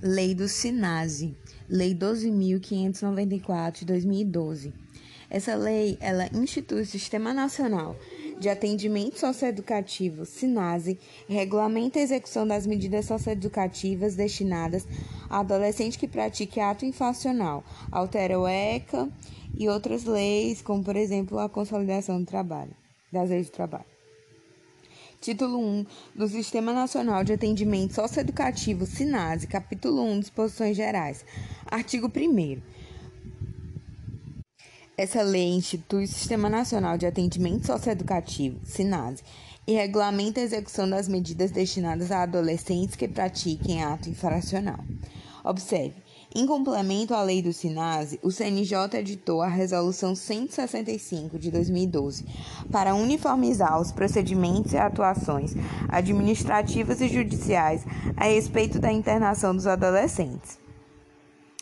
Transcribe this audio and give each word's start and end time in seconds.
Lei 0.00 0.32
do 0.32 0.46
SINASE, 0.46 1.36
Lei 1.68 1.92
12.594 1.92 3.80
de 3.80 3.84
2012. 3.84 4.72
Essa 5.28 5.56
lei, 5.56 5.98
ela 6.00 6.28
institui 6.32 6.82
o 6.82 6.86
Sistema 6.86 7.34
Nacional 7.34 7.96
de 8.38 8.48
Atendimento 8.48 9.18
Socioeducativo, 9.18 10.24
SINASE, 10.24 11.00
regulamenta 11.28 11.98
a 11.98 12.02
execução 12.02 12.46
das 12.46 12.64
medidas 12.64 13.06
socioeducativas 13.06 14.14
destinadas 14.14 14.86
a 15.28 15.40
adolescente 15.40 15.98
que 15.98 16.06
pratique 16.06 16.60
ato 16.60 16.86
infracional, 16.86 17.64
altera 17.90 18.38
o 18.38 18.46
ECA 18.46 19.08
e 19.58 19.68
outras 19.68 20.04
leis, 20.04 20.62
como, 20.62 20.84
por 20.84 20.94
exemplo, 20.94 21.40
a 21.40 21.48
consolidação 21.48 22.20
do 22.20 22.26
trabalho, 22.26 22.76
das 23.12 23.30
leis 23.30 23.50
do 23.50 23.52
trabalho. 23.52 23.97
Título 25.20 25.58
1 25.58 25.86
do 26.14 26.28
Sistema 26.28 26.72
Nacional 26.72 27.24
de 27.24 27.32
Atendimento 27.32 27.92
Socioeducativo, 27.92 28.86
SINASE, 28.86 29.48
capítulo 29.48 30.00
1, 30.04 30.20
disposições 30.20 30.76
gerais. 30.76 31.24
Artigo 31.66 32.06
1 32.06 32.62
Essa 34.96 35.22
lei 35.22 35.48
institui 35.48 36.04
o 36.04 36.08
Sistema 36.08 36.48
Nacional 36.48 36.96
de 36.96 37.04
Atendimento 37.04 37.66
Socioeducativo, 37.66 38.60
SINASE, 38.64 39.24
e 39.66 39.72
regulamenta 39.72 40.40
a 40.40 40.44
execução 40.44 40.88
das 40.88 41.08
medidas 41.08 41.50
destinadas 41.50 42.12
a 42.12 42.22
adolescentes 42.22 42.94
que 42.94 43.08
pratiquem 43.08 43.82
ato 43.82 44.08
infracional. 44.08 44.78
Observe, 45.42 45.96
em 46.34 46.46
complemento 46.46 47.14
à 47.14 47.22
lei 47.22 47.40
do 47.40 47.52
SINASE, 47.52 48.20
o 48.22 48.30
CNJ 48.30 48.98
editou 48.98 49.40
a 49.40 49.48
Resolução 49.48 50.14
165 50.14 51.38
de 51.38 51.50
2012 51.50 52.24
para 52.70 52.94
uniformizar 52.94 53.80
os 53.80 53.90
procedimentos 53.90 54.74
e 54.74 54.76
atuações 54.76 55.54
administrativas 55.88 57.00
e 57.00 57.08
judiciais 57.08 57.84
a 58.16 58.24
respeito 58.24 58.78
da 58.78 58.92
internação 58.92 59.54
dos 59.54 59.66
adolescentes. 59.66 60.58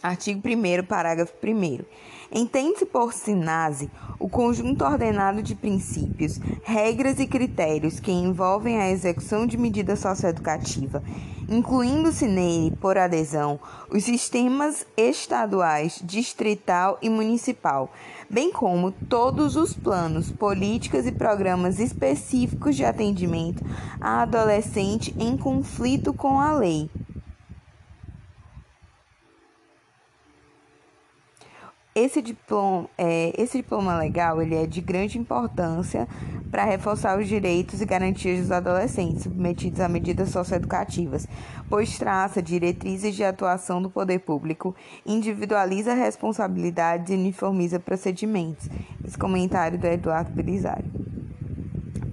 Artigo 0.02 0.40
1, 0.46 0.84
parágrafo 0.84 1.34
1. 1.42 1.84
Entende-se 2.30 2.86
por 2.86 3.12
SINASE 3.12 3.90
o 4.18 4.28
conjunto 4.28 4.84
ordenado 4.84 5.42
de 5.42 5.54
princípios, 5.54 6.40
regras 6.64 7.20
e 7.20 7.26
critérios 7.26 8.00
que 8.00 8.10
envolvem 8.10 8.78
a 8.78 8.90
execução 8.90 9.46
de 9.46 9.56
medida 9.56 9.94
socioeducativa, 9.94 11.02
incluindo-se 11.48 12.26
nele, 12.26 12.76
por 12.80 12.98
adesão, 12.98 13.60
os 13.90 14.04
sistemas 14.04 14.86
estaduais, 14.96 16.00
distrital 16.02 16.98
e 17.00 17.08
municipal, 17.08 17.92
bem 18.28 18.50
como 18.50 18.90
todos 18.90 19.54
os 19.54 19.72
planos, 19.72 20.30
políticas 20.30 21.06
e 21.06 21.12
programas 21.12 21.78
específicos 21.78 22.74
de 22.74 22.84
atendimento 22.84 23.64
a 24.00 24.22
adolescente 24.22 25.14
em 25.18 25.36
conflito 25.36 26.12
com 26.12 26.40
a 26.40 26.52
lei. 26.52 26.90
Esse 31.96 32.20
diploma, 32.20 32.90
é, 32.98 33.32
esse 33.40 33.56
diploma 33.56 33.96
legal 33.96 34.42
ele 34.42 34.54
é 34.54 34.66
de 34.66 34.82
grande 34.82 35.16
importância 35.18 36.06
para 36.50 36.62
reforçar 36.62 37.18
os 37.18 37.26
direitos 37.26 37.80
e 37.80 37.86
garantias 37.86 38.38
dos 38.40 38.52
adolescentes 38.52 39.22
submetidos 39.22 39.80
a 39.80 39.88
medidas 39.88 40.28
socioeducativas, 40.28 41.26
pois 41.70 41.98
traça 41.98 42.42
diretrizes 42.42 43.14
de 43.14 43.24
atuação 43.24 43.80
do 43.80 43.88
poder 43.88 44.18
público, 44.18 44.76
individualiza 45.06 45.94
responsabilidades 45.94 47.10
e 47.10 47.14
uniformiza 47.14 47.80
procedimentos. 47.80 48.68
Esse 49.02 49.16
comentário 49.16 49.78
do 49.78 49.86
Eduardo 49.86 50.30
Belisário. 50.32 50.90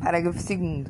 Parágrafo 0.02 0.40
2 0.40 0.86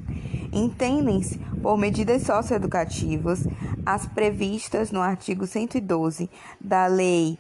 Entendem-se 0.54 1.40
por 1.64 1.80
medidas 1.80 2.22
socioeducativas 2.22 3.48
as 3.84 4.06
previstas 4.06 4.92
no 4.92 5.02
artigo 5.02 5.48
112 5.48 6.30
da 6.62 6.86
Lei 6.86 7.40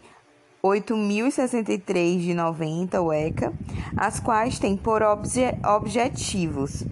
8.063 0.65 2.21
de 2.21 2.33
90, 2.33 3.01
o 3.01 3.11
ECA, 3.11 3.51
as 3.97 4.21
quais 4.21 4.57
têm 4.57 4.77
por 4.77 5.01
obje 5.01 5.41
objetivos 5.61 6.85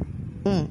1. 0.45 0.49
Um, 0.49 0.67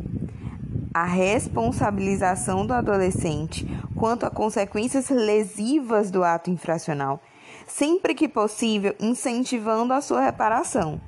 a 0.92 1.04
responsabilização 1.04 2.66
do 2.66 2.74
adolescente 2.74 3.66
quanto 3.96 4.26
a 4.26 4.30
consequências 4.30 5.08
lesivas 5.08 6.10
do 6.10 6.22
ato 6.22 6.50
infracional, 6.50 7.22
sempre 7.66 8.14
que 8.14 8.28
possível, 8.28 8.94
incentivando 9.00 9.94
a 9.94 10.02
sua 10.02 10.20
reparação. 10.20 11.00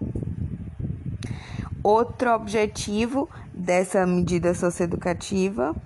Outro 1.82 2.32
objetivo 2.32 3.28
dessa 3.52 4.06
medida 4.06 4.54
socioeducativa 4.54 5.76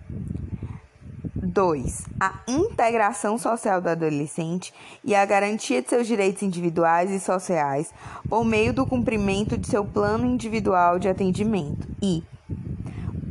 2. 1.57 2.05
A 2.21 2.35
integração 2.47 3.39
social 3.39 3.81
do 3.81 3.89
adolescente 3.89 4.75
e 5.03 5.15
a 5.15 5.25
garantia 5.25 5.81
de 5.81 5.89
seus 5.89 6.07
direitos 6.07 6.43
individuais 6.43 7.11
e 7.11 7.19
sociais 7.19 7.95
por 8.29 8.45
meio 8.45 8.75
do 8.75 8.85
cumprimento 8.85 9.57
de 9.57 9.67
seu 9.67 9.83
plano 9.83 10.27
individual 10.27 10.99
de 10.99 11.09
atendimento. 11.09 11.89
E 12.03 12.23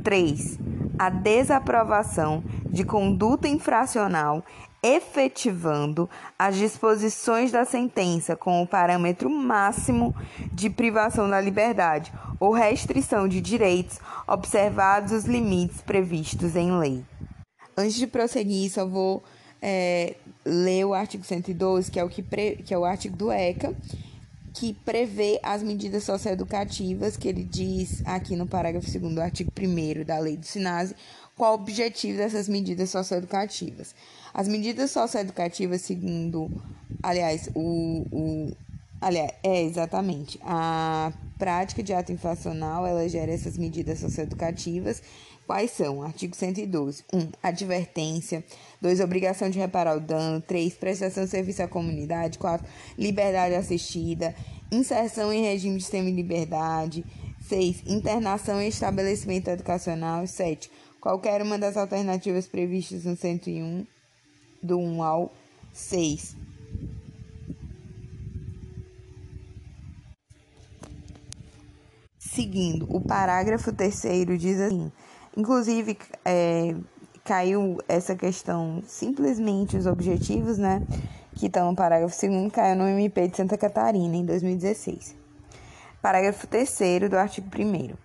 3. 0.04 0.58
A 0.98 1.12
desaprovação 1.12 2.44
de 2.66 2.84
conduta 2.84 3.48
infracional 3.48 4.44
efetivando 4.82 6.10
as 6.38 6.56
disposições 6.56 7.52
da 7.52 7.64
sentença 7.64 8.36
com 8.36 8.60
o 8.64 8.68
parâmetro 8.68 9.30
máximo 9.30 10.16
de 10.52 10.68
privação 10.72 11.30
da 11.30 11.40
liberdade 11.40 12.12
ou 12.40 12.52
restrição 12.52 13.28
de 13.28 13.40
direitos, 13.40 14.00
observados 14.28 15.12
os 15.12 15.26
limites 15.26 15.82
previstos 15.82 16.56
em 16.56 16.76
lei. 16.78 17.04
Antes 17.78 17.96
de 17.96 18.08
prosseguir, 18.08 18.72
só 18.72 18.86
vou 18.86 19.24
é, 19.62 20.16
ler 20.46 20.86
o 20.86 20.94
artigo 20.94 21.24
112, 21.24 21.92
que 21.92 22.00
é 22.00 22.04
o, 22.04 22.10
que, 22.10 22.22
pre, 22.22 22.58
que 22.58 22.74
é 22.74 22.78
o 22.78 22.86
artigo 22.86 23.18
do 23.18 23.32
ECA, 23.32 23.76
que 24.54 24.74
prevê 24.74 25.40
as 25.44 25.62
medidas 25.62 26.04
socioeducativas, 26.04 27.18
que 27.18 27.28
ele 27.28 27.44
diz 27.44 28.02
aqui 28.06 28.36
no 28.36 28.48
parágrafo 28.48 28.90
2 28.90 29.14
do 29.14 29.22
artigo 29.22 29.52
1 29.60 30.06
da 30.06 30.18
lei 30.18 30.38
do 30.38 30.46
SINASE, 30.46 30.96
qual 31.36 31.52
o 31.52 31.56
objetivo 31.56 32.18
dessas 32.18 32.48
medidas 32.48 32.90
socioeducativas. 32.90 33.94
As 34.34 34.48
medidas 34.48 34.92
socioeducativas, 34.92 35.82
segundo, 35.82 36.50
aliás, 37.04 37.50
o, 37.54 38.06
o 38.12 38.52
aliás, 39.02 39.32
é 39.44 39.64
exatamente, 39.64 40.40
a 40.44 41.12
prática 41.38 41.84
de 41.84 41.94
ato 41.94 42.14
infracional, 42.14 42.88
ela 42.88 43.08
gera 43.10 43.32
essas 43.32 43.58
medidas 43.58 44.00
socioeducativas 44.00 45.02
Quais 45.46 45.72
são? 45.72 46.02
Artigo 46.02 46.36
112. 46.36 47.04
1. 47.14 47.18
Um, 47.18 47.30
advertência. 47.42 48.44
2. 48.82 49.00
Obrigação 49.00 49.50
de 49.50 49.60
reparar 49.60 49.96
o 49.96 50.00
dano. 50.00 50.42
3. 50.42 50.74
Prestação 50.74 51.26
de 51.26 51.30
serviço 51.30 51.62
à 51.62 51.68
comunidade. 51.68 52.40
4. 52.40 52.68
Liberdade 52.98 53.54
assistida. 53.54 54.36
Inserção 54.72 55.32
em 55.32 55.44
regime 55.44 55.78
de 55.78 55.84
semi-liberdade. 55.84 57.06
6. 57.48 57.84
Internação 57.86 58.60
em 58.60 58.68
estabelecimento 58.68 59.50
educacional. 59.50 60.26
7. 60.26 60.72
Qualquer 61.00 61.44
uma 61.44 61.60
das 61.60 61.78
alternativas 61.78 62.48
previstas 62.48 63.06
no 63.06 63.16
101, 63.16 63.86
do 64.64 64.80
1 64.80 65.04
ao 65.04 65.32
6. 65.72 66.36
Seguindo, 72.18 72.86
o 72.90 73.00
parágrafo 73.00 73.72
terceiro 73.72 74.36
diz 74.38 74.60
assim: 74.60 74.92
Inclusive, 75.36 75.98
é, 76.24 76.76
caiu 77.24 77.80
essa 77.88 78.16
questão, 78.16 78.82
simplesmente 78.88 79.76
os 79.76 79.86
objetivos, 79.86 80.58
né? 80.58 80.82
Que 81.34 81.48
estão 81.48 81.70
no 81.70 81.76
parágrafo 81.76 82.16
2 82.16 82.52
caiu 82.52 82.76
no 82.76 82.88
MP 82.88 83.28
de 83.28 83.38
Santa 83.38 83.58
Catarina, 83.58 84.16
em 84.16 84.26
2016. 84.26 85.16
Parágrafo 86.02 86.48
3 86.48 87.10
do 87.10 87.18
artigo 87.18 87.48
1 87.48 87.96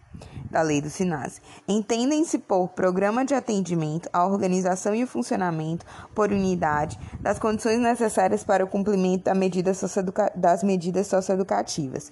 da 0.50 0.62
Lei 0.62 0.80
do 0.80 0.90
SINASE. 0.90 1.40
Entendem-se 1.69 2.38
por 2.38 2.69
programa 2.69 3.24
de 3.24 3.34
atendimento 3.34 4.08
a 4.12 4.26
organização 4.26 4.94
e 4.94 5.04
o 5.04 5.06
funcionamento 5.06 5.86
por 6.14 6.32
unidade 6.32 6.98
das 7.20 7.38
condições 7.38 7.78
necessárias 7.78 8.43
para 8.43 8.64
o 8.64 8.69
cumprimento 8.69 9.25
da 9.25 9.34
medida 9.34 9.72
das 10.34 10.64
medidas 10.64 11.06
socioeducativas 11.06 12.10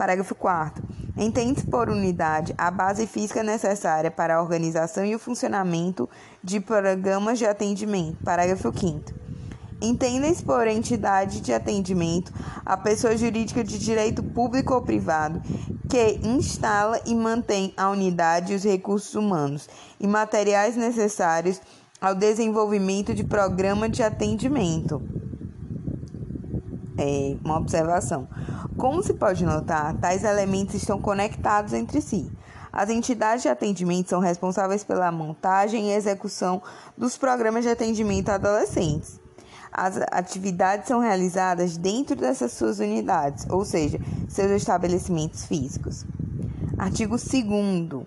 Parágrafo 0.00 0.34
4. 0.34 0.82
Entende-se 1.14 1.66
por 1.66 1.90
unidade 1.90 2.54
a 2.56 2.70
base 2.70 3.06
física 3.06 3.42
necessária 3.42 4.10
para 4.10 4.36
a 4.36 4.40
organização 4.40 5.04
e 5.04 5.14
o 5.14 5.18
funcionamento 5.18 6.08
de 6.42 6.58
programas 6.58 7.38
de 7.38 7.44
atendimento. 7.44 8.16
Parágrafo 8.24 8.72
5. 8.74 9.12
Entendem-se 9.78 10.42
por 10.42 10.66
entidade 10.66 11.42
de 11.42 11.52
atendimento 11.52 12.32
a 12.64 12.78
pessoa 12.78 13.14
jurídica 13.14 13.62
de 13.62 13.78
direito 13.78 14.22
público 14.22 14.72
ou 14.72 14.80
privado 14.80 15.42
que 15.86 16.18
instala 16.26 16.98
e 17.04 17.14
mantém 17.14 17.74
a 17.76 17.90
unidade 17.90 18.54
e 18.54 18.56
os 18.56 18.64
recursos 18.64 19.14
humanos 19.14 19.68
e 20.00 20.06
materiais 20.06 20.78
necessários 20.78 21.60
ao 22.00 22.14
desenvolvimento 22.14 23.14
de 23.14 23.22
programa 23.22 23.86
de 23.86 24.02
atendimento. 24.02 25.02
É 27.02 27.34
uma 27.42 27.56
observação. 27.56 28.28
Como 28.76 29.02
se 29.02 29.14
pode 29.14 29.42
notar, 29.42 29.96
tais 29.96 30.22
elementos 30.22 30.74
estão 30.74 31.00
conectados 31.00 31.72
entre 31.72 31.98
si. 32.02 32.30
As 32.70 32.90
entidades 32.90 33.42
de 33.42 33.48
atendimento 33.48 34.10
são 34.10 34.20
responsáveis 34.20 34.84
pela 34.84 35.10
montagem 35.10 35.88
e 35.88 35.94
execução 35.94 36.62
dos 36.98 37.16
programas 37.16 37.64
de 37.64 37.70
atendimento 37.70 38.28
a 38.28 38.34
adolescentes. 38.34 39.18
As 39.72 39.96
atividades 40.10 40.88
são 40.88 41.00
realizadas 41.00 41.78
dentro 41.78 42.14
dessas 42.14 42.52
suas 42.52 42.80
unidades, 42.80 43.46
ou 43.48 43.64
seja, 43.64 43.98
seus 44.28 44.50
estabelecimentos 44.50 45.46
físicos. 45.46 46.04
Artigo 46.76 47.16
2. 47.16 48.06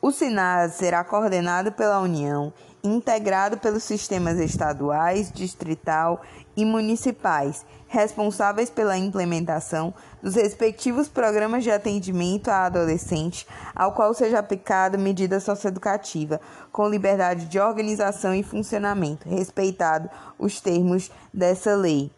O 0.00 0.10
SINAS 0.10 0.74
será 0.74 1.04
coordenado 1.04 1.72
pela 1.72 2.00
União, 2.00 2.52
integrado 2.82 3.56
pelos 3.56 3.82
sistemas 3.82 4.38
estaduais, 4.38 5.32
distrital 5.32 6.20
e 6.54 6.64
municipais, 6.64 7.64
responsáveis 7.94 8.68
pela 8.68 8.98
implementação 8.98 9.94
dos 10.20 10.34
respectivos 10.34 11.08
programas 11.08 11.62
de 11.62 11.70
atendimento 11.70 12.48
a 12.48 12.66
adolescente, 12.66 13.46
ao 13.74 13.92
qual 13.92 14.12
seja 14.12 14.40
aplicada 14.40 14.98
medida 14.98 15.38
socioeducativa, 15.38 16.40
com 16.72 16.88
liberdade 16.88 17.46
de 17.46 17.60
organização 17.60 18.34
e 18.34 18.42
funcionamento, 18.42 19.28
respeitado 19.28 20.10
os 20.38 20.60
termos 20.60 21.10
dessa 21.32 21.74
lei. 21.74 22.10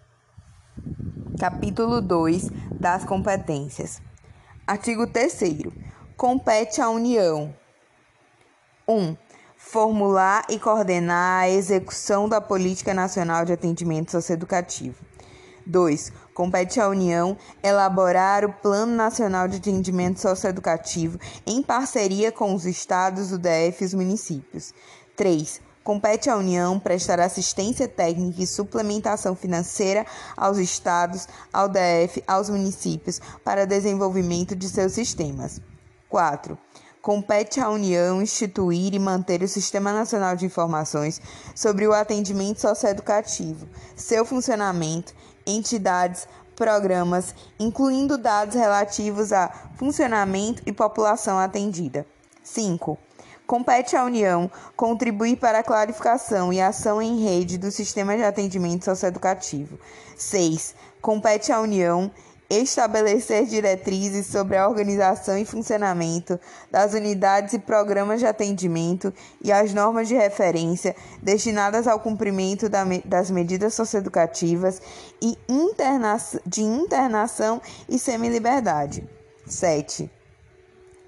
Capítulo 1.39 2.01
2 2.01 2.49
das 2.81 3.05
competências. 3.05 4.01
Artigo 4.67 5.07
3 5.07 5.63
Compete 6.17 6.81
à 6.81 6.89
União 6.89 7.55
1. 8.89 8.95
Um, 8.95 9.17
formular 9.57 10.47
e 10.49 10.59
coordenar 10.59 11.43
a 11.43 11.49
execução 11.51 12.29
da 12.29 12.41
Política 12.41 12.95
Nacional 12.95 13.45
de 13.45 13.53
Atendimento 13.53 14.13
Socioeducativo. 14.13 15.05
2. 15.67 16.13
Compete 16.33 16.81
à 16.81 16.89
União 16.89 17.37
elaborar 17.63 18.45
o 18.45 18.53
Plano 18.53 18.95
Nacional 18.95 19.49
de 19.49 19.57
Atendimento 19.57 20.21
Socioeducativo 20.21 21.19
em 21.47 21.63
parceria 21.63 22.31
com 22.31 22.55
os 22.55 22.65
estados, 22.65 23.33
o 23.33 23.39
DF 23.39 23.83
e 23.83 23.85
os 23.85 23.95
municípios. 23.95 24.73
3. 25.17 25.61
Compete 25.83 26.29
à 26.29 26.37
União 26.37 26.79
prestar 26.81 27.21
assistência 27.21 27.87
técnica 27.87 28.43
e 28.43 28.47
suplementação 28.47 29.37
financeira 29.37 30.05
aos 30.37 30.59
estados, 30.59 31.29
ao 31.53 31.69
DF, 31.69 32.23
aos 32.27 32.51
municípios 32.51 33.21
para 33.45 33.67
desenvolvimento 33.67 34.57
de 34.57 34.69
seus 34.69 34.93
sistemas. 34.93 35.61
4 36.09 36.59
compete 37.07 37.61
à 37.61 37.71
União 37.71 38.21
instituir 38.21 38.93
e 38.93 38.99
manter 38.99 39.41
o 39.41 39.47
Sistema 39.47 39.93
Nacional 39.93 40.35
de 40.35 40.45
Informações 40.45 41.21
sobre 41.55 41.87
o 41.87 41.93
atendimento 41.93 42.61
socioeducativo, 42.61 43.69
seu 43.95 44.25
funcionamento, 44.25 45.15
entidades, 45.47 46.27
programas, 46.57 47.35
incluindo 47.61 48.19
dados 48.19 48.55
relativos 48.55 49.33
a 49.33 49.49
funcionamento 49.77 50.63
e 50.67 50.73
população 50.73 51.39
atendida. 51.39 52.07
5. 52.43 52.99
Compete 53.47 53.95
à 53.95 54.03
União 54.03 54.51
contribuir 54.75 55.37
para 55.37 55.61
a 55.61 55.63
clarificação 55.63 56.53
e 56.53 56.61
ação 56.61 57.01
em 57.01 57.23
rede 57.23 57.59
do 57.59 57.71
sistema 57.71 58.17
de 58.17 58.25
atendimento 58.25 58.85
socioeducativo. 58.85 59.79
6. 60.17 60.75
Compete 61.01 61.53
à 61.53 61.61
União 61.61 62.11
estabelecer 62.49 63.47
diretrizes 63.47 64.27
sobre 64.27 64.57
a 64.57 64.69
organização 64.69 65.37
e 65.37 65.45
funcionamento 65.45 66.39
das 66.71 66.95
unidades 66.95 67.55
e 67.55 67.59
programas 67.59 68.21
de 68.21 68.27
atendimento 68.27 69.13
e 69.43 69.51
as 69.51 69.75
normas 69.75 70.09
de 70.09 70.15
referência 70.15 70.95
destinadas 71.23 71.87
ao 71.87 72.01
cumprimento 72.01 72.69
das 73.05 73.31
medidas 73.31 73.75
socioeducativas 73.75 74.81
e 75.21 75.37
de 76.45 76.63
internação 76.63 77.61
e 77.89 77.99
semiliberdade. 77.99 79.09
7. 79.47 80.11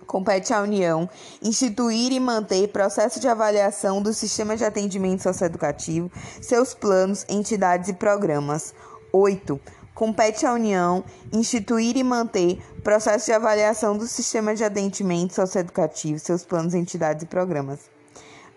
Compete 0.06 0.54
à 0.54 0.62
União 0.62 1.08
instituir 1.42 2.12
e 2.12 2.20
manter 2.20 2.68
processo 2.68 3.20
de 3.20 3.28
avaliação 3.28 4.00
do 4.00 4.14
sistema 4.14 4.56
de 4.56 4.64
atendimento 4.64 5.22
socioeducativo, 5.22 6.10
seus 6.40 6.72
planos, 6.72 7.26
entidades 7.28 7.90
e 7.90 7.92
programas. 7.92 8.74
8 9.12 9.60
compete 9.98 10.46
à 10.46 10.52
União 10.52 11.04
instituir 11.32 11.96
e 11.96 12.04
manter 12.04 12.62
processo 12.84 13.26
de 13.26 13.32
avaliação 13.32 13.98
do 13.98 14.06
sistema 14.06 14.54
de 14.54 14.62
atendimento 14.62 15.34
socioeducativo, 15.34 16.20
seus 16.20 16.44
planos, 16.44 16.72
entidades 16.72 17.24
e 17.24 17.26
programas. 17.26 17.80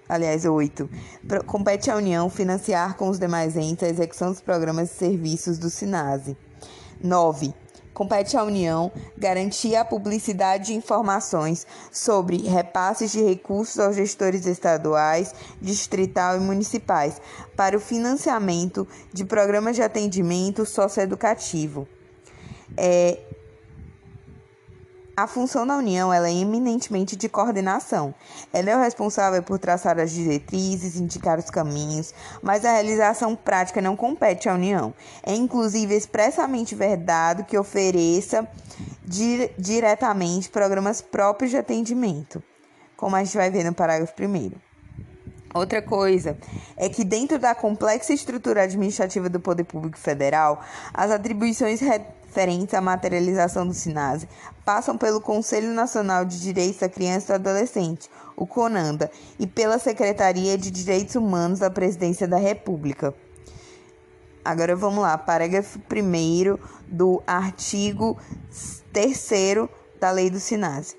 Aliás, 0.07 0.45
8. 0.45 0.88
Compete 1.47 1.89
à 1.89 1.95
União 1.95 2.29
financiar 2.29 2.95
com 2.95 3.09
os 3.09 3.17
demais 3.17 3.57
entes 3.57 3.83
a 3.83 3.89
execução 3.89 4.29
dos 4.29 4.39
programas 4.39 4.91
e 4.91 4.93
serviços 4.93 5.57
do 5.57 5.71
SINASE. 5.71 6.38
9 7.03 7.51
compete 8.01 8.36
à 8.36 8.44
União 8.44 8.92
garantir 9.15 9.75
a 9.75 9.86
publicidade 9.86 10.68
de 10.68 10.74
informações 10.74 11.68
sobre 11.92 12.38
repasses 12.38 13.12
de 13.12 13.21
recursos 13.21 13.77
aos 13.77 13.95
gestores 13.95 14.48
estaduais, 14.48 15.36
distrital 15.62 16.36
e 16.38 16.39
municipais 16.39 17.21
para 17.56 17.77
o 17.77 17.80
financiamento 17.80 18.88
de 19.13 19.24
programas 19.24 19.75
de 19.75 19.83
atendimento 19.83 20.65
socioeducativo. 20.65 21.88
É, 22.75 23.19
a 25.15 25.27
função 25.27 25.67
da 25.67 25.77
União 25.77 26.11
é 26.13 26.33
eminentemente 26.33 27.15
de 27.15 27.27
coordenação. 27.27 28.13
Ela 28.53 28.71
é 28.71 28.75
o 28.75 28.79
responsável 28.79 29.43
por 29.43 29.59
traçar 29.59 29.99
as 29.99 30.11
diretrizes, 30.11 30.95
indicar 30.95 31.37
os 31.37 31.49
caminhos, 31.49 32.13
mas 32.41 32.65
a 32.65 32.71
realização 32.71 33.35
prática 33.35 33.81
não 33.81 33.95
compete 33.95 34.47
à 34.47 34.53
União. 34.53 34.93
É 35.23 35.33
inclusive 35.33 35.95
expressamente 35.95 36.75
verdade 36.75 37.43
que 37.43 37.57
ofereça 37.57 38.47
di 39.03 39.49
diretamente 39.57 40.49
programas 40.49 41.01
próprios 41.01 41.51
de 41.51 41.57
atendimento, 41.57 42.41
como 42.95 43.15
a 43.15 43.23
gente 43.23 43.35
vai 43.35 43.51
ver 43.51 43.63
no 43.63 43.73
parágrafo 43.73 44.13
1. 44.19 44.51
Outra 45.53 45.81
coisa 45.81 46.37
é 46.77 46.87
que, 46.87 47.03
dentro 47.03 47.37
da 47.37 47.53
complexa 47.53 48.13
estrutura 48.13 48.63
administrativa 48.63 49.27
do 49.27 49.39
Poder 49.39 49.65
Público 49.65 49.97
Federal, 49.97 50.61
as 50.93 51.11
atribuições 51.11 51.81
referentes 51.81 52.73
à 52.73 52.79
materialização 52.79 53.67
do 53.67 53.73
SINASE 53.73 54.29
passam 54.65 54.97
pelo 54.97 55.21
Conselho 55.21 55.71
Nacional 55.73 56.25
de 56.25 56.39
Direitos 56.39 56.79
da 56.79 56.89
Criança 56.89 57.35
e 57.35 57.39
do 57.39 57.49
Adolescente, 57.49 58.09
o 58.35 58.45
CONANDA, 58.45 59.11
e 59.39 59.47
pela 59.47 59.79
Secretaria 59.79 60.57
de 60.57 60.71
Direitos 60.71 61.15
Humanos 61.15 61.59
da 61.59 61.69
Presidência 61.69 62.27
da 62.27 62.37
República. 62.37 63.13
Agora 64.43 64.75
vamos 64.75 65.03
lá, 65.03 65.17
parágrafo 65.17 65.79
1 65.79 66.57
do 66.87 67.21
artigo 67.27 68.17
3 68.91 69.29
da 69.99 70.09
Lei 70.09 70.29
do 70.29 70.39
SINASE. 70.39 70.95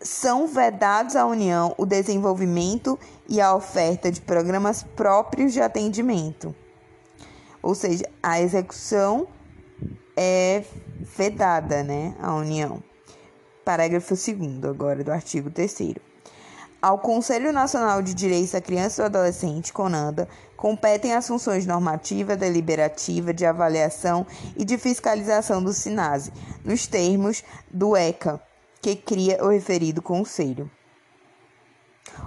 São 0.00 0.46
vedados 0.46 1.16
à 1.16 1.26
União 1.26 1.74
o 1.76 1.86
desenvolvimento 1.86 2.98
e 3.28 3.40
a 3.40 3.54
oferta 3.54 4.10
de 4.10 4.20
programas 4.20 4.82
próprios 4.82 5.52
de 5.52 5.60
atendimento, 5.60 6.54
ou 7.62 7.74
seja, 7.74 8.04
a 8.20 8.40
execução 8.40 9.28
é 10.16 10.64
vedada, 11.02 11.82
né, 11.82 12.14
a 12.20 12.34
União. 12.34 12.82
Parágrafo 13.64 14.14
2 14.14 14.64
agora 14.64 15.04
do 15.04 15.12
artigo 15.12 15.50
3 15.50 15.94
Ao 16.80 16.98
Conselho 16.98 17.52
Nacional 17.52 18.02
de 18.02 18.14
Direitos 18.14 18.52
da 18.52 18.60
Criança 18.60 19.02
e 19.02 19.02
do 19.02 19.18
Adolescente, 19.18 19.72
CONANDA, 19.72 20.28
competem 20.56 21.14
as 21.14 21.26
funções 21.26 21.66
normativa, 21.66 22.36
deliberativa, 22.36 23.34
de 23.34 23.44
avaliação 23.44 24.26
e 24.56 24.64
de 24.64 24.78
fiscalização 24.78 25.62
do 25.62 25.72
SINASE, 25.72 26.32
nos 26.64 26.86
termos 26.86 27.44
do 27.70 27.96
ECA, 27.96 28.40
que 28.80 28.96
cria 28.96 29.44
o 29.44 29.48
referido 29.48 30.00
conselho. 30.00 30.70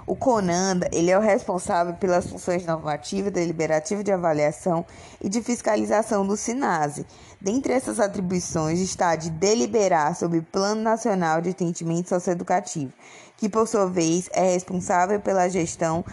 O 0.06 0.14
CONANDA 0.14 0.88
ele 0.92 1.10
é 1.10 1.18
o 1.18 1.20
responsável 1.20 1.94
pelas 1.94 2.26
funções 2.26 2.64
normativa, 2.64 3.30
deliberativa 3.30 4.02
de 4.02 4.12
avaliação 4.12 4.86
e 5.20 5.28
de 5.28 5.42
fiscalização 5.42 6.26
do 6.26 6.36
SINASE. 6.36 7.06
Dentre 7.40 7.72
essas 7.72 8.00
atribuições 8.00 8.80
está 8.80 9.10
a 9.10 9.16
de 9.16 9.30
deliberar 9.30 10.14
sobre 10.14 10.38
o 10.38 10.42
Plano 10.42 10.80
Nacional 10.80 11.40
de 11.40 11.50
Atendimento 11.50 12.08
Socioeducativo, 12.08 12.92
que 13.36 13.48
por 13.48 13.66
sua 13.66 13.86
vez 13.86 14.30
é 14.32 14.52
responsável 14.52 15.20
pela 15.20 15.48
gestão 15.48 16.04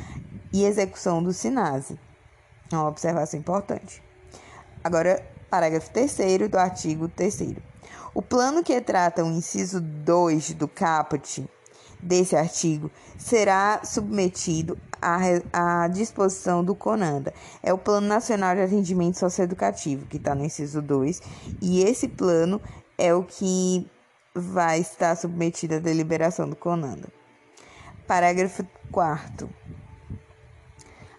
e 0.52 0.66
execução 0.66 1.22
do 1.22 1.32
SINASE. 1.32 2.00
É 2.72 2.76
uma 2.76 2.88
observação 2.88 3.40
importante. 3.40 4.04
Agora, 4.84 5.24
parágrafo 5.50 5.90
3 5.92 6.50
do 6.50 6.58
artigo 6.58 7.08
3 7.08 7.56
O 8.14 8.22
plano 8.22 8.64
que 8.64 8.82
trata 8.82 9.24
o 9.24 9.30
inciso 9.30 9.80
2 9.80 10.54
do 10.54 10.68
caput 10.68 11.48
desse 12.04 12.36
artigo 12.36 12.92
será 13.18 13.82
submetido 13.84 14.78
à, 15.02 15.84
à 15.84 15.88
disposição 15.88 16.64
do 16.64 16.76
CONANDA. 16.76 17.34
É 17.62 17.74
o 17.74 17.78
Plano 17.78 18.08
Nacional 18.08 18.56
de 18.56 18.62
Atendimento 18.62 19.18
Socioeducativo, 19.18 20.06
que 20.06 20.18
está 20.18 20.36
no 20.36 20.46
inciso 20.46 20.82
2, 20.82 21.22
e 21.62 21.84
esse 21.84 22.08
plano 22.08 22.62
é 22.98 23.14
o 23.14 23.24
que 23.24 23.90
vai 24.36 24.80
estar 24.80 25.16
submetido 25.16 25.76
à 25.76 25.80
deliberação 25.80 26.50
do 26.50 26.56
CONANDA. 26.56 27.08
Parágrafo 28.08 28.66
4 28.92 29.50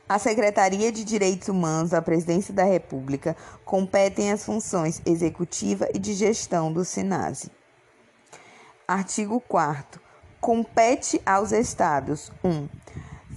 a 0.06 0.18
Secretaria 0.18 0.92
de 0.92 1.02
Direitos 1.02 1.48
Humanos 1.48 1.90
da 1.90 2.02
Presidência 2.02 2.52
da 2.52 2.62
República 2.62 3.34
competem 3.64 4.30
as 4.30 4.44
funções 4.44 5.00
executiva 5.06 5.88
e 5.94 5.98
de 5.98 6.12
gestão 6.12 6.70
do 6.70 6.84
SINASE. 6.84 7.50
Artigo 8.86 9.40
4 9.40 10.03
compete 10.44 11.22
aos 11.24 11.52
estados: 11.52 12.30
1. 12.44 12.50
Um, 12.50 12.68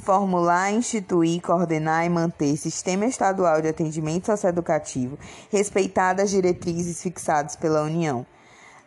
formular, 0.04 0.74
instituir, 0.74 1.42
coordenar 1.42 2.06
e 2.06 2.10
manter 2.10 2.58
sistema 2.58 3.06
estadual 3.06 3.62
de 3.62 3.70
atendimento 3.70 4.26
socioeducativo, 4.26 5.18
respeitadas 5.50 6.26
as 6.26 6.32
diretrizes 6.32 7.02
fixadas 7.02 7.56
pela 7.56 7.84
União. 7.84 8.26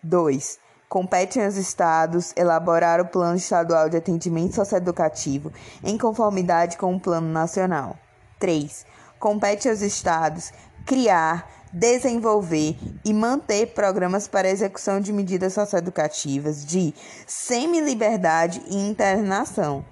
2. 0.02 0.58
Compete 0.86 1.40
aos 1.40 1.56
estados 1.56 2.34
elaborar 2.36 3.00
o 3.00 3.06
plano 3.06 3.36
estadual 3.36 3.88
de 3.88 3.96
atendimento 3.96 4.54
socioeducativo 4.54 5.50
em 5.82 5.96
conformidade 5.96 6.76
com 6.76 6.94
o 6.94 7.00
plano 7.00 7.28
nacional. 7.28 7.96
3. 8.38 8.84
Compete 9.18 9.66
aos 9.66 9.80
estados 9.80 10.52
criar, 10.84 11.59
desenvolver 11.72 12.76
e 13.04 13.12
manter 13.12 13.68
programas 13.68 14.26
para 14.26 14.50
execução 14.50 15.00
de 15.00 15.12
medidas 15.12 15.52
socioeducativas 15.52 16.64
de 16.64 16.94
semi-liberdade 17.26 18.62
e 18.68 18.76
internação. 18.76 19.84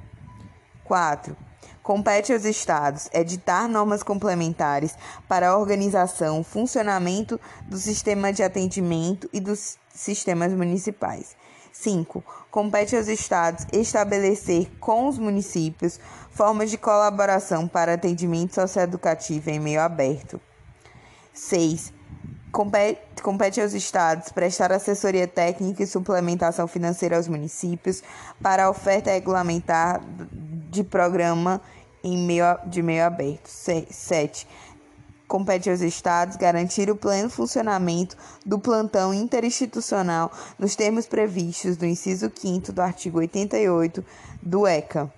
4. 0.84 1.36
Compete 1.82 2.32
aos 2.32 2.44
Estados 2.44 3.08
editar 3.14 3.68
normas 3.68 4.02
complementares 4.02 4.94
para 5.26 5.48
a 5.48 5.56
organização, 5.56 6.44
funcionamento 6.44 7.40
do 7.66 7.78
sistema 7.78 8.32
de 8.32 8.42
atendimento 8.42 9.28
e 9.32 9.40
dos 9.40 9.78
sistemas 9.94 10.52
municipais. 10.52 11.36
5. 11.72 12.24
Compete 12.50 12.96
aos 12.96 13.08
Estados 13.08 13.66
estabelecer 13.72 14.70
com 14.80 15.08
os 15.08 15.16
municípios 15.16 15.98
formas 16.30 16.70
de 16.70 16.76
colaboração 16.76 17.68
para 17.68 17.94
atendimento 17.94 18.54
socioeducativo 18.54 19.48
em 19.48 19.60
meio 19.60 19.80
aberto. 19.80 20.40
6. 21.38 21.92
Compete, 22.50 23.22
compete 23.22 23.60
aos 23.60 23.72
Estados 23.72 24.32
prestar 24.32 24.72
assessoria 24.72 25.28
técnica 25.28 25.82
e 25.82 25.86
suplementação 25.86 26.66
financeira 26.66 27.16
aos 27.16 27.28
municípios 27.28 28.02
para 28.42 28.64
a 28.64 28.70
oferta 28.70 29.10
regulamentar 29.10 30.00
de 30.70 30.82
programa 30.82 31.60
em 32.02 32.16
meio, 32.18 32.44
de 32.66 32.82
meio 32.82 33.04
aberto. 33.04 33.48
7. 33.48 34.46
Compete 35.26 35.70
aos 35.70 35.80
Estados 35.80 36.36
garantir 36.36 36.90
o 36.90 36.96
pleno 36.96 37.28
funcionamento 37.28 38.16
do 38.44 38.58
plantão 38.58 39.12
interinstitucional 39.12 40.32
nos 40.58 40.74
termos 40.74 41.06
previstos 41.06 41.76
do 41.76 41.84
inciso 41.84 42.32
5 42.34 42.72
do 42.72 42.80
artigo 42.80 43.18
88 43.18 44.04
do 44.42 44.66
ECA. 44.66 45.12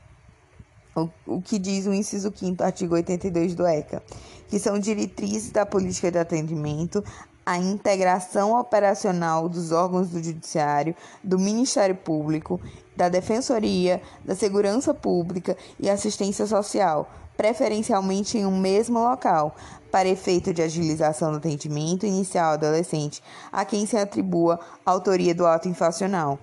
O, 1.27 1.41
que 1.41 1.59
diz 1.59 1.87
o 1.87 1.95
inciso 1.95 2.33
5 2.35 2.57
do 2.57 2.65
artigo 2.65 2.95
82 2.95 3.55
do 3.55 3.67
ECA, 3.67 4.03
que 4.49 4.59
são 4.59 4.79
diretrizes 4.79 5.53
da 5.53 5.65
política 5.65 6.11
de 6.11 6.19
atendimento 6.19 7.03
a 7.47 7.57
integração 7.57 8.59
operacional 8.59 9.49
dos 9.49 9.73
órgãos 9.73 10.09
do 10.09 10.23
Judiciário, 10.23 10.95
do 11.23 11.39
Ministério 11.39 11.97
Público, 11.97 12.61
da 12.97 13.09
Defensoria, 13.09 14.01
da 14.25 14.35
Segurança 14.35 14.93
Pública 14.93 15.57
e 15.79 15.89
Assistência 15.89 16.47
Social, 16.47 17.11
preferencialmente 17.37 18.37
em 18.37 18.47
um 18.47 18.59
mesmo 18.59 19.01
local, 19.01 19.57
para 19.91 20.09
efeito 20.09 20.53
de 20.53 20.63
agilização 20.63 21.33
do 21.33 21.39
atendimento 21.39 22.07
inicial 22.07 22.53
adolescente 22.53 23.23
a 23.51 23.65
quem 23.65 23.87
se 23.87 23.97
atribua 23.97 24.61
a 24.85 24.91
autoria 24.91 25.35
do 25.35 25.47
ato 25.47 25.69
infracional. 25.69 26.39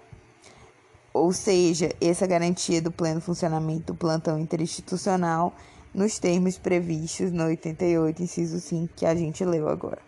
Ou 1.17 1.33
seja, 1.33 1.89
essa 1.99 2.27
garantia 2.27 2.81
do 2.81 2.91
pleno 2.91 3.19
funcionamento 3.19 3.93
do 3.93 3.95
plantão 3.95 4.37
interinstitucional 4.37 5.53
nos 5.93 6.19
termos 6.19 6.57
previstos 6.57 7.31
no 7.31 7.45
88, 7.45 8.21
inciso 8.21 8.59
5, 8.59 8.93
que 8.95 9.05
a 9.05 9.15
gente 9.15 9.43
leu 9.43 9.67
agora. 9.67 9.99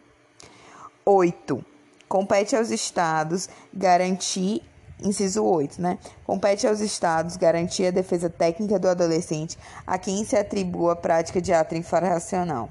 8. 1.03 1.65
Compete 2.07 2.55
aos 2.55 2.69
estados 2.69 3.49
garantir 3.73 4.61
Inciso 5.01 5.45
8, 5.45 5.81
né? 5.81 5.97
Compete 6.25 6.67
aos 6.67 6.81
estados 6.81 7.37
garantir 7.37 7.85
a 7.85 7.91
defesa 7.91 8.29
técnica 8.29 8.77
do 8.77 8.89
adolescente 8.89 9.57
a 9.87 9.97
quem 9.97 10.25
se 10.25 10.35
atribua 10.35 10.91
a 10.91 10.95
prática 10.95 11.41
de 11.41 11.53
ato 11.53 11.73
infracional. 11.73 12.69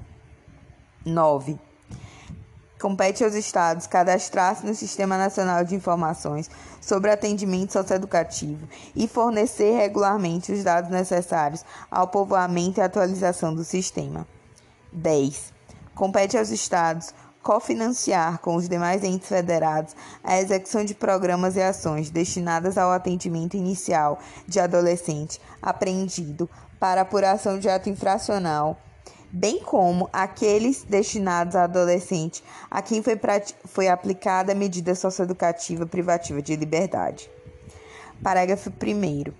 9. 1.03 1.59
Compete 2.79 3.23
aos 3.23 3.33
estados 3.33 3.87
cadastrar-se 3.87 4.65
no 4.65 4.75
Sistema 4.75 5.17
Nacional 5.17 5.65
de 5.65 5.73
Informações 5.73 6.49
sobre 6.89 7.11
Atendimento 7.11 7.71
Socioeducativo 7.73 8.67
e 8.95 9.07
fornecer 9.07 9.77
regularmente 9.77 10.51
os 10.51 10.63
dados 10.63 10.89
necessários 10.89 11.63
ao 11.91 12.07
povoamento 12.07 12.79
e 12.79 12.83
atualização 12.83 13.53
do 13.53 13.63
sistema. 13.63 14.27
10. 14.91 15.53
Compete 15.93 16.35
aos 16.35 16.49
estados 16.49 17.13
cofinanciar 17.43 18.39
com 18.39 18.55
os 18.55 18.67
demais 18.67 19.03
entes 19.03 19.29
federados 19.29 19.95
a 20.23 20.39
execução 20.39 20.83
de 20.83 20.95
programas 20.95 21.55
e 21.55 21.61
ações 21.61 22.09
destinadas 22.09 22.75
ao 22.75 22.91
atendimento 22.91 23.55
inicial 23.55 24.17
de 24.47 24.59
adolescente 24.59 25.39
apreendido 25.61 26.49
para 26.79 27.01
apuração 27.01 27.59
de 27.59 27.69
ato 27.69 27.87
infracional, 27.87 28.77
bem 29.31 29.59
como 29.59 30.09
aqueles 30.11 30.83
destinados 30.83 31.55
a 31.55 31.63
adolescente 31.63 32.43
a 32.69 32.81
quem 32.81 33.01
foi, 33.01 33.19
foi 33.65 33.87
aplicada 33.87 34.51
a 34.51 34.55
medida 34.55 34.95
socioeducativa 34.95 35.85
privativa 35.85 36.41
de 36.41 36.55
liberdade. 36.55 37.29
Parágrafo 38.23 38.69
1. 38.69 39.31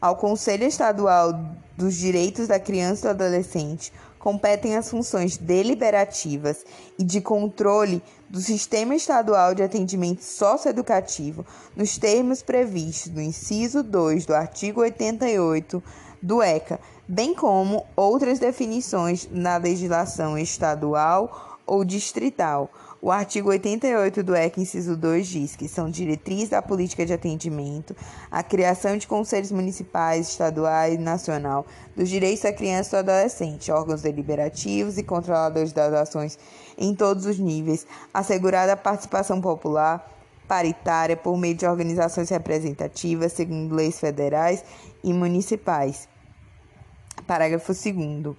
Ao 0.00 0.16
Conselho 0.16 0.64
Estadual 0.64 1.38
dos 1.76 1.94
Direitos 1.94 2.48
da 2.48 2.58
Criança 2.58 3.00
e 3.00 3.14
do 3.14 3.22
Adolescente 3.22 3.92
competem 4.18 4.76
as 4.76 4.90
funções 4.90 5.36
deliberativas 5.36 6.64
e 6.98 7.04
de 7.04 7.20
controle 7.20 8.02
do 8.28 8.40
Sistema 8.40 8.94
Estadual 8.94 9.54
de 9.54 9.62
Atendimento 9.62 10.22
Socioeducativo 10.22 11.44
nos 11.74 11.98
termos 11.98 12.42
previstos 12.42 13.12
no 13.12 13.20
inciso 13.20 13.82
2 13.82 14.26
do 14.26 14.34
artigo 14.34 14.82
88 14.82 15.82
do 16.22 16.42
ECA, 16.42 16.78
bem 17.10 17.34
como 17.34 17.84
outras 17.96 18.38
definições 18.38 19.28
na 19.32 19.56
legislação 19.56 20.38
estadual 20.38 21.58
ou 21.66 21.84
distrital 21.84 22.70
o 23.02 23.10
artigo 23.10 23.48
88 23.48 24.22
do 24.22 24.34
ECA, 24.34 24.60
inciso 24.60 24.94
2, 24.94 25.26
diz 25.26 25.56
que 25.56 25.66
são 25.66 25.88
diretrizes 25.88 26.50
da 26.50 26.60
política 26.60 27.06
de 27.06 27.14
atendimento, 27.14 27.96
a 28.30 28.42
criação 28.42 28.98
de 28.98 29.06
conselhos 29.06 29.50
municipais, 29.50 30.28
estaduais 30.28 30.96
e 30.96 30.98
nacional 30.98 31.64
dos 31.96 32.10
direitos 32.10 32.42
da 32.42 32.52
criança 32.52 32.88
e 32.88 33.02
do 33.02 33.10
adolescente, 33.10 33.72
órgãos 33.72 34.02
deliberativos 34.02 34.98
e 34.98 35.02
controladores 35.02 35.72
das 35.72 35.94
ações 35.94 36.38
em 36.76 36.94
todos 36.94 37.24
os 37.24 37.38
níveis, 37.38 37.86
assegurada 38.12 38.74
a 38.74 38.76
participação 38.76 39.40
popular 39.40 40.06
paritária 40.46 41.16
por 41.16 41.38
meio 41.38 41.54
de 41.54 41.64
organizações 41.64 42.28
representativas, 42.28 43.32
segundo 43.32 43.74
leis 43.74 43.98
federais 43.98 44.62
e 45.02 45.10
municipais. 45.14 46.09
Parágrafo 47.26 47.72
2 47.72 48.36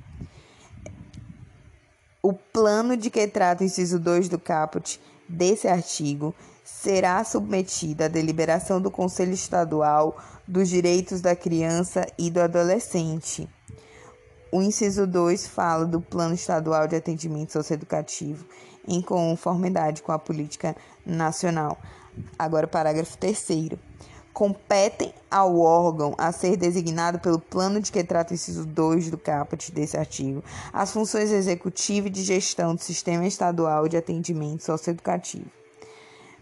o 2.24 2.34
plano 2.34 2.96
de 2.96 3.10
que 3.10 3.28
trata 3.28 3.64
o 3.64 3.66
inciso 3.66 3.98
2 3.98 4.30
do 4.30 4.38
caput 4.38 5.02
desse 5.28 5.68
artigo 5.68 6.36
será 6.64 7.24
submetido 7.24 8.04
à 8.04 8.08
deliberação 8.08 8.80
do 8.80 8.92
Conselho 8.92 9.34
Estadual 9.34 10.16
dos 10.48 10.70
Direitos 10.70 11.20
da 11.20 11.36
Criança 11.36 12.06
e 12.20 12.30
do 12.30 12.40
Adolescente. 12.40 13.50
O 14.52 14.62
inciso 14.62 15.08
2 15.08 15.48
fala 15.48 15.86
do 15.86 16.00
Plano 16.00 16.36
Estadual 16.36 16.88
de 16.88 16.96
Atendimento 16.96 17.54
Socioeducativo 17.54 18.46
em 18.88 19.02
conformidade 19.02 20.04
com 20.04 20.12
a 20.12 20.20
política 20.20 20.76
nacional. 21.04 21.78
Agora, 22.38 22.68
parágrafo 22.68 23.18
3 23.18 23.38
competem 24.34 25.14
ao 25.30 25.60
órgão 25.60 26.16
a 26.18 26.32
ser 26.32 26.58
designado 26.58 27.20
pelo 27.20 27.40
plano 27.40 27.82
de 27.82 27.92
que 27.92 28.04
trata 28.04 28.32
o 28.32 28.36
inciso 28.36 28.66
2 28.66 29.12
do 29.12 29.18
caput 29.18 29.72
desse 29.72 29.98
artigo 29.98 30.44
as 30.72 30.92
funções 30.92 31.32
executiva 31.32 32.08
e 32.08 32.12
de 32.12 32.24
gestão 32.24 32.76
do 32.76 32.82
sistema 32.82 33.26
estadual 33.26 33.88
de 33.88 33.98
atendimento 33.98 34.64
socioeducativo. 34.64 35.46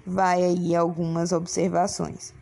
Vai 0.05 0.43
aí 0.43 0.75
algumas 0.75 1.31
observações. 1.31 2.34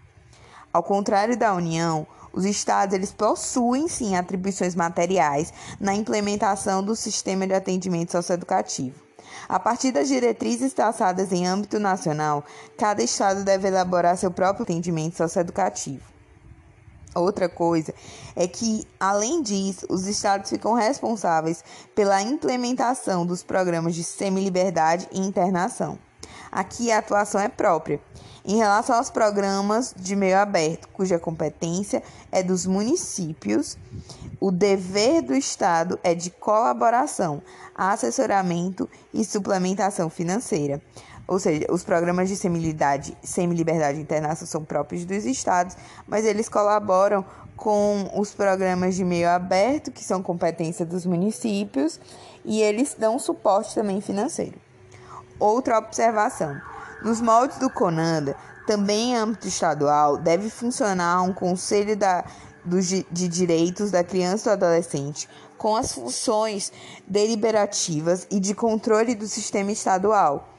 Ao 0.71 0.83
contrário 0.83 1.37
da 1.37 1.53
União, 1.53 2.05
os 2.31 2.45
estados 2.45 2.93
eles 2.93 3.11
possuem 3.11 3.87
sim 3.87 4.15
atribuições 4.15 4.75
materiais 4.75 5.51
na 5.79 5.95
implementação 5.95 6.83
do 6.83 6.95
sistema 6.95 7.47
de 7.47 7.53
atendimento 7.53 8.11
socioeducativo. 8.11 9.06
A 9.47 9.59
partir 9.59 9.91
das 9.91 10.07
diretrizes 10.07 10.73
traçadas 10.73 11.31
em 11.31 11.47
âmbito 11.47 11.79
nacional, 11.79 12.43
cada 12.77 13.01
estado 13.01 13.43
deve 13.43 13.67
elaborar 13.67 14.17
seu 14.17 14.29
próprio 14.29 14.63
atendimento 14.63 15.15
socioeducativo. 15.15 16.03
Outra 17.15 17.47
coisa 17.47 17.93
é 18.35 18.47
que, 18.47 18.85
além 18.99 19.41
disso, 19.41 19.87
os 19.89 20.05
estados 20.05 20.49
ficam 20.49 20.73
responsáveis 20.73 21.63
pela 21.95 22.21
implementação 22.21 23.25
dos 23.25 23.41
programas 23.41 23.95
de 23.95 24.03
semi-liberdade 24.03 25.07
e 25.11 25.19
internação. 25.19 25.97
Aqui 26.51 26.91
a 26.91 26.99
atuação 26.99 27.41
é 27.41 27.47
própria. 27.47 27.99
Em 28.49 28.55
relação 28.55 28.95
aos 28.95 29.09
programas 29.09 29.93
de 29.93 30.15
meio 30.15 30.37
aberto, 30.37 30.87
cuja 30.93 31.19
competência 31.19 32.01
é 32.31 32.41
dos 32.41 32.65
municípios, 32.65 33.77
o 34.39 34.51
dever 34.51 35.21
do 35.21 35.35
Estado 35.35 35.99
é 36.01 36.15
de 36.15 36.29
colaboração, 36.29 37.41
assessoramento 37.75 38.89
e 39.13 39.25
suplementação 39.25 40.09
financeira. 40.09 40.81
ou 41.27 41.39
seja, 41.39 41.67
os 41.69 41.83
programas 41.83 42.29
de 42.29 42.37
semi-liberdade 42.37 43.99
internacional 43.99 44.47
são 44.47 44.63
próprios 44.63 45.03
dos 45.03 45.25
estados, 45.25 45.75
mas 46.07 46.23
eles 46.23 46.47
colaboram 46.47 47.25
com 47.57 48.09
os 48.15 48.33
programas 48.33 48.95
de 48.95 49.03
meio 49.03 49.27
aberto, 49.27 49.91
que 49.91 50.05
são 50.05 50.23
competência 50.23 50.85
dos 50.85 51.05
municípios, 51.05 51.99
e 52.45 52.61
eles 52.61 52.95
dão 52.97 53.19
suporte 53.19 53.75
também 53.75 53.99
financeiro. 53.99 54.55
Outra 55.37 55.77
observação: 55.79 56.55
nos 57.03 57.21
moldes 57.21 57.57
do 57.57 57.69
CONANDA, 57.69 58.35
também 58.65 59.11
em 59.11 59.15
âmbito 59.15 59.47
estadual, 59.47 60.17
deve 60.17 60.49
funcionar 60.49 61.21
um 61.21 61.33
conselho 61.33 61.95
da, 61.95 62.25
do, 62.65 62.79
de 62.81 63.27
direitos 63.27 63.91
da 63.91 64.03
criança 64.03 64.53
e 64.53 64.57
do 64.57 64.65
adolescente, 64.65 65.29
com 65.57 65.75
as 65.75 65.91
funções 65.93 66.71
deliberativas 67.07 68.27
e 68.29 68.39
de 68.39 68.53
controle 68.53 69.15
do 69.15 69.27
sistema 69.27 69.71
estadual, 69.71 70.53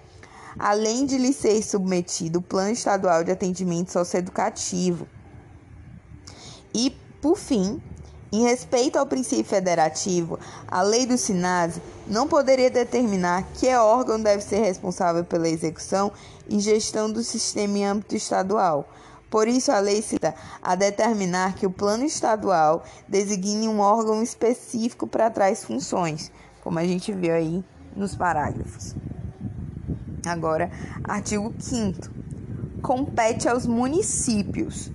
além 0.58 1.06
de 1.06 1.18
lhe 1.18 1.32
ser 1.32 1.62
submetido 1.62 2.40
o 2.40 2.42
Plano 2.42 2.72
Estadual 2.72 3.22
de 3.22 3.30
Atendimento 3.30 3.92
Socioeducativo. 3.92 5.06
E, 6.74 6.90
por 7.20 7.36
fim, 7.36 7.80
em 8.30 8.42
respeito 8.42 8.98
ao 8.98 9.06
princípio 9.06 9.44
federativo, 9.44 10.38
a 10.66 10.82
lei 10.82 11.06
do 11.06 11.16
SINASE 11.16 11.80
não 12.06 12.28
poderia 12.28 12.70
determinar 12.70 13.44
que 13.54 13.74
órgão 13.74 14.20
deve 14.20 14.42
ser 14.42 14.60
responsável 14.60 15.24
pela 15.24 15.48
execução 15.48 16.12
e 16.48 16.60
gestão 16.60 17.10
do 17.10 17.22
sistema 17.22 17.78
em 17.78 17.86
âmbito 17.86 18.14
estadual. 18.14 18.88
Por 19.30 19.46
isso, 19.46 19.70
a 19.70 19.78
lei 19.78 20.00
cita 20.02 20.34
a 20.62 20.74
determinar 20.74 21.54
que 21.54 21.66
o 21.66 21.70
plano 21.70 22.04
estadual 22.04 22.84
designe 23.06 23.68
um 23.68 23.80
órgão 23.80 24.22
específico 24.22 25.06
para 25.06 25.30
tais 25.30 25.64
funções, 25.64 26.30
como 26.62 26.78
a 26.78 26.84
gente 26.84 27.12
viu 27.12 27.34
aí 27.34 27.64
nos 27.94 28.14
parágrafos. 28.14 28.94
Agora, 30.26 30.70
artigo 31.04 31.52
5 31.58 32.18
compete 32.82 33.48
aos 33.48 33.66
municípios. 33.66 34.90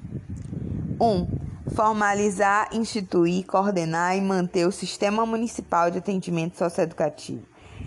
1. 1.00 1.06
Um, 1.06 1.28
formalizar, 1.72 2.70
instituir, 2.74 3.46
coordenar 3.46 4.18
e 4.18 4.22
manter 4.22 4.68
o 4.68 4.72
Sistema 4.72 5.26
Municipal 5.26 5.90
de 5.90 6.00
Atendimento 6.00 6.58
Socioeducativo, 6.58 7.44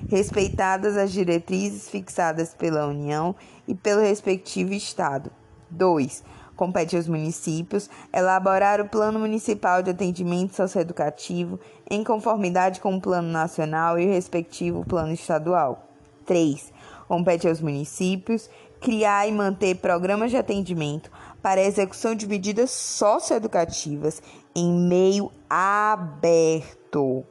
respeitadas 0.09 0.97
as 0.97 1.13
diretrizes 1.13 1.89
fixadas 1.89 2.55
pela 2.55 2.87
União 2.87 3.35
e 3.69 3.75
pelo 3.75 4.01
respectivo 4.01 4.73
Estado. 4.73 5.31
2. 5.71 6.25
Compete 6.55 6.97
aos 6.97 7.07
municípios 7.07 7.91
elaborar 8.13 8.81
o 8.81 8.89
Plano 8.89 9.19
Municipal 9.19 9.83
de 9.83 9.91
Atendimento 9.91 10.55
Socioeducativo 10.55 11.61
em 11.91 12.03
conformidade 12.03 12.81
com 12.81 12.97
o 12.97 13.01
Plano 13.01 13.29
Nacional 13.29 13.99
e 13.99 14.07
o 14.07 14.11
respectivo 14.11 14.85
Plano 14.87 15.13
Estadual. 15.13 15.87
3. 16.25 16.73
Compete 17.07 17.47
aos 17.47 17.61
municípios 17.61 18.49
criar 18.81 19.27
e 19.27 19.33
manter 19.33 19.77
programas 19.77 20.31
de 20.31 20.37
atendimento 20.37 21.11
para 21.47 21.61
a 21.61 21.65
execução 21.65 22.13
de 22.13 22.27
medidas 22.27 22.73
socioeducativas 22.73 24.21
em 24.53 24.69
meio 24.69 25.31
aberto. 25.49 27.25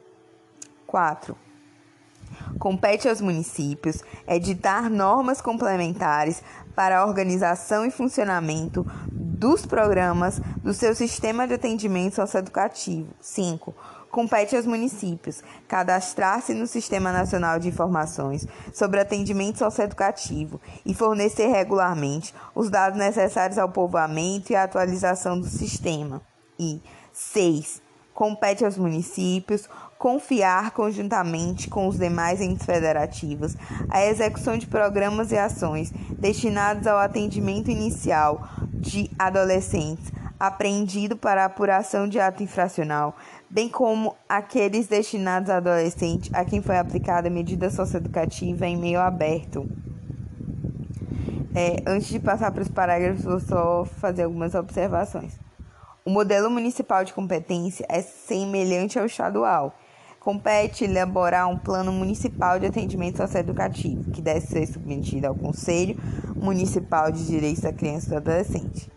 4. 0.87 1.35
Compete 2.57 3.09
aos 3.09 3.19
municípios 3.19 4.01
editar 4.25 4.89
normas 4.89 5.41
complementares 5.41 6.41
para 6.73 6.99
a 6.99 7.05
organização 7.05 7.85
e 7.85 7.91
funcionamento 7.91 8.89
dos 9.11 9.65
programas 9.65 10.39
do 10.63 10.73
seu 10.73 10.95
sistema 10.95 11.45
de 11.45 11.55
atendimento 11.55 12.15
socioeducativo. 12.15 13.09
5 13.19 13.75
compete 14.15 14.55
aos 14.55 14.65
municípios 14.65 15.43
cadastrar-se 15.67 16.53
no 16.53 16.65
Sistema 16.67 17.11
Nacional 17.11 17.59
de 17.59 17.67
Informações 17.67 18.47
sobre 18.73 19.01
Atendimento 19.01 19.59
Socioeducativo 19.59 20.61
e 20.85 20.93
fornecer 20.93 21.47
regularmente 21.47 22.33
os 22.55 22.69
dados 22.69 22.97
necessários 22.97 23.57
ao 23.57 23.67
povoamento 23.67 24.53
e 24.53 24.55
à 24.55 24.63
atualização 24.63 25.37
do 25.37 25.47
sistema. 25.47 26.21
E 26.57 26.81
6. 27.11 27.81
Compete 28.13 28.63
aos 28.63 28.77
municípios 28.77 29.67
confiar 29.97 30.71
conjuntamente 30.71 31.67
com 31.67 31.85
os 31.85 31.97
demais 31.97 32.39
entes 32.39 32.65
federativos 32.65 33.57
a 33.89 34.05
execução 34.05 34.57
de 34.57 34.65
programas 34.65 35.33
e 35.33 35.37
ações 35.37 35.91
destinados 36.17 36.87
ao 36.87 36.97
atendimento 36.97 37.69
inicial 37.69 38.47
de 38.71 39.11
adolescentes 39.19 40.09
apreendido 40.39 41.15
para 41.15 41.45
apuração 41.45 42.07
de 42.07 42.19
ato 42.19 42.43
infracional, 42.43 43.15
bem 43.49 43.69
como 43.69 44.15
aqueles 44.27 44.87
destinados 44.87 45.49
a 45.49 45.57
adolescentes 45.57 46.33
a 46.33 46.43
quem 46.43 46.61
foi 46.61 46.77
aplicada 46.77 47.29
medida 47.29 47.69
socioeducativa 47.69 48.65
em 48.65 48.77
meio 48.77 48.99
aberto. 48.99 49.69
É, 51.53 51.81
antes 51.87 52.09
de 52.09 52.19
passar 52.19 52.51
para 52.51 52.63
os 52.63 52.67
parágrafos, 52.67 53.23
vou 53.23 53.39
só 53.39 53.85
fazer 53.85 54.23
algumas 54.23 54.53
observações. 54.55 55.39
O 56.03 56.09
modelo 56.09 56.51
municipal 56.51 57.05
de 57.05 57.13
competência 57.13 57.85
é 57.89 58.01
semelhante 58.01 58.99
ao 58.99 59.05
estadual. 59.05 59.73
Compete 60.19 60.83
elaborar 60.83 61.47
um 61.47 61.57
plano 61.57 61.91
municipal 61.91 62.59
de 62.59 62.65
atendimento 62.65 63.17
socioeducativo, 63.17 64.11
que 64.11 64.21
deve 64.21 64.41
ser 64.41 64.67
submetido 64.67 65.27
ao 65.27 65.35
Conselho 65.35 65.97
Municipal 66.35 67.11
de 67.11 67.25
Direitos 67.25 67.61
da 67.61 67.71
Criança 67.71 68.07
e 68.07 68.09
do 68.09 68.17
Adolescente. 68.17 68.94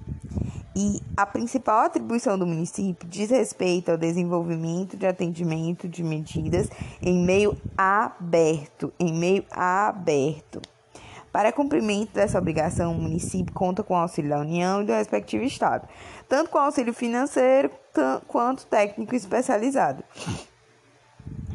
E 0.76 1.02
a 1.16 1.26
principal 1.26 1.86
atribuição 1.86 2.38
do 2.38 2.46
município 2.46 3.08
diz 3.08 3.30
respeito 3.30 3.90
ao 3.90 3.96
desenvolvimento 3.96 4.96
de 4.96 5.06
atendimento 5.06 5.88
de 5.88 6.02
medidas 6.04 6.68
em 7.02 7.24
meio 7.24 7.56
aberto, 7.76 8.92
em 8.98 9.12
meio 9.12 9.44
aberto. 9.50 10.60
Para 11.32 11.52
cumprimento 11.52 12.12
dessa 12.12 12.38
obrigação, 12.38 12.92
o 12.92 13.00
município 13.00 13.52
conta 13.52 13.82
com 13.82 13.94
o 13.94 13.98
auxílio 13.98 14.30
da 14.30 14.40
União 14.40 14.82
e 14.82 14.84
do 14.84 14.92
respectivo 14.92 15.44
Estado, 15.44 15.88
tanto 16.28 16.50
com 16.50 16.58
auxílio 16.58 16.94
financeiro 16.94 17.70
quanto 18.26 18.66
técnico 18.66 19.14
especializado. 19.14 20.02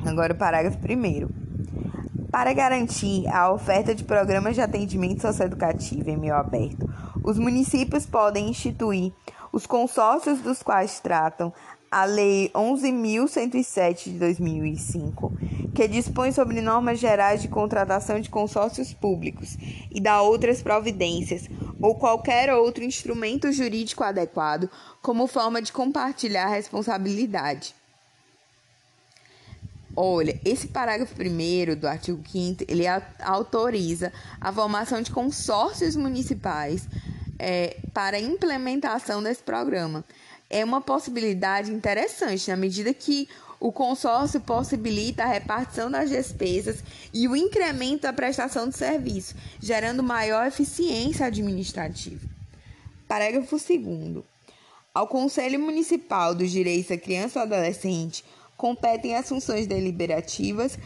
Agora, 0.05 0.33
o 0.33 0.37
parágrafo 0.37 0.77
1. 0.77 2.02
Para 2.33 2.51
garantir 2.51 3.27
a 3.27 3.53
oferta 3.53 3.93
de 3.93 4.03
programas 4.03 4.55
de 4.55 4.61
atendimento 4.61 5.21
socioeducativo 5.21 6.09
em 6.09 6.17
meio 6.17 6.33
aberto, 6.33 6.91
os 7.23 7.37
municípios 7.37 8.07
podem 8.07 8.49
instituir 8.49 9.13
os 9.51 9.67
consórcios 9.67 10.39
dos 10.39 10.63
quais 10.63 10.99
tratam 10.99 11.53
a 11.91 12.05
Lei 12.05 12.49
11.107 12.55 14.05
de 14.05 14.17
2005, 14.17 15.31
que 15.75 15.87
dispõe 15.87 16.31
sobre 16.31 16.59
normas 16.59 16.97
gerais 16.97 17.39
de 17.39 17.47
contratação 17.47 18.19
de 18.19 18.31
consórcios 18.31 18.91
públicos 18.91 19.55
e 19.91 20.01
dá 20.01 20.19
outras 20.23 20.59
providências 20.59 21.47
ou 21.79 21.93
qualquer 21.93 22.51
outro 22.51 22.83
instrumento 22.83 23.51
jurídico 23.51 24.03
adequado 24.03 24.67
como 25.03 25.27
forma 25.27 25.61
de 25.61 25.71
compartilhar 25.71 26.47
responsabilidade. 26.47 27.75
Olha, 29.95 30.39
esse 30.43 30.67
parágrafo 30.67 31.13
primeiro 31.13 31.75
do 31.75 31.87
artigo 31.87 32.21
5 32.27 32.65
ele 32.67 32.85
autoriza 33.19 34.11
a 34.41 34.51
formação 34.51 35.01
de 35.01 35.11
consórcios 35.11 35.95
municipais 35.95 36.87
é, 37.37 37.77
para 37.93 38.17
a 38.17 38.21
implementação 38.21 39.21
desse 39.21 39.43
programa. 39.43 40.03
É 40.49 40.63
uma 40.63 40.81
possibilidade 40.81 41.71
interessante, 41.71 42.49
na 42.49 42.57
medida 42.57 42.93
que 42.93 43.27
o 43.59 43.71
consórcio 43.71 44.41
possibilita 44.41 45.23
a 45.23 45.27
repartição 45.27 45.89
das 45.89 46.09
despesas 46.09 46.83
e 47.13 47.27
o 47.27 47.35
incremento 47.35 48.01
da 48.01 48.11
prestação 48.11 48.67
de 48.67 48.75
serviço, 48.75 49.35
gerando 49.59 50.03
maior 50.03 50.47
eficiência 50.47 51.27
administrativa. 51.27 52.27
Parágrafo 53.07 53.55
2. 53.55 54.23
Ao 54.93 55.07
Conselho 55.07 55.59
Municipal 55.59 56.35
dos 56.35 56.51
Direitos 56.51 56.89
da 56.89 56.97
Criança 56.97 57.39
e 57.39 57.47
do 57.47 57.53
Adolescente 57.53 58.23
competem 58.57 59.15
as 59.15 59.27
funções 59.27 59.67
deliberativas 59.67 60.77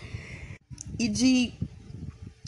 e 1.00 1.08
de 1.08 1.54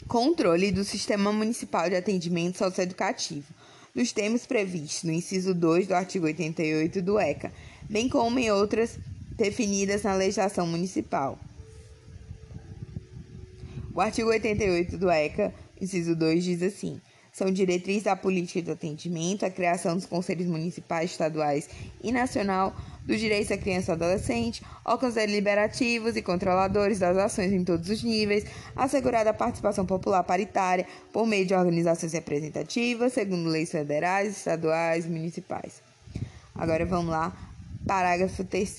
controle 0.08 0.72
do 0.72 0.82
Sistema 0.82 1.32
Municipal 1.32 1.88
de 1.88 1.96
Atendimento 1.96 2.58
Socioeducativo, 2.58 3.46
nos 3.94 4.12
termos 4.12 4.44
previstos 4.46 5.04
no 5.04 5.12
inciso 5.12 5.54
2 5.54 5.86
do 5.86 5.94
artigo 5.94 6.26
88 6.26 7.00
do 7.00 7.18
ECA, 7.18 7.52
bem 7.88 8.08
como 8.08 8.38
em 8.38 8.50
outras 8.50 8.98
definidas 9.36 10.02
na 10.02 10.14
legislação 10.14 10.66
municipal. 10.66 11.38
O 13.94 14.00
artigo 14.00 14.30
88 14.30 14.98
do 14.98 15.10
ECA, 15.10 15.54
inciso 15.80 16.14
2, 16.14 16.44
diz 16.44 16.62
assim: 16.62 17.00
são 17.32 17.50
diretrizes 17.50 18.02
da 18.02 18.16
política 18.16 18.60
de 18.60 18.70
atendimento, 18.70 19.44
a 19.44 19.50
criação 19.50 19.96
dos 19.96 20.06
conselhos 20.06 20.46
municipais, 20.46 21.12
estaduais 21.12 21.68
e 22.02 22.10
nacional 22.10 22.74
dos 23.10 23.18
direitos 23.18 23.48
da 23.48 23.58
criança 23.58 23.90
e 23.90 23.94
adolescente, 23.94 24.62
órgãos 24.84 25.14
deliberativos 25.14 26.16
e 26.16 26.22
controladores 26.22 27.00
das 27.00 27.16
ações 27.16 27.52
em 27.52 27.64
todos 27.64 27.88
os 27.88 28.04
níveis, 28.04 28.44
assegurada 28.76 29.30
a 29.30 29.34
participação 29.34 29.84
popular 29.84 30.22
paritária 30.22 30.86
por 31.12 31.26
meio 31.26 31.44
de 31.44 31.52
organizações 31.52 32.12
representativas, 32.12 33.12
segundo 33.12 33.48
leis 33.48 33.72
federais, 33.72 34.36
estaduais 34.36 35.06
e 35.06 35.08
municipais. 35.08 35.82
Agora 36.54 36.86
vamos 36.86 37.10
lá, 37.10 37.36
parágrafo 37.84 38.44
3 38.44 38.76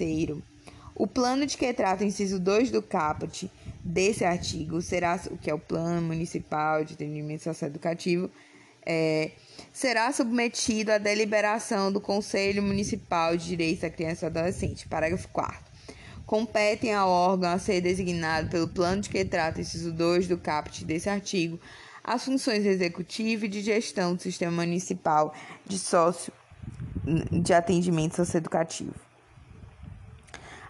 O 0.96 1.06
plano 1.06 1.46
de 1.46 1.58
que 1.58 1.74
trata 1.74 2.06
o 2.06 2.08
inciso 2.08 2.40
2 2.40 2.72
do 2.72 2.82
caput 2.82 3.52
desse 3.84 4.24
artigo 4.24 4.82
será 4.82 5.20
o 5.30 5.38
que 5.38 5.50
é 5.50 5.54
o 5.54 5.60
Plano 5.60 6.02
Municipal 6.02 6.86
de 6.86 6.94
Atendimento 6.94 7.44
Socioeducativo 7.44 8.30
é, 8.86 9.32
será 9.72 10.12
submetido 10.12 10.92
à 10.92 10.98
deliberação 10.98 11.92
do 11.92 12.02
Conselho 12.02 12.64
Municipal 12.64 13.36
de 13.36 13.48
Direitos 13.48 13.82
da 13.82 13.90
Criança 13.90 14.26
e 14.26 14.30
do 14.30 14.38
Adolescente. 14.38 14.88
Parágrafo 14.88 15.28
4 15.30 15.72
competem 16.26 16.94
ao 16.94 17.10
órgão 17.10 17.52
a 17.52 17.60
ser 17.60 17.82
designado 17.82 18.50
pelo 18.50 18.66
plano 18.66 19.02
de 19.02 19.10
que 19.10 19.26
trata 19.26 19.60
inciso 19.60 19.92
2 19.92 20.30
do 20.30 20.38
caput 20.38 20.86
desse 20.86 21.10
artigo 21.10 21.60
as 22.02 22.24
funções 22.24 22.66
executiva 22.66 23.46
e 23.46 23.50
de 23.50 23.62
gestão 23.62 24.16
do 24.16 24.22
sistema 24.22 24.64
municipal 24.64 25.34
de 25.66 25.78
sócio 25.78 26.32
de 27.32 27.54
atendimento 27.54 28.16
socioeducativo. 28.16 28.96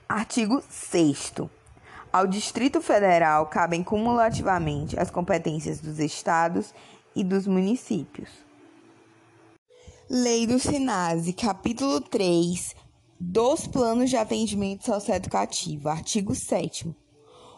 Artigo 0.10 0.64
6 0.70 1.34
Ao 2.12 2.26
Distrito 2.28 2.82
Federal 2.82 3.46
cabem 3.46 3.84
cumulativamente 3.84 5.00
as 5.00 5.12
competências 5.12 5.80
dos 5.80 6.00
estados 6.00 6.74
e 7.16 7.24
dos 7.24 7.48
municípios. 7.48 8.30
Lei 10.14 10.46
do 10.46 10.60
SINASE, 10.60 11.32
capítulo 11.32 12.02
3 12.02 12.76
dos 13.18 13.66
planos 13.66 14.10
de 14.10 14.18
atendimento 14.18 14.86
socioeducativo, 14.86 15.88
artigo 15.88 16.36
7 16.36 16.94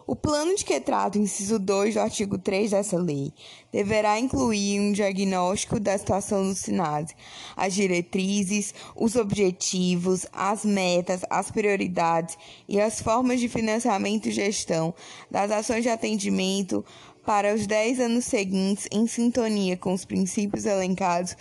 o 0.06 0.16
plano 0.16 0.56
de 0.56 0.66
que 0.66 0.80
trata 0.80 1.18
o 1.18 1.22
inciso 1.22 1.58
2 1.58 1.94
do 1.94 2.00
artigo 2.02 2.38
3 2.38 2.72
dessa 2.72 2.98
lei 2.98 3.32
deverá 3.72 4.20
incluir 4.20 4.80
um 4.80 4.92
diagnóstico 4.92 5.80
da 5.80 5.98
situação 5.98 6.48
do 6.48 6.56
SINASE, 6.56 7.16
as 7.56 7.74
diretrizes, 7.74 8.74
os 8.96 9.16
objetivos, 9.16 10.26
as 10.34 10.66
metas, 10.66 11.22
as 11.30 11.50
prioridades 11.50 12.38
e 12.68 12.80
as 12.80 13.02
formas 13.02 13.39
de 13.39 13.48
financiamento 13.48 14.28
e 14.28 14.32
gestão 14.32 14.94
das 15.32 15.52
ações 15.52 15.84
de 15.84 15.89
atendimento 15.89 16.84
para 17.26 17.54
os 17.54 17.66
10 17.66 18.00
anos 18.00 18.26
seguintes 18.26 18.88
em 18.92 19.08
sintonia 19.08 19.78
com 19.78 19.94
os 19.94 20.06
princípios 20.06 20.66
elencados 20.66 21.36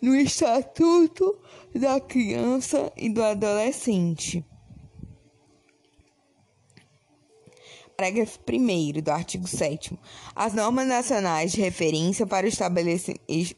no 0.00 0.14
Estatuto 0.14 1.38
da 1.74 2.00
Criança 2.00 2.92
e 2.96 3.08
do 3.08 3.22
Adolescente. 3.22 4.44
Parágrafo 8.00 8.38
1 8.48 9.02
do 9.02 9.10
artigo 9.10 9.46
7. 9.46 9.92
As 10.34 10.54
normas 10.54 10.86
nacionais 10.86 11.52
de 11.52 11.60
referência 11.60 12.26
para 12.26 12.48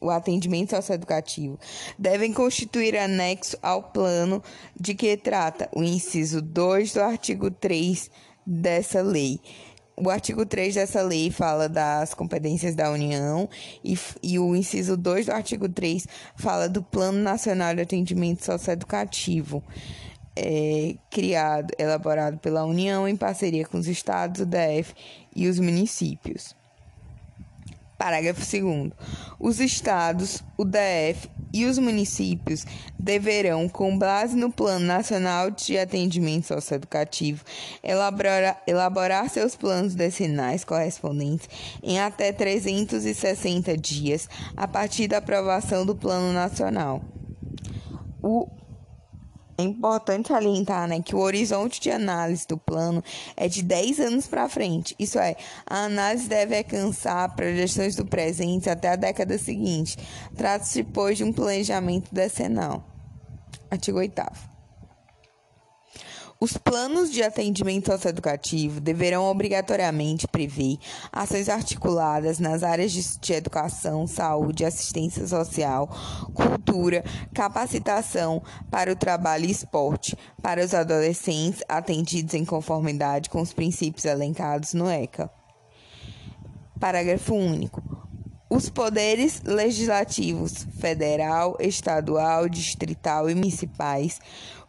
o 0.01 0.09
atendimento 0.09 0.71
socioeducativo 0.71 1.57
devem 1.97 2.33
constituir 2.33 2.97
anexo 2.97 3.57
ao 3.61 3.83
plano 3.83 4.43
de 4.77 4.95
que 4.95 5.15
trata 5.15 5.69
o 5.73 5.81
inciso 5.81 6.41
2 6.41 6.91
do 6.91 7.01
artigo 7.01 7.49
3 7.49 8.11
dessa 8.45 9.01
lei. 9.01 9.39
O 9.95 10.09
artigo 10.09 10.45
3 10.45 10.73
dessa 10.73 11.01
lei 11.03 11.29
fala 11.29 11.69
das 11.69 12.13
competências 12.15 12.73
da 12.73 12.89
União 12.91 13.47
e, 13.83 13.97
e 14.23 14.39
o 14.39 14.55
inciso 14.55 14.97
2 14.97 15.27
do 15.27 15.31
artigo 15.31 15.69
3 15.69 16.07
fala 16.35 16.67
do 16.67 16.81
Plano 16.81 17.19
Nacional 17.19 17.75
de 17.75 17.81
Atendimento 17.81 18.43
Socioeducativo 18.43 19.63
é, 20.35 20.95
criado, 21.11 21.71
elaborado 21.77 22.39
pela 22.39 22.65
União 22.65 23.07
em 23.07 23.15
parceria 23.15 23.65
com 23.65 23.77
os 23.77 23.87
estados, 23.87 24.41
o 24.41 24.45
DF 24.45 24.93
e 25.35 25.47
os 25.47 25.59
municípios. 25.59 26.55
Parágrafo 28.03 28.41
2. 28.41 28.91
Os 29.39 29.61
estados, 29.61 30.43
o 30.57 30.65
DF 30.65 31.29
e 31.53 31.63
os 31.63 31.77
municípios 31.77 32.65
deverão, 32.99 33.69
com 33.69 33.97
base 33.97 34.35
no 34.35 34.51
Plano 34.51 34.85
Nacional 34.85 35.49
de 35.49 35.77
Atendimento 35.77 36.47
Socioeducativo, 36.47 37.45
elaborar, 37.81 38.61
elaborar 38.67 39.29
seus 39.29 39.55
planos 39.55 39.95
decenais 39.95 40.65
correspondentes 40.65 41.47
em 41.81 41.97
até 41.97 42.33
360 42.33 43.77
dias 43.77 44.27
a 44.57 44.67
partir 44.67 45.07
da 45.07 45.19
aprovação 45.19 45.85
do 45.85 45.95
Plano 45.95 46.33
Nacional. 46.33 47.01
O 48.21 48.49
é 49.57 49.63
importante 49.63 50.29
salientar 50.29 50.87
né, 50.87 51.01
que 51.01 51.15
o 51.15 51.19
horizonte 51.19 51.79
de 51.79 51.91
análise 51.91 52.47
do 52.47 52.57
plano 52.57 53.03
é 53.35 53.47
de 53.47 53.61
10 53.61 53.99
anos 53.99 54.27
para 54.27 54.49
frente. 54.49 54.95
Isso 54.97 55.19
é, 55.19 55.35
a 55.65 55.85
análise 55.85 56.27
deve 56.27 56.57
alcançar 56.57 57.35
projeções 57.35 57.95
do 57.95 58.05
presente 58.05 58.69
até 58.69 58.89
a 58.89 58.95
década 58.95 59.37
seguinte. 59.37 59.97
Trata-se, 60.35 60.83
pois, 60.83 61.17
de 61.17 61.23
um 61.23 61.31
planejamento 61.31 62.13
decenal. 62.13 62.83
Artigo 63.69 63.99
8. 63.99 64.52
Os 66.43 66.57
planos 66.57 67.09
de 67.09 67.23
atendimento 67.23 67.85
socioeducativo 67.85 68.81
deverão 68.81 69.23
obrigatoriamente 69.23 70.27
prever 70.27 70.77
ações 71.09 71.47
articuladas 71.47 72.37
nas 72.37 72.63
áreas 72.63 72.91
de 72.91 73.31
educação, 73.31 74.05
saúde, 74.05 74.65
assistência 74.65 75.25
social, 75.25 75.87
cultura, 76.33 77.01
capacitação 77.33 78.43
para 78.69 78.91
o 78.91 78.95
trabalho 78.97 79.45
e 79.45 79.51
esporte 79.51 80.17
para 80.41 80.61
os 80.61 80.73
adolescentes 80.73 81.63
atendidos 81.69 82.33
em 82.33 82.43
conformidade 82.43 83.29
com 83.29 83.39
os 83.39 83.53
princípios 83.53 84.03
elencados 84.03 84.73
no 84.73 84.89
ECA. 84.89 85.31
Parágrafo 86.77 87.35
único. 87.35 87.81
Os 88.49 88.69
poderes 88.69 89.41
legislativos 89.45 90.67
federal, 90.77 91.55
estadual, 91.61 92.49
distrital 92.49 93.29
e 93.29 93.33
municipais 93.33 94.19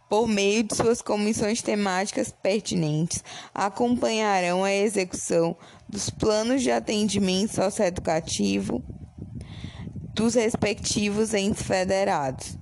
por 0.09 0.27
meio 0.27 0.63
de 0.63 0.75
suas 0.75 1.01
comissões 1.01 1.61
temáticas 1.61 2.31
pertinentes, 2.31 3.23
acompanharão 3.53 4.63
a 4.63 4.73
execução 4.73 5.55
dos 5.87 6.09
planos 6.09 6.61
de 6.61 6.71
atendimento 6.71 7.55
socioeducativo 7.55 8.83
dos 10.13 10.35
respectivos 10.35 11.33
entes 11.33 11.63
federados. 11.63 12.57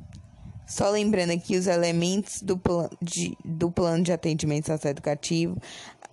Só 0.66 0.90
lembrando 0.90 1.32
aqui 1.32 1.58
os 1.58 1.68
elementos 1.68 2.42
do, 2.42 2.58
plan 2.58 2.90
de, 3.02 3.38
do 3.44 3.70
plano 3.72 4.04
de 4.04 4.12
atendimento 4.12 4.68
socioeducativo, 4.68 5.58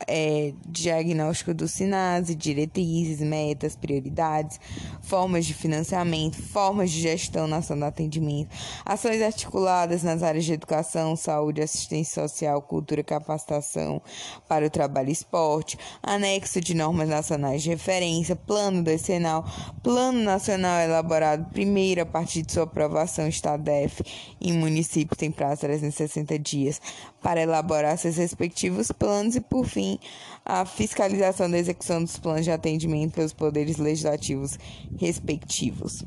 é, 0.06 0.52
diagnóstico 0.66 1.52
do 1.52 1.68
SINASE, 1.68 2.34
diretrizes, 2.34 3.20
metas, 3.20 3.76
prioridades, 3.76 4.58
formas 5.02 5.44
de 5.44 5.54
financiamento, 5.54 6.40
formas 6.40 6.90
de 6.90 7.00
gestão 7.00 7.46
na 7.46 7.58
ação 7.58 7.78
do 7.78 7.84
atendimento, 7.84 8.48
ações 8.84 9.20
articuladas 9.20 10.02
nas 10.02 10.22
áreas 10.22 10.44
de 10.44 10.52
educação, 10.52 11.16
saúde, 11.16 11.60
assistência 11.60 12.26
social, 12.26 12.62
cultura, 12.62 13.02
capacitação 13.02 14.00
para 14.48 14.66
o 14.66 14.70
trabalho 14.70 15.08
e 15.08 15.12
esporte, 15.12 15.78
anexo 16.02 16.60
de 16.60 16.74
normas 16.74 17.08
nacionais 17.08 17.62
de 17.62 17.70
referência, 17.70 18.36
plano 18.36 18.82
decenal, 18.82 19.44
plano 19.82 20.20
nacional 20.20 20.80
elaborado 20.80 21.50
primeiro 21.50 22.02
a 22.02 22.06
partir 22.06 22.42
de 22.42 22.52
sua 22.52 22.64
aprovação 22.64 23.26
Estadef 23.28 24.02
em 24.40 24.52
município 24.52 25.16
tem 25.16 25.30
prazo 25.30 25.56
de 25.56 25.66
360 25.68 26.38
dias 26.38 26.80
para 27.22 27.42
elaborar 27.42 27.98
seus 27.98 28.16
respectivos 28.16 28.90
planos 28.90 29.36
e, 29.36 29.40
por 29.40 29.66
fim, 29.66 29.98
a 30.44 30.64
fiscalização 30.64 31.50
da 31.50 31.58
execução 31.58 32.02
dos 32.02 32.18
planos 32.18 32.44
de 32.44 32.50
atendimento 32.50 33.14
pelos 33.14 33.32
poderes 33.32 33.76
legislativos 33.76 34.58
respectivos. 34.98 36.04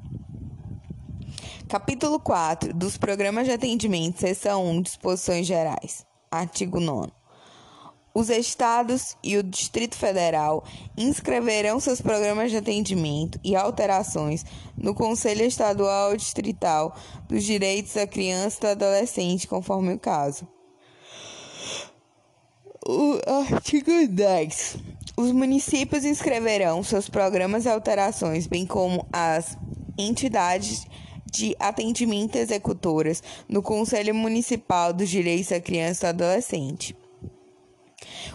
Capítulo 1.67 2.19
4 2.19 2.73
dos 2.73 2.97
Programas 2.97 3.45
de 3.45 3.51
Atendimento, 3.51 4.19
seção 4.19 4.65
1, 4.67 4.81
Disposições 4.81 5.47
Gerais. 5.47 6.05
Artigo 6.29 6.79
9. 6.79 7.22
Os 8.15 8.29
estados 8.29 9.17
e 9.23 9.37
o 9.37 9.41
Distrito 9.41 9.95
Federal 9.95 10.63
inscreverão 10.95 11.79
seus 11.79 11.99
programas 11.99 12.51
de 12.51 12.57
atendimento 12.57 13.39
e 13.43 13.55
alterações 13.55 14.45
no 14.77 14.93
Conselho 14.93 15.41
Estadual 15.43 16.11
ou 16.11 16.17
Distrital 16.17 16.95
dos 17.27 17.43
Direitos 17.43 17.95
da 17.95 18.05
Criança 18.05 18.57
e 18.57 18.61
do 18.61 18.67
Adolescente, 18.67 19.47
conforme 19.47 19.95
o 19.95 19.99
caso. 19.99 20.47
O 22.85 23.19
artigo 23.51 23.89
10. 24.07 24.77
Os 25.17 25.31
municípios 25.31 26.05
inscreverão 26.05 26.83
seus 26.83 27.09
programas 27.09 27.65
e 27.65 27.69
alterações, 27.69 28.45
bem 28.45 28.63
como 28.63 29.07
as 29.11 29.57
entidades 29.97 30.85
de 31.25 31.55
atendimento 31.59 32.35
executoras 32.35 33.23
no 33.49 33.63
Conselho 33.63 34.13
Municipal 34.13 34.93
dos 34.93 35.09
Direitos 35.09 35.49
da 35.49 35.59
Criança 35.59 36.09
e 36.09 36.13
do 36.13 36.23
Adolescente. 36.23 36.95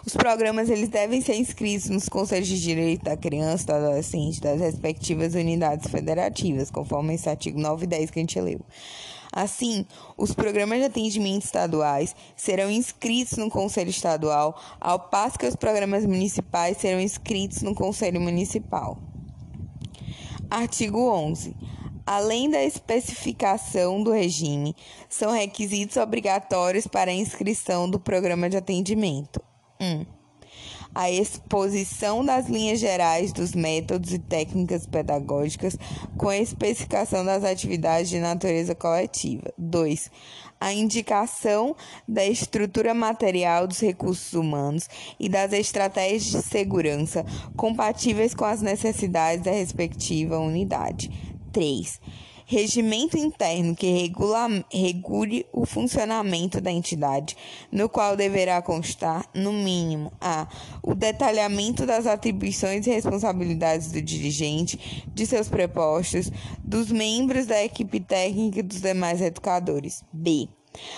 Os 0.04 0.14
programas 0.14 0.68
eles 0.68 0.88
devem 0.88 1.20
ser 1.20 1.36
inscritos 1.36 1.88
nos 1.88 2.08
Conselhos 2.08 2.48
de 2.48 2.60
Direito 2.60 3.04
da 3.04 3.16
Criança 3.16 3.64
e 3.64 3.66
do 3.66 3.72
Adolescente 3.72 4.40
das 4.40 4.60
respectivas 4.60 5.34
unidades 5.34 5.90
federativas, 5.90 6.70
conforme 6.70 7.14
esse 7.14 7.28
artigo 7.28 7.58
9 7.58 7.84
e 7.84 7.88
10 7.88 8.10
que 8.10 8.18
a 8.18 8.22
gente 8.22 8.40
leu. 8.40 8.60
Assim, 9.32 9.84
os 10.16 10.32
programas 10.32 10.78
de 10.78 10.86
atendimento 10.86 11.44
estaduais 11.44 12.16
serão 12.34 12.70
inscritos 12.70 13.36
no 13.36 13.50
Conselho 13.50 13.90
Estadual, 13.90 14.58
ao 14.80 14.98
passo 14.98 15.38
que 15.38 15.46
os 15.46 15.54
programas 15.54 16.06
municipais 16.06 16.78
serão 16.78 17.00
inscritos 17.00 17.62
no 17.62 17.74
Conselho 17.74 18.20
Municipal. 18.20 18.98
Artigo 20.50 21.10
11. 21.10 21.54
Além 22.06 22.48
da 22.48 22.64
especificação 22.64 24.02
do 24.02 24.10
regime, 24.10 24.74
são 25.10 25.30
requisitos 25.30 25.98
obrigatórios 25.98 26.86
para 26.86 27.10
a 27.10 27.14
inscrição 27.14 27.88
do 27.88 28.00
programa 28.00 28.48
de 28.48 28.56
atendimento. 28.56 29.42
1. 29.80 29.84
Um, 29.84 30.18
a 30.94 31.10
exposição 31.10 32.24
das 32.24 32.48
linhas 32.48 32.80
gerais 32.80 33.32
dos 33.32 33.54
métodos 33.54 34.12
e 34.12 34.18
técnicas 34.18 34.86
pedagógicas 34.86 35.76
com 36.16 36.28
a 36.28 36.38
especificação 36.38 37.24
das 37.24 37.44
atividades 37.44 38.08
de 38.08 38.18
natureza 38.18 38.74
coletiva. 38.74 39.52
2. 39.56 40.10
A 40.60 40.72
indicação 40.72 41.76
da 42.06 42.24
estrutura 42.24 42.94
material 42.94 43.66
dos 43.66 43.80
recursos 43.80 44.32
humanos 44.32 44.88
e 45.20 45.28
das 45.28 45.52
estratégias 45.52 46.24
de 46.24 46.42
segurança 46.42 47.24
compatíveis 47.56 48.34
com 48.34 48.44
as 48.44 48.60
necessidades 48.60 49.44
da 49.44 49.52
respectiva 49.52 50.38
unidade. 50.38 51.10
3 51.52 52.00
regimento 52.48 53.18
interno 53.18 53.76
que 53.76 53.86
regula, 53.90 54.48
regule 54.72 55.46
o 55.52 55.66
funcionamento 55.66 56.62
da 56.62 56.72
entidade, 56.72 57.36
no 57.70 57.90
qual 57.90 58.16
deverá 58.16 58.62
constar, 58.62 59.28
no 59.34 59.52
mínimo, 59.52 60.10
a 60.18 60.48
o 60.82 60.94
detalhamento 60.94 61.84
das 61.84 62.06
atribuições 62.06 62.86
e 62.86 62.90
responsabilidades 62.90 63.92
do 63.92 64.00
dirigente, 64.00 65.04
de 65.12 65.26
seus 65.26 65.48
prepostos, 65.48 66.30
dos 66.64 66.90
membros 66.90 67.44
da 67.44 67.62
equipe 67.62 68.00
técnica 68.00 68.60
e 68.60 68.62
dos 68.62 68.80
demais 68.80 69.20
educadores. 69.20 70.02
B 70.10 70.48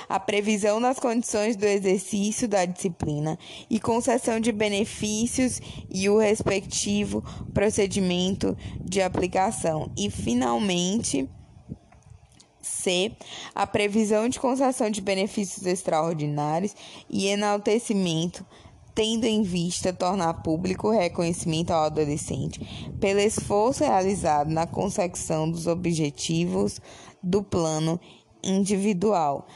a 0.08 0.20
previsão 0.20 0.80
das 0.80 0.98
condições 0.98 1.56
do 1.56 1.64
exercício 1.64 2.46
da 2.46 2.64
disciplina 2.64 3.38
e 3.70 3.78
concessão 3.80 4.40
de 4.40 4.52
benefícios 4.52 5.60
e 5.88 6.08
o 6.08 6.18
respectivo 6.18 7.22
procedimento 7.54 8.56
de 8.80 9.00
aplicação. 9.00 9.90
E, 9.96 10.10
finalmente, 10.10 11.28
C. 12.80 13.12
A 13.54 13.66
previsão 13.66 14.28
de 14.28 14.40
concessão 14.40 14.90
de 14.90 15.00
benefícios 15.00 15.66
extraordinários 15.66 16.74
e 17.08 17.26
enaltecimento, 17.26 18.44
tendo 18.94 19.24
em 19.24 19.42
vista 19.42 19.92
tornar 19.92 20.34
público 20.42 20.88
o 20.88 20.90
reconhecimento 20.90 21.70
ao 21.70 21.84
adolescente 21.84 22.60
pelo 22.98 23.20
esforço 23.20 23.84
realizado 23.84 24.50
na 24.50 24.66
consecução 24.66 25.50
dos 25.50 25.66
objetivos 25.66 26.80
do 27.22 27.42
plano 27.42 28.00
individual. 28.42 29.46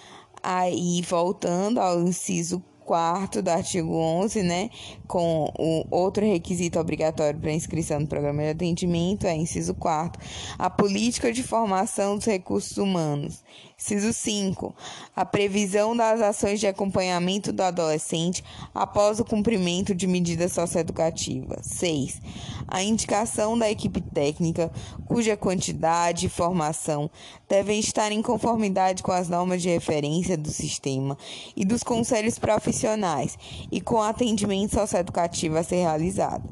Aí, 0.43 1.01
voltando 1.03 1.81
ao 1.81 2.01
inciso 2.03 2.63
quarto 2.85 3.43
do 3.43 3.49
artigo 3.49 3.95
11, 3.97 4.43
né, 4.43 4.71
com 5.07 5.53
o 5.59 5.87
outro 5.91 6.25
requisito 6.25 6.79
obrigatório 6.79 7.39
para 7.39 7.53
inscrição 7.53 8.01
no 8.01 8.07
programa 8.07 8.43
de 8.43 8.49
atendimento, 8.51 9.27
é 9.27 9.35
inciso 9.35 9.75
quarto, 9.75 10.19
a 10.59 10.69
política 10.69 11.33
de 11.33 11.43
formação 11.43 12.17
dos 12.17 12.27
recursos 12.27 12.77
humanos. 12.77 13.43
Inciso 13.77 14.13
5. 14.13 14.75
A 15.15 15.25
previsão 15.25 15.97
das 15.97 16.21
ações 16.21 16.61
de 16.61 16.67
acompanhamento 16.67 17.53
do 17.53 17.61
adolescente 17.63 18.43
após 18.75 19.19
o 19.19 19.25
cumprimento 19.25 19.95
de 19.95 20.07
medidas 20.07 20.53
socioeducativas. 20.53 21.67
6. 21.67 22.21
A 22.69 22.83
indicação 22.83 23.59
da 23.59 23.71
equipe 23.71 24.01
técnica, 24.01 24.71
cuja 25.07 25.37
quantidade 25.37 26.27
e 26.27 26.31
formação 26.31 27.11
devem 27.49 27.81
estar 27.81 28.11
em 28.13 28.23
conformidade 28.23 29.03
com 29.03 29.13
as 29.13 29.29
normas 29.29 29.61
de 29.61 29.69
referência 29.69 30.37
do 30.37 30.51
sistema 30.51 31.19
e 31.57 31.65
dos 31.65 31.83
conselhos 31.83 32.39
profissionais 32.39 33.37
e 33.71 33.81
com 33.81 33.97
o 33.97 34.03
atendimento 34.03 34.75
socioeducativo 34.75 35.59
a 35.59 35.63
ser 35.63 35.77
realizado. 35.77 36.49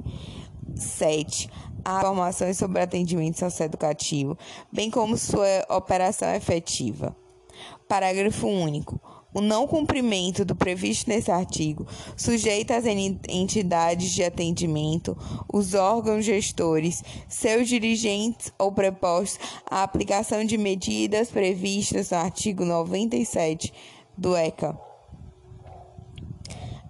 7 0.75 1.49
a 1.85 1.99
informações 1.99 2.59
sobre 2.59 2.81
atendimento 2.81 3.39
socioeducativo, 3.39 4.37
bem 4.71 4.91
como 4.91 5.17
sua 5.17 5.67
operação 5.69 6.33
efetiva. 6.35 7.17
Parágrafo 7.89 8.47
único. 8.47 9.01
O 9.35 9.41
não 9.41 9.67
cumprimento 9.67 10.45
do 10.45 10.55
previsto 10.55 11.09
nesse 11.09 11.31
artigo 11.31 11.87
sujeita 12.17 12.77
as 12.77 12.85
entidades 12.87 14.11
de 14.11 14.23
atendimento, 14.23 15.17
os 15.51 15.73
órgãos 15.73 16.25
gestores, 16.25 17.03
seus 17.29 17.67
dirigentes 17.67 18.53
ou 18.59 18.71
prepostos 18.73 19.41
à 19.65 19.83
aplicação 19.83 20.45
de 20.45 20.59
medidas 20.59 21.31
previstas 21.31 22.11
no 22.11 22.19
artigo 22.19 22.65
97 22.65 23.73
do 24.19 24.37
ECA. 24.37 24.79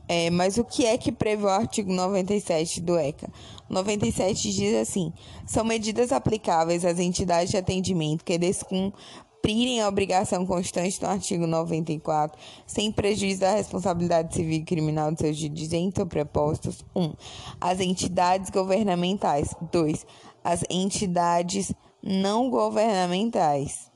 É, 0.09 0.29
mas 0.29 0.59
o 0.59 0.65
que 0.65 0.85
é 0.85 0.99
que 0.99 1.13
prevê 1.13 1.45
o 1.45 1.49
artigo 1.49 1.93
97 1.93 2.81
do 2.81 2.99
ECA? 2.99 3.31
97 3.73 4.53
diz 4.53 4.75
assim: 4.77 5.13
são 5.47 5.65
medidas 5.65 6.13
aplicáveis 6.13 6.85
às 6.85 6.99
entidades 6.99 7.51
de 7.51 7.57
atendimento 7.57 8.23
que 8.23 8.37
descumprirem 8.37 9.81
a 9.81 9.89
obrigação 9.89 10.45
constante 10.45 11.01
do 11.01 11.07
artigo 11.07 11.47
94, 11.47 12.39
sem 12.67 12.93
prejuízo 12.93 13.41
da 13.41 13.55
responsabilidade 13.55 14.35
civil 14.35 14.59
e 14.59 14.65
criminal 14.65 15.11
de 15.11 15.21
seus 15.21 15.39
dirigentes 15.39 15.99
ou 15.99 16.07
prepostos. 16.07 16.85
1. 16.95 17.03
Um, 17.03 17.15
as 17.59 17.81
entidades 17.81 18.51
governamentais. 18.51 19.55
2. 19.73 20.07
As 20.45 20.63
entidades 20.69 21.73
não 22.03 22.51
governamentais. 22.51 23.91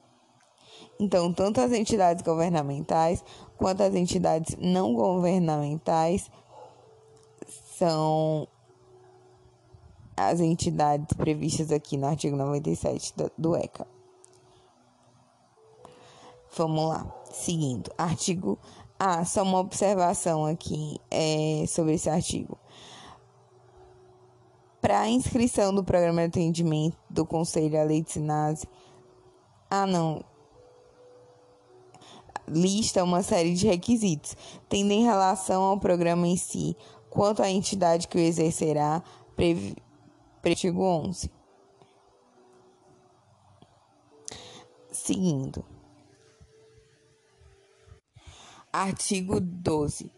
Então, 0.98 1.30
tanto 1.34 1.60
as 1.60 1.72
entidades 1.72 2.22
governamentais 2.22 3.22
quanto 3.58 3.82
as 3.82 3.94
entidades 3.94 4.56
não 4.58 4.94
governamentais 4.94 6.30
são 7.76 8.48
as 10.16 10.40
entidades 10.40 11.14
previstas 11.16 11.70
aqui 11.70 11.96
no 11.96 12.06
artigo 12.06 12.36
97 12.36 13.14
do 13.36 13.54
ECA. 13.56 13.86
Vamos 16.56 16.88
lá, 16.88 17.14
seguindo. 17.30 17.92
Artigo. 17.98 18.58
Ah, 18.98 19.24
só 19.26 19.42
uma 19.42 19.58
observação 19.58 20.46
aqui 20.46 20.98
é, 21.10 21.64
sobre 21.68 21.94
esse 21.94 22.08
artigo. 22.08 22.58
Para 24.80 25.00
a 25.00 25.08
inscrição 25.08 25.74
do 25.74 25.84
programa 25.84 26.22
de 26.22 26.28
atendimento 26.28 26.96
do 27.10 27.26
Conselho 27.26 27.78
à 27.78 27.84
Lei 27.84 28.02
de 28.02 28.12
Sinase. 28.12 28.66
Ah, 29.70 29.86
não 29.86 30.24
lista 32.48 33.02
uma 33.02 33.22
série 33.22 33.54
de 33.54 33.66
requisitos, 33.66 34.36
tendo 34.68 34.92
em 34.92 35.04
relação 35.04 35.62
ao 35.62 35.78
programa 35.78 36.26
em 36.28 36.36
si, 36.36 36.76
quanto 37.10 37.42
à 37.42 37.50
entidade 37.50 38.08
que 38.08 38.16
o 38.16 38.20
exercerá, 38.20 39.02
previ... 39.34 39.76
artigo 40.50 40.82
11. 40.82 41.30
Seguindo. 44.90 45.64
Artigo 48.72 49.40
12. 49.40 50.10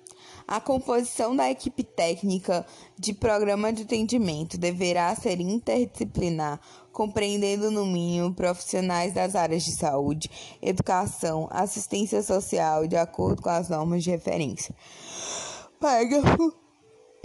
A 0.46 0.60
composição 0.60 1.36
da 1.36 1.50
equipe 1.50 1.84
técnica 1.84 2.66
de 2.98 3.12
programa 3.12 3.72
de 3.72 3.82
atendimento 3.82 4.56
deverá 4.56 5.14
ser 5.14 5.40
interdisciplinar, 5.40 6.58
compreendendo 6.90 7.70
no 7.70 7.84
mínimo 7.84 8.34
profissionais 8.34 9.12
das 9.12 9.34
áreas 9.34 9.62
de 9.62 9.72
saúde, 9.72 10.30
educação, 10.62 11.48
assistência 11.50 12.22
social, 12.22 12.86
de 12.86 12.96
acordo 12.96 13.42
com 13.42 13.50
as 13.50 13.68
normas 13.68 14.02
de 14.02 14.10
referência. 14.10 14.74
Parágrafo 15.78 16.54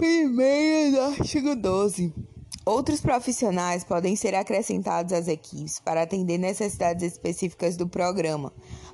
1 0.00 0.92
do 0.92 1.00
artigo 1.00 1.56
12. 1.56 2.33
Outros 2.66 3.02
profissionais 3.02 3.84
podem 3.84 4.16
ser 4.16 4.34
acrescentados 4.34 5.12
às 5.12 5.28
equipes 5.28 5.78
para 5.80 6.00
atender 6.00 6.38
necessidades 6.38 7.12
específicas 7.12 7.76
do 7.76 7.86
programa. 7.86 8.50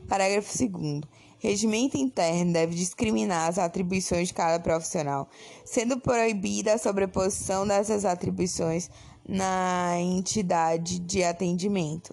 Parágrafo 0.09 0.53
2. 0.59 1.03
Regimento 1.39 1.97
interno 1.97 2.53
deve 2.53 2.75
discriminar 2.75 3.49
as 3.49 3.59
atribuições 3.59 4.29
de 4.29 4.35
cada 4.35 4.59
profissional, 4.59 5.29
sendo 5.65 6.01
proibida 6.01 6.75
a 6.75 6.79
sobreposição 6.79 7.65
dessas 7.65 8.05
atribuições 8.05 8.91
na 9.27 9.95
entidade 10.01 10.99
de 10.99 11.23
atendimento. 11.23 12.13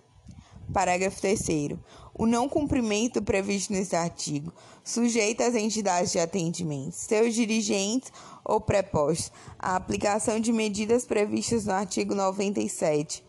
Parágrafo 0.72 1.20
3. 1.22 1.40
O 2.14 2.26
não 2.26 2.48
cumprimento 2.48 3.22
previsto 3.22 3.74
nesse 3.74 3.96
artigo 3.96 4.54
sujeita 4.84 5.46
as 5.46 5.56
entidades 5.56 6.12
de 6.12 6.20
atendimento, 6.20 6.94
seus 6.94 7.34
dirigentes 7.36 8.12
ou 8.48 8.62
prepostos, 8.62 9.32
à 9.60 9.76
aplicação 9.76 10.40
de 10.40 10.54
medidas 10.54 11.06
previstas 11.06 11.66
no 11.66 11.74
artigo 11.74 12.16
97 12.16 13.26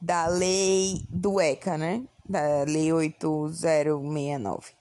da 0.00 0.26
lei 0.26 1.04
do 1.08 1.40
ECA, 1.40 1.78
né? 1.78 2.02
da 2.30 2.62
Lei 2.62 2.92
8069. 2.92 4.72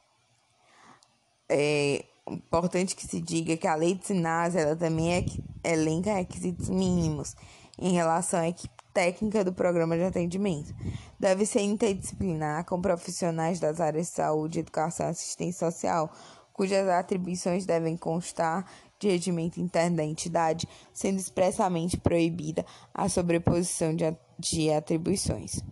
É 1.49 2.05
importante 2.27 2.95
que 2.95 3.07
se 3.07 3.19
diga 3.19 3.57
que 3.57 3.67
a 3.67 3.73
Lei 3.73 3.95
de 3.95 4.05
Sinais 4.05 4.55
ela 4.55 4.75
também 4.75 5.13
é, 5.13 5.25
elenca 5.71 6.13
requisitos 6.13 6.69
mínimos 6.69 7.35
em 7.79 7.93
relação 7.93 8.41
à 8.41 8.49
equipe 8.49 8.75
técnica 8.93 9.43
do 9.43 9.51
programa 9.51 9.97
de 9.97 10.03
atendimento. 10.03 10.75
Deve 11.19 11.43
ser 11.45 11.61
interdisciplinar 11.61 12.65
com 12.65 12.79
profissionais 12.79 13.59
das 13.59 13.79
áreas 13.79 14.07
de 14.07 14.13
saúde, 14.13 14.59
educação 14.59 15.07
e 15.07 15.09
assistência 15.09 15.71
social, 15.71 16.11
cujas 16.59 16.89
atribuições 16.89 17.65
devem 17.65 17.95
constar 17.95 18.69
de 18.99 19.07
regimento 19.07 19.61
interno 19.61 19.95
da 19.95 20.03
entidade, 20.03 20.67
sendo 20.91 21.17
expressamente 21.17 21.95
proibida 21.95 22.65
a 22.93 23.07
sobreposição 23.07 23.95
de, 23.95 24.13
de 24.37 24.69
atribuições. 24.69 25.63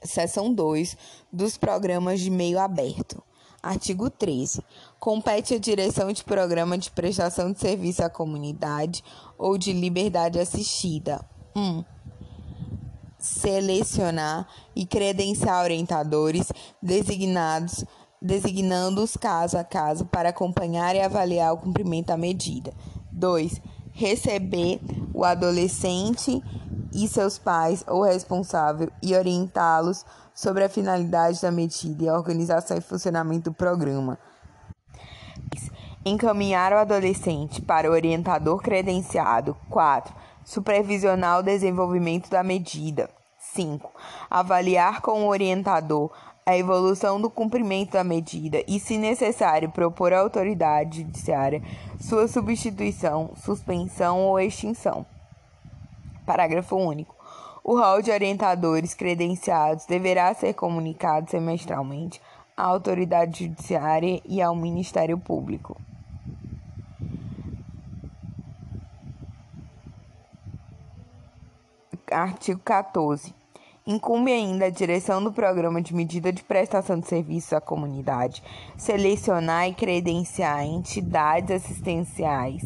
Seção 0.00 0.54
2 0.54 0.96
dos 1.32 1.58
programas 1.58 2.20
de 2.20 2.30
meio 2.30 2.60
aberto. 2.60 3.20
Artigo 3.60 4.08
13. 4.08 4.62
Compete 5.00 5.54
à 5.54 5.58
direção 5.58 6.12
de 6.12 6.22
programa 6.22 6.78
de 6.78 6.88
prestação 6.92 7.50
de 7.50 7.58
serviço 7.58 8.04
à 8.04 8.08
comunidade 8.08 9.02
ou 9.36 9.58
de 9.58 9.72
liberdade 9.72 10.38
assistida. 10.38 11.28
1. 11.56 11.60
Um, 11.60 11.84
selecionar 13.18 14.46
e 14.76 14.86
credenciar 14.86 15.64
orientadores 15.64 16.52
designados 16.80 17.84
designando-os 18.20 19.16
caso 19.16 19.58
a 19.58 19.64
caso 19.64 20.04
para 20.06 20.30
acompanhar 20.30 20.94
e 20.94 21.00
avaliar 21.00 21.52
o 21.52 21.58
cumprimento 21.58 22.06
da 22.06 22.16
medida. 22.16 22.72
2. 23.12 23.60
Receber 23.92 24.80
o 25.14 25.24
adolescente 25.24 26.42
e 26.92 27.08
seus 27.08 27.38
pais 27.38 27.84
ou 27.86 28.02
responsável 28.02 28.90
e 29.02 29.14
orientá-los 29.14 30.04
sobre 30.34 30.64
a 30.64 30.68
finalidade 30.68 31.40
da 31.40 31.50
medida 31.50 32.04
e 32.04 32.08
a 32.08 32.14
organização 32.14 32.76
e 32.76 32.80
funcionamento 32.80 33.50
do 33.50 33.54
programa. 33.54 34.18
Encaminhar 36.04 36.72
o 36.72 36.78
adolescente 36.78 37.60
para 37.60 37.90
o 37.90 37.92
orientador 37.92 38.62
credenciado. 38.62 39.56
4. 39.68 40.14
Supervisionar 40.44 41.40
o 41.40 41.42
desenvolvimento 41.42 42.30
da 42.30 42.42
medida. 42.42 43.10
5. 43.38 43.90
Avaliar 44.30 45.00
com 45.00 45.24
o 45.24 45.28
orientador 45.28 46.12
a 46.48 46.56
evolução 46.56 47.20
do 47.20 47.28
cumprimento 47.28 47.94
da 47.94 48.04
medida 48.04 48.62
e, 48.68 48.78
se 48.78 48.96
necessário, 48.96 49.68
propor 49.68 50.12
à 50.12 50.20
autoridade 50.20 50.98
judiciária 50.98 51.60
sua 52.00 52.28
substituição, 52.28 53.32
suspensão 53.34 54.20
ou 54.20 54.38
extinção. 54.38 55.04
Parágrafo 56.24 56.76
único. 56.76 57.16
O 57.64 57.76
rol 57.76 58.00
de 58.00 58.12
orientadores 58.12 58.94
credenciados 58.94 59.86
deverá 59.86 60.32
ser 60.34 60.54
comunicado 60.54 61.28
semestralmente 61.28 62.22
à 62.56 62.62
autoridade 62.62 63.44
judiciária 63.44 64.22
e 64.24 64.40
ao 64.40 64.54
Ministério 64.54 65.18
Público. 65.18 65.76
Artigo 72.08 72.60
14. 72.60 73.35
Incumbe 73.88 74.32
ainda 74.32 74.64
a 74.64 74.70
direção 74.70 75.22
do 75.22 75.30
programa 75.32 75.80
de 75.80 75.94
medida 75.94 76.32
de 76.32 76.42
prestação 76.42 76.98
de 76.98 77.06
serviços 77.06 77.52
à 77.52 77.60
comunidade 77.60 78.42
selecionar 78.76 79.68
e 79.68 79.74
credenciar 79.74 80.64
entidades 80.64 81.52
assistenciais, 81.52 82.64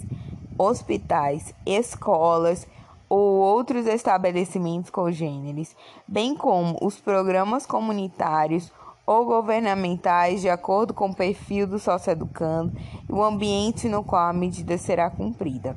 hospitais, 0.57 1.55
escolas 1.67 2.67
ou 3.07 3.35
outros 3.35 3.87
estabelecimentos 3.87 4.89
congêneres, 4.89 5.77
bem 6.09 6.35
como 6.35 6.79
os 6.81 6.99
programas 6.99 7.67
comunitários 7.67 8.73
ou 9.05 9.27
governamentais 9.27 10.41
de 10.41 10.49
acordo 10.49 10.95
com 10.95 11.11
o 11.11 11.15
perfil 11.15 11.67
do 11.67 11.79
sócio-educando 11.79 12.73
e 13.07 13.13
o 13.13 13.23
ambiente 13.23 13.91
no 13.91 14.03
qual 14.03 14.29
a 14.29 14.33
medida 14.33 14.79
será 14.79 15.11
cumprida. 15.11 15.77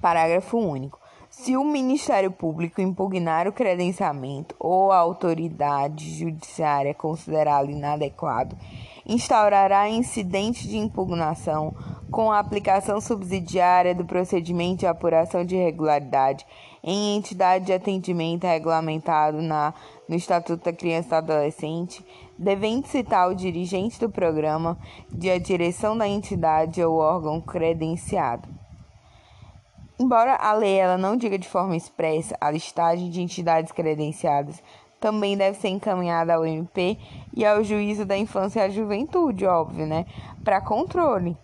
Parágrafo 0.00 0.56
único. 0.56 1.03
Se 1.36 1.56
o 1.56 1.64
Ministério 1.64 2.30
Público 2.30 2.80
impugnar 2.80 3.48
o 3.48 3.52
credenciamento 3.52 4.54
ou 4.58 4.92
a 4.92 4.98
autoridade 4.98 6.08
judiciária 6.16 6.94
considerá-lo 6.94 7.70
inadequado, 7.70 8.56
instaurará 9.04 9.90
incidente 9.90 10.66
de 10.66 10.78
impugnação 10.78 11.74
com 12.08 12.30
a 12.30 12.38
aplicação 12.38 13.00
subsidiária 13.00 13.94
do 13.94 14.04
procedimento 14.04 14.80
de 14.80 14.86
apuração 14.86 15.44
de 15.44 15.56
irregularidade 15.56 16.46
em 16.82 17.16
entidade 17.16 17.66
de 17.66 17.72
atendimento 17.72 18.46
regulamentado 18.46 19.42
na, 19.42 19.74
no 20.08 20.14
Estatuto 20.14 20.64
da 20.64 20.72
Criança 20.72 21.08
e 21.08 21.10
do 21.10 21.32
Adolescente, 21.32 22.06
devendo 22.38 22.86
citar 22.86 23.28
o 23.28 23.34
dirigente 23.34 23.98
do 23.98 24.08
programa 24.08 24.78
de 25.10 25.28
a 25.28 25.38
direção 25.38 25.98
da 25.98 26.08
entidade 26.08 26.82
ou 26.82 26.96
órgão 26.96 27.40
credenciado. 27.40 28.48
Embora 29.98 30.34
a 30.34 30.52
lei 30.52 30.74
ela 30.76 30.98
não 30.98 31.16
diga 31.16 31.38
de 31.38 31.48
forma 31.48 31.76
expressa 31.76 32.36
a 32.40 32.50
listagem 32.50 33.10
de 33.10 33.22
entidades 33.22 33.70
credenciadas, 33.70 34.60
também 35.00 35.36
deve 35.36 35.58
ser 35.58 35.68
encaminhada 35.68 36.34
ao 36.34 36.46
MP 36.46 36.98
e 37.32 37.44
ao 37.44 37.62
Juízo 37.62 38.04
da 38.04 38.16
Infância 38.16 38.60
e 38.60 38.62
a 38.64 38.68
Juventude, 38.70 39.46
óbvio, 39.46 39.86
né? 39.86 40.06
Para 40.42 40.60
controle. 40.60 41.36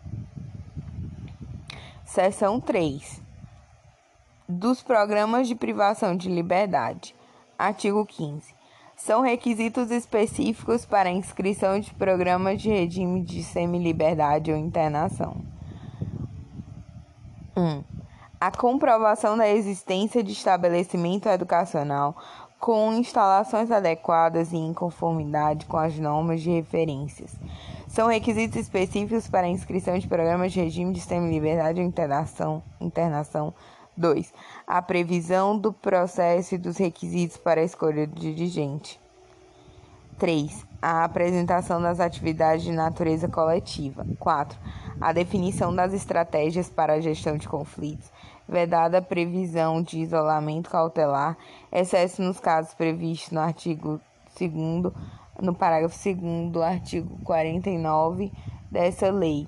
Seção 2.04 2.58
3. 2.58 3.22
Dos 4.48 4.82
programas 4.82 5.46
de 5.46 5.54
privação 5.54 6.16
de 6.16 6.28
liberdade. 6.28 7.14
Artigo 7.56 8.04
15. 8.04 8.54
São 8.96 9.20
requisitos 9.20 9.90
específicos 9.90 10.84
para 10.84 11.08
a 11.08 11.12
inscrição 11.12 11.78
de 11.78 11.94
programas 11.94 12.60
de 12.60 12.68
regime 12.68 13.22
de 13.22 13.42
semi-liberdade 13.44 14.50
ou 14.50 14.58
internação. 14.58 15.36
1. 17.56 17.62
Um, 17.62 17.99
a 18.40 18.50
comprovação 18.50 19.36
da 19.36 19.46
existência 19.46 20.22
de 20.22 20.32
estabelecimento 20.32 21.28
educacional 21.28 22.16
com 22.58 22.92
instalações 22.94 23.70
adequadas 23.70 24.52
e 24.52 24.56
em 24.56 24.72
conformidade 24.72 25.66
com 25.66 25.76
as 25.76 25.98
normas 25.98 26.40
de 26.40 26.50
referências. 26.50 27.34
São 27.86 28.08
requisitos 28.08 28.58
específicos 28.58 29.28
para 29.28 29.46
a 29.46 29.50
inscrição 29.50 29.98
de 29.98 30.08
programas 30.08 30.52
de 30.52 30.60
regime 30.60 30.94
de 30.94 31.00
semi-liberdade 31.00 31.80
ou 31.80 31.86
internação. 31.86 32.62
internação. 32.80 33.52
2. 33.96 34.32
A 34.66 34.80
previsão 34.80 35.58
do 35.58 35.72
processo 35.72 36.54
e 36.54 36.58
dos 36.58 36.78
requisitos 36.78 37.36
para 37.36 37.60
a 37.60 37.64
escolha 37.64 38.06
do 38.06 38.18
dirigente. 38.18 38.98
3. 40.18 40.64
A 40.80 41.04
apresentação 41.04 41.82
das 41.82 42.00
atividades 42.00 42.64
de 42.64 42.72
natureza 42.72 43.28
coletiva. 43.28 44.06
4. 44.18 44.58
A 44.98 45.12
definição 45.12 45.74
das 45.74 45.92
estratégias 45.92 46.70
para 46.70 46.94
a 46.94 47.00
gestão 47.00 47.36
de 47.36 47.48
conflitos 47.48 48.10
vedada 48.50 48.98
a 48.98 49.02
previsão 49.02 49.80
de 49.80 50.00
isolamento 50.00 50.68
cautelar, 50.68 51.36
exceto 51.70 52.20
nos 52.20 52.40
casos 52.40 52.74
previstos 52.74 53.30
no 53.30 53.40
artigo 53.40 54.00
2 54.38 54.92
no 55.40 55.54
parágrafo 55.54 55.96
2 55.96 56.50
do 56.50 56.62
artigo 56.62 57.18
49 57.24 58.32
dessa 58.70 59.10
lei. 59.10 59.46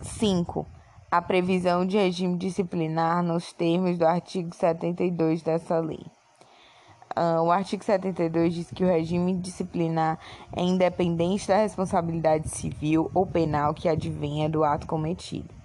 5. 0.00 0.60
Uh, 0.60 0.66
a 1.10 1.22
previsão 1.22 1.86
de 1.86 1.96
regime 1.96 2.36
disciplinar 2.36 3.22
nos 3.22 3.52
termos 3.52 3.96
do 3.96 4.04
artigo 4.04 4.54
72 4.54 5.42
dessa 5.42 5.78
lei. 5.78 6.04
Uh, 7.16 7.42
o 7.44 7.50
artigo 7.50 7.84
72 7.84 8.52
diz 8.52 8.70
que 8.70 8.84
o 8.84 8.88
regime 8.88 9.34
disciplinar 9.34 10.18
é 10.54 10.62
independente 10.62 11.46
da 11.46 11.58
responsabilidade 11.58 12.48
civil 12.48 13.10
ou 13.14 13.24
penal 13.24 13.72
que 13.72 13.88
advenha 13.88 14.48
do 14.48 14.64
ato 14.64 14.86
cometido. 14.86 15.55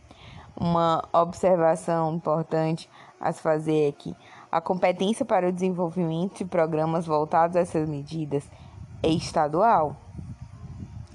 Uma 0.56 1.04
observação 1.14 2.16
importante 2.16 2.90
a 3.20 3.32
se 3.32 3.42
fazer 3.42 3.90
é 3.90 3.92
que 3.92 4.16
a 4.52 4.60
competência 4.60 5.26
para 5.26 5.48
o 5.48 5.52
desenvolvimento 5.52 6.40
de 6.40 6.46
programas 6.46 7.06
voltados 7.06 7.56
a 7.56 7.62
essas 7.62 7.88
medidas 7.88 8.44
é 9.02 9.10
estadual, 9.10 9.96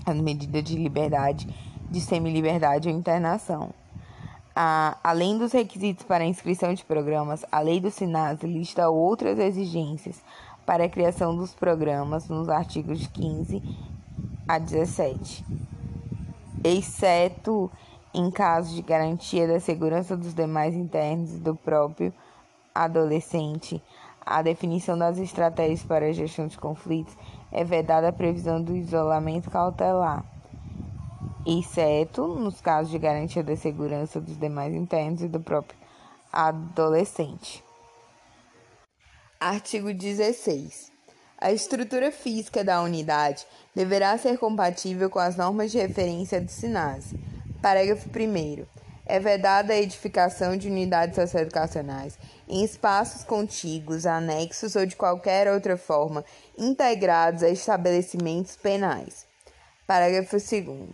as 0.07 0.17
medidas 0.17 0.65
de 0.65 0.77
liberdade, 0.77 1.47
de 1.91 2.01
semi-liberdade 2.01 2.89
ou 2.89 2.95
internação. 2.95 3.71
A, 4.55 4.97
além 5.05 5.37
dos 5.37 5.53
requisitos 5.53 6.07
para 6.07 6.25
a 6.25 6.27
inscrição 6.27 6.73
de 6.73 6.83
programas, 6.83 7.45
a 7.53 7.61
Lei 7.61 7.79
do 7.79 7.91
SINAS 7.91 8.41
lista 8.43 8.89
outras 8.89 9.39
exigências 9.39 10.23
para 10.65 10.85
a 10.85 10.89
criação 10.89 11.37
dos 11.37 11.55
programas 11.55 12.29
nos 12.29 12.49
artigos 12.49 13.07
15 13.07 13.63
a 14.49 14.59
17, 14.59 15.45
exceto 16.65 17.71
em 18.17 18.31
caso 18.31 18.75
de 18.75 18.81
garantia 18.81 19.47
da 19.47 19.61
segurança 19.61 20.17
dos 20.17 20.33
demais 20.33 20.75
internos 20.75 21.35
e 21.35 21.39
do 21.39 21.55
próprio 21.55 22.15
adolescente. 22.75 23.83
A 24.25 24.41
definição 24.41 24.97
das 24.97 25.19
estratégias 25.19 25.83
para 25.83 26.07
a 26.07 26.13
gestão 26.13 26.47
de 26.47 26.57
conflitos 26.57 27.15
é 27.53 27.63
vedada 27.63 28.09
a 28.09 28.13
previsão 28.13 28.61
do 28.61 28.75
isolamento 28.75 29.51
cautelar, 29.51 30.25
exceto 31.47 32.27
nos 32.27 32.59
casos 32.61 32.91
de 32.91 32.99
garantia 32.99 33.45
da 33.45 33.55
segurança 33.55 34.19
dos 34.19 34.39
demais 34.39 34.75
internos 34.75 35.21
e 35.21 35.29
do 35.29 35.39
próprio 35.39 35.79
adolescente. 36.33 37.63
Artigo 39.39 39.93
16. 39.93 40.91
A 41.39 41.53
estrutura 41.53 42.11
física 42.11 42.65
da 42.65 42.81
unidade 42.81 43.47
deverá 43.75 44.17
ser 44.17 44.39
compatível 44.39 45.11
com 45.11 45.19
as 45.19 45.37
normas 45.37 45.71
de 45.71 45.77
referência 45.77 46.41
do 46.41 46.51
SINASE 46.51 47.36
Parágrafo 47.67 48.09
1. 48.09 48.65
É 49.05 49.19
vedada 49.19 49.73
a 49.73 49.77
edificação 49.77 50.57
de 50.57 50.69
unidades 50.69 51.17
socioeducacionais 51.17 52.17
em 52.49 52.63
espaços 52.63 53.25
contíguos, 53.25 54.07
anexos 54.07 54.77
ou 54.77 54.87
de 54.87 54.95
qualquer 54.95 55.53
outra 55.53 55.77
forma 55.77 56.25
integrados 56.57 57.43
a 57.43 57.49
estabelecimentos 57.49 58.55
penais. 58.55 59.27
Parágrafo 59.85 60.37
2. 60.37 60.91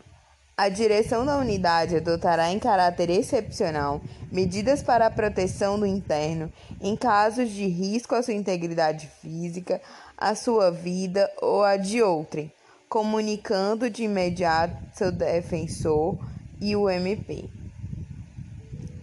A 0.56 0.70
direção 0.70 1.26
da 1.26 1.36
unidade 1.36 1.96
adotará 1.96 2.50
em 2.50 2.58
caráter 2.58 3.10
excepcional 3.10 4.00
medidas 4.30 4.82
para 4.82 5.08
a 5.08 5.10
proteção 5.10 5.78
do 5.78 5.84
interno 5.84 6.50
em 6.80 6.96
casos 6.96 7.50
de 7.50 7.66
risco 7.66 8.14
à 8.14 8.22
sua 8.22 8.32
integridade 8.32 9.10
física, 9.20 9.78
à 10.16 10.34
sua 10.34 10.70
vida 10.70 11.30
ou 11.42 11.62
a 11.62 11.76
de 11.76 12.02
outrem 12.02 12.50
comunicando 12.88 13.88
de 13.88 14.04
imediato 14.04 14.76
seu 14.92 15.10
defensor 15.10 16.18
e 16.62 16.76
o 16.76 16.88
MP. 16.88 17.50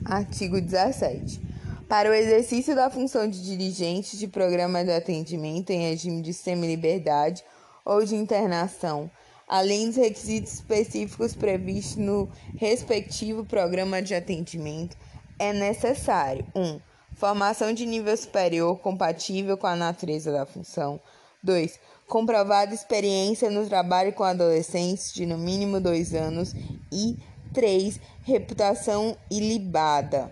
Artigo 0.06 0.62
17. 0.62 1.42
Para 1.90 2.10
o 2.10 2.14
exercício 2.14 2.74
da 2.74 2.90
função 2.90 3.28
de 3.28 3.44
dirigente 3.44 4.18
de 4.18 4.28
programa 4.28 4.84
de 4.84 4.92
atendimento 4.92 5.72
em 5.72 5.82
regime 5.90 6.22
de 6.22 6.34
semi-liberdade 6.34 7.44
ou 7.84 8.06
de 8.06 8.16
internação, 8.16 9.12
além 9.46 9.88
dos 9.88 9.98
requisitos 9.98 10.54
específicos 10.54 11.36
previstos 11.36 11.98
no 11.98 12.30
respectivo 12.56 13.44
programa 13.44 14.02
de 14.02 14.16
atendimento, 14.16 14.96
é 15.38 15.52
necessário 15.52 16.46
1. 16.56 16.62
Um, 16.62 16.80
formação 17.14 17.74
de 17.74 17.86
nível 17.86 18.16
superior 18.16 18.80
compatível 18.80 19.58
com 19.58 19.68
a 19.68 19.76
natureza 19.76 20.32
da 20.32 20.46
função. 20.46 21.02
2. 21.44 21.78
Comprovada 22.08 22.74
experiência 22.74 23.50
no 23.50 23.68
trabalho 23.68 24.14
com 24.14 24.24
adolescentes 24.24 25.14
de 25.14 25.26
no 25.26 25.38
mínimo 25.38 25.80
dois 25.80 26.14
anos. 26.14 26.54
E 26.92 27.18
3. 27.54 28.00
Reputação 28.24 29.18
ilibada. 29.30 30.32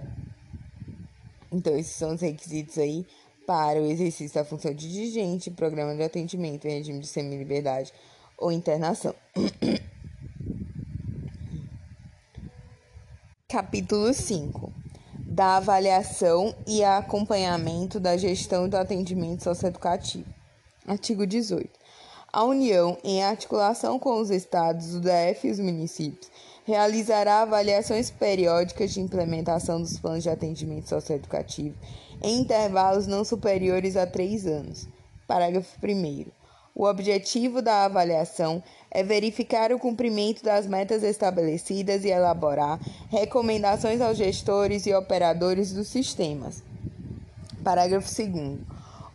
Então, 1.51 1.78
esses 1.78 1.95
são 1.95 2.13
os 2.13 2.22
requisitos 2.22 2.78
aí 2.78 3.05
para 3.45 3.82
o 3.82 3.86
exercício 3.86 4.36
da 4.36 4.45
função 4.45 4.74
de 4.74 4.91
dirigente, 4.91 5.49
programa 5.49 5.95
de 5.95 6.03
atendimento 6.03 6.65
em 6.68 6.72
regime 6.72 6.99
de 6.99 7.07
semi-liberdade 7.07 7.93
ou 8.38 8.51
internação. 8.51 9.15
Capítulo 13.47 14.13
5 14.13 14.74
da 15.38 15.57
avaliação 15.57 16.55
e 16.65 16.84
acompanhamento 16.84 17.99
da 17.99 18.18
gestão 18.18 18.68
do 18.68 18.76
atendimento 18.76 19.43
socioeducativo. 19.43 20.26
Artigo 20.88 21.28
18. 21.28 21.70
A 22.34 22.43
União, 22.43 22.97
em 23.03 23.24
articulação 23.24 23.99
com 23.99 24.20
os 24.20 24.32
estados, 24.32 24.95
o 24.95 24.99
DF 24.99 25.47
e 25.47 25.51
os 25.51 25.59
municípios, 25.59 26.32
realizará 26.68 27.43
avaliações 27.43 28.11
periódicas 28.11 28.91
de 28.91 28.99
implementação 28.99 29.82
dos 29.82 29.97
planos 29.97 30.24
de 30.24 30.30
atendimento 30.30 30.89
socioeducativo 30.89 31.78
em 32.22 32.41
intervalos 32.41 33.07
não 33.07 33.24
superiores 33.24 33.95
a 33.95 34.05
três 34.05 34.45
anos. 34.45 34.86
Parágrafo 35.26 35.78
1. 35.82 36.26
O 36.76 36.86
objetivo 36.86 37.61
da 37.61 37.86
avaliação 37.86 38.61
é 38.91 39.01
verificar 39.01 39.72
o 39.72 39.80
cumprimento 39.80 40.43
das 40.43 40.68
metas 40.68 41.03
estabelecidas 41.03 42.03
e 42.03 42.09
elaborar 42.09 42.80
recomendações 43.09 44.01
aos 44.01 44.18
gestores 44.18 44.86
e 44.86 44.93
operadores 44.93 45.72
dos 45.72 45.88
sistemas. 45.88 46.61
Parágrafo 47.63 48.09
2. 48.13 48.59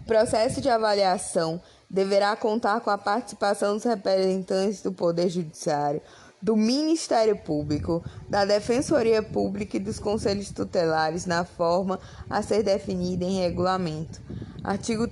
O 0.01 0.05
processo 0.07 0.63
de 0.63 0.71
avaliação 0.71 1.61
deverá 1.93 2.35
contar 2.35 2.81
com 2.81 2.89
a 2.89 2.97
participação 2.97 3.75
dos 3.75 3.85
representantes 3.85 4.81
do 4.81 4.91
Poder 4.91 5.29
Judiciário, 5.29 6.01
do 6.43 6.57
Ministério 6.57 7.37
Público, 7.37 8.05
da 8.29 8.45
Defensoria 8.45 9.23
Pública 9.23 9.77
e 9.77 9.81
dos 9.81 10.01
Conselhos 10.01 10.51
Tutelares 10.51 11.25
na 11.25 11.45
forma 11.45 12.01
a 12.29 12.43
ser 12.43 12.65
definida 12.65 13.25
em 13.25 13.41
regulamento. 13.41 14.21
Artigo 14.65 15.09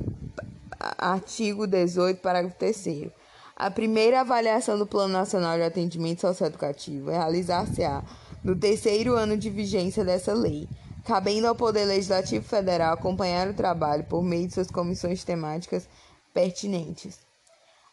artigo 0.98 1.66
18, 1.66 2.20
parágrafo 2.20 2.56
3 2.56 3.10
A 3.54 3.70
primeira 3.70 4.20
avaliação 4.20 4.78
do 4.78 4.86
Plano 4.86 5.12
Nacional 5.12 5.56
de 5.56 5.62
Atendimento 5.62 6.22
Socioeducativo 6.22 7.10
realizar-se-á 7.10 8.02
no 8.42 8.56
terceiro 8.56 9.14
ano 9.14 9.36
de 9.36 9.50
vigência 9.50 10.04
dessa 10.04 10.32
lei, 10.32 10.66
cabendo 11.04 11.46
ao 11.46 11.54
Poder 11.54 11.84
Legislativo 11.84 12.44
Federal 12.44 12.94
acompanhar 12.94 13.48
o 13.48 13.54
trabalho 13.54 14.04
por 14.04 14.22
meio 14.22 14.48
de 14.48 14.54
suas 14.54 14.70
comissões 14.70 15.22
temáticas 15.22 15.86
pertinentes. 16.32 17.18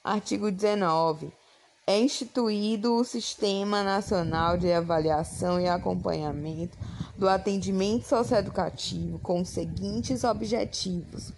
Artigo 0.03 0.49
19. 0.49 1.33
É 1.89 1.97
instituído 1.97 2.95
o 2.95 3.03
Sistema 3.05 3.81
Nacional 3.81 4.57
de 4.57 4.69
Avaliação 4.69 5.57
e 5.57 5.69
Acompanhamento 5.69 6.77
do 7.15 7.29
Atendimento 7.29 8.05
Socioeducativo 8.05 9.17
com 9.19 9.39
os 9.39 9.47
seguintes 9.47 10.25
objetivos. 10.25 11.31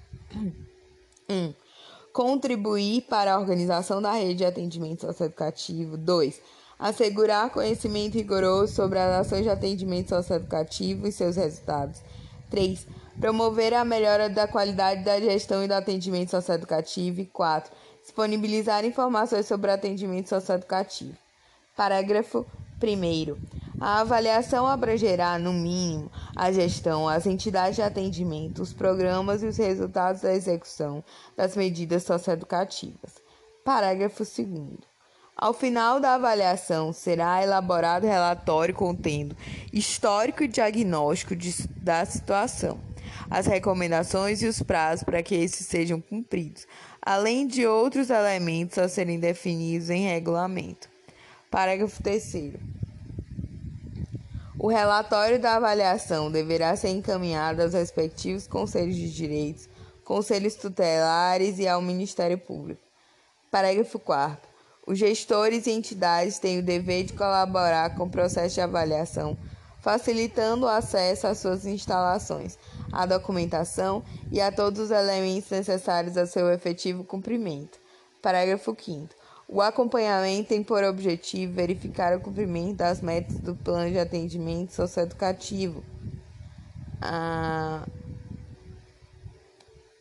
1. 1.29 1.53
contribuir 2.11 3.01
para 3.01 3.33
a 3.33 3.39
organização 3.39 4.01
da 4.01 4.11
rede 4.13 4.39
de 4.39 4.45
atendimento 4.45 5.01
socioeducativo. 5.01 5.95
2. 5.95 6.41
Assegurar 6.79 7.51
conhecimento 7.51 8.15
rigoroso 8.15 8.73
sobre 8.73 8.97
as 8.97 9.27
ações 9.27 9.43
de 9.43 9.49
atendimento 9.49 10.09
socioeducativo 10.09 11.07
e 11.07 11.11
seus 11.11 11.35
resultados. 11.35 12.01
3. 12.49 12.87
Promover 13.19 13.75
a 13.75 13.85
melhora 13.85 14.27
da 14.27 14.47
qualidade 14.47 15.03
da 15.03 15.19
gestão 15.19 15.63
e 15.63 15.67
do 15.67 15.73
atendimento 15.73 16.31
socioeducativo. 16.31 17.21
E 17.21 17.25
4. 17.27 17.71
Disponibilizar 18.09 18.83
informações 18.85 19.45
sobre 19.45 19.69
o 19.69 19.73
atendimento 19.75 20.29
socioeducativo. 20.29 21.15
Parágrafo 21.77 22.43
1. 22.81 23.37
A 23.79 23.99
avaliação 23.99 24.65
abrangerá, 24.65 25.37
no 25.37 25.53
mínimo, 25.53 26.11
a 26.35 26.51
gestão, 26.51 27.07
as 27.07 27.27
entidades 27.27 27.75
de 27.75 27.83
atendimento, 27.83 28.63
os 28.63 28.73
programas 28.73 29.43
e 29.43 29.45
os 29.45 29.57
resultados 29.57 30.21
da 30.23 30.33
execução 30.33 31.03
das 31.37 31.55
medidas 31.55 32.01
socioeducativas. 32.01 33.21
Parágrafo 33.63 34.23
2. 34.23 34.79
Ao 35.37 35.53
final 35.53 35.99
da 35.99 36.15
avaliação, 36.15 36.91
será 36.91 37.43
elaborado 37.43 38.07
relatório 38.07 38.73
contendo 38.73 39.37
histórico 39.71 40.43
e 40.43 40.47
diagnóstico 40.47 41.35
de, 41.35 41.67
da 41.77 42.03
situação, 42.05 42.79
as 43.29 43.45
recomendações 43.45 44.41
e 44.41 44.47
os 44.47 44.63
prazos 44.63 45.03
para 45.03 45.21
que 45.21 45.35
esses 45.35 45.67
sejam 45.67 46.01
cumpridos, 46.01 46.65
além 47.09 47.47
de 47.47 47.65
outros 47.65 48.11
elementos 48.11 48.77
a 48.77 48.87
serem 48.87 49.19
definidos 49.19 49.89
em 49.89 50.07
regulamento. 50.07 50.87
Parágrafo 51.49 52.03
3. 52.03 52.53
O 54.59 54.67
relatório 54.67 55.39
da 55.39 55.55
avaliação 55.55 56.31
deverá 56.31 56.75
ser 56.75 56.89
encaminhado 56.89 57.63
aos 57.63 57.73
respectivos 57.73 58.45
conselhos 58.45 58.95
de 58.95 59.11
direitos, 59.11 59.67
conselhos 60.03 60.53
tutelares 60.53 61.57
e 61.57 61.67
ao 61.67 61.81
Ministério 61.81 62.37
Público. 62.37 62.83
Parágrafo 63.49 63.97
4. 63.97 64.47
Os 64.85 64.99
gestores 64.99 65.65
e 65.65 65.71
entidades 65.71 66.37
têm 66.37 66.59
o 66.59 66.63
dever 66.63 67.05
de 67.05 67.13
colaborar 67.13 67.95
com 67.95 68.03
o 68.03 68.09
processo 68.11 68.53
de 68.53 68.61
avaliação, 68.61 69.35
facilitando 69.79 70.65
o 70.65 70.69
acesso 70.69 71.27
às 71.27 71.37
suas 71.37 71.65
instalações, 71.65 72.57
à 72.91 73.05
documentação 73.05 74.03
e 74.31 74.41
a 74.41 74.51
todos 74.51 74.79
os 74.79 74.91
elementos 74.91 75.49
necessários 75.49 76.17
ao 76.17 76.27
seu 76.27 76.51
efetivo 76.51 77.03
cumprimento. 77.03 77.79
Parágrafo 78.21 78.75
5. 78.77 79.07
O 79.47 79.61
acompanhamento 79.61 80.49
tem 80.49 80.61
por 80.61 80.83
objetivo 80.83 81.53
verificar 81.53 82.15
o 82.15 82.21
cumprimento 82.21 82.77
das 82.77 83.01
metas 83.01 83.39
do 83.39 83.55
plano 83.55 83.89
de 83.89 83.97
atendimento 83.97 84.73
socioeducativo. 84.73 85.83
Ah, 87.01 87.83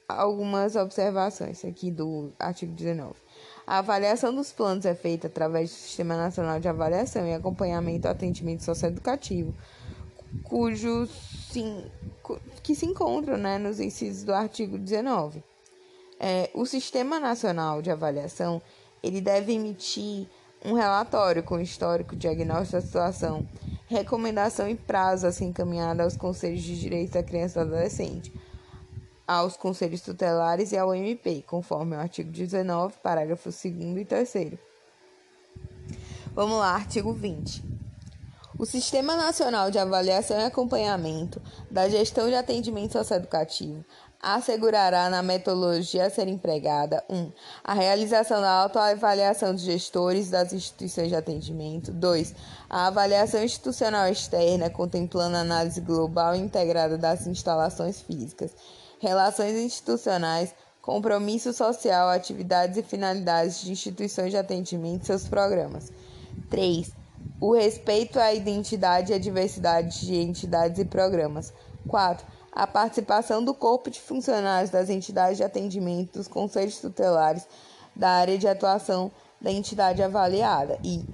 algumas 0.08 0.74
observações 0.76 1.64
aqui 1.64 1.90
do 1.90 2.32
artigo 2.38 2.72
19. 2.72 3.14
A 3.68 3.80
avaliação 3.80 4.34
dos 4.34 4.50
planos 4.50 4.86
é 4.86 4.94
feita 4.94 5.26
através 5.26 5.68
do 5.68 5.74
Sistema 5.74 6.16
Nacional 6.16 6.58
de 6.58 6.66
Avaliação 6.66 7.26
e 7.28 7.34
Acompanhamento 7.34 8.00
do 8.00 8.08
Atendimento 8.08 8.64
Socioeducativo, 8.64 9.54
cujos 10.42 11.10
sim, 11.52 11.84
que 12.62 12.74
se 12.74 12.86
encontram 12.86 13.36
né, 13.36 13.58
nos 13.58 13.78
incisos 13.78 14.24
do 14.24 14.32
artigo 14.32 14.78
19. 14.78 15.44
É, 16.18 16.48
o 16.54 16.64
Sistema 16.64 17.20
Nacional 17.20 17.82
de 17.82 17.90
Avaliação 17.90 18.62
ele 19.02 19.20
deve 19.20 19.52
emitir 19.52 20.26
um 20.64 20.72
relatório 20.72 21.42
com 21.42 21.60
histórico, 21.60 22.16
diagnóstico 22.16 22.72
da 22.72 22.80
situação, 22.80 23.46
recomendação 23.86 24.66
e 24.66 24.76
prazo 24.76 25.26
a 25.26 25.32
ser 25.32 25.44
encaminhada 25.44 26.04
aos 26.04 26.16
Conselhos 26.16 26.62
de 26.62 26.80
Direitos 26.80 27.12
da 27.12 27.22
Criança 27.22 27.60
e 27.60 27.64
do 27.64 27.74
Adolescente, 27.74 28.32
aos 29.28 29.58
Conselhos 29.58 30.00
Tutelares 30.00 30.72
e 30.72 30.78
ao 30.78 30.94
MP, 30.94 31.44
conforme 31.46 31.94
o 31.94 32.00
artigo 32.00 32.32
19, 32.32 32.94
parágrafo 33.02 33.50
2 33.50 33.64
e 33.64 34.04
3. 34.06 34.58
Vamos 36.34 36.58
lá, 36.58 36.74
artigo 36.74 37.12
20. 37.12 37.62
O 38.58 38.64
Sistema 38.64 39.14
Nacional 39.14 39.70
de 39.70 39.78
Avaliação 39.78 40.40
e 40.40 40.44
Acompanhamento 40.44 41.40
da 41.70 41.88
Gestão 41.88 42.26
de 42.28 42.34
Atendimento 42.34 42.94
Socioeducativo 42.94 43.84
assegurará 44.20 45.08
na 45.08 45.22
metodologia 45.22 46.06
a 46.06 46.10
ser 46.10 46.26
empregada 46.26 47.04
1. 47.08 47.16
Um, 47.16 47.32
a 47.62 47.72
realização 47.72 48.40
da 48.40 48.50
autoavaliação 48.50 49.54
dos 49.54 49.62
gestores 49.62 50.28
das 50.30 50.52
instituições 50.52 51.08
de 51.08 51.14
atendimento. 51.14 51.92
2. 51.92 52.34
A 52.68 52.88
avaliação 52.88 53.42
institucional 53.44 54.08
externa, 54.08 54.68
contemplando 54.68 55.36
a 55.36 55.40
análise 55.40 55.80
global 55.80 56.34
e 56.34 56.38
integrada 56.38 56.98
das 56.98 57.26
instalações 57.26 58.00
físicas, 58.00 58.52
relações 59.00 59.56
institucionais, 59.56 60.54
compromisso 60.80 61.52
social, 61.52 62.08
atividades 62.08 62.76
e 62.76 62.82
finalidades 62.82 63.60
de 63.60 63.72
instituições 63.72 64.30
de 64.30 64.36
atendimento 64.36 65.02
e 65.02 65.06
seus 65.06 65.28
programas. 65.28 65.92
3. 66.50 66.90
O 67.40 67.54
respeito 67.54 68.18
à 68.18 68.32
identidade 68.32 69.12
e 69.12 69.14
à 69.14 69.18
diversidade 69.18 70.06
de 70.06 70.16
entidades 70.16 70.78
e 70.78 70.84
programas. 70.84 71.52
4 71.86 72.38
a 72.58 72.66
participação 72.66 73.44
do 73.44 73.54
corpo 73.54 73.88
de 73.88 74.00
funcionários 74.00 74.70
das 74.70 74.90
entidades 74.90 75.36
de 75.36 75.44
atendimento 75.44 76.14
dos 76.18 76.26
conselhos 76.26 76.80
tutelares 76.80 77.46
da 77.94 78.10
área 78.10 78.36
de 78.36 78.48
atuação 78.48 79.12
da 79.40 79.52
entidade 79.52 80.02
avaliada. 80.02 80.76
E 80.82 81.04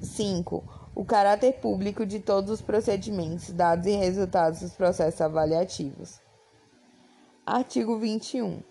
5. 0.00 0.62
O 0.94 1.04
caráter 1.04 1.54
público 1.54 2.06
de 2.06 2.20
todos 2.20 2.52
os 2.52 2.60
procedimentos, 2.60 3.50
dados 3.50 3.86
e 3.86 3.96
resultados 3.96 4.60
dos 4.60 4.72
processos 4.72 5.20
avaliativos. 5.20 6.20
Artigo 7.46 7.98
21. 7.98 8.62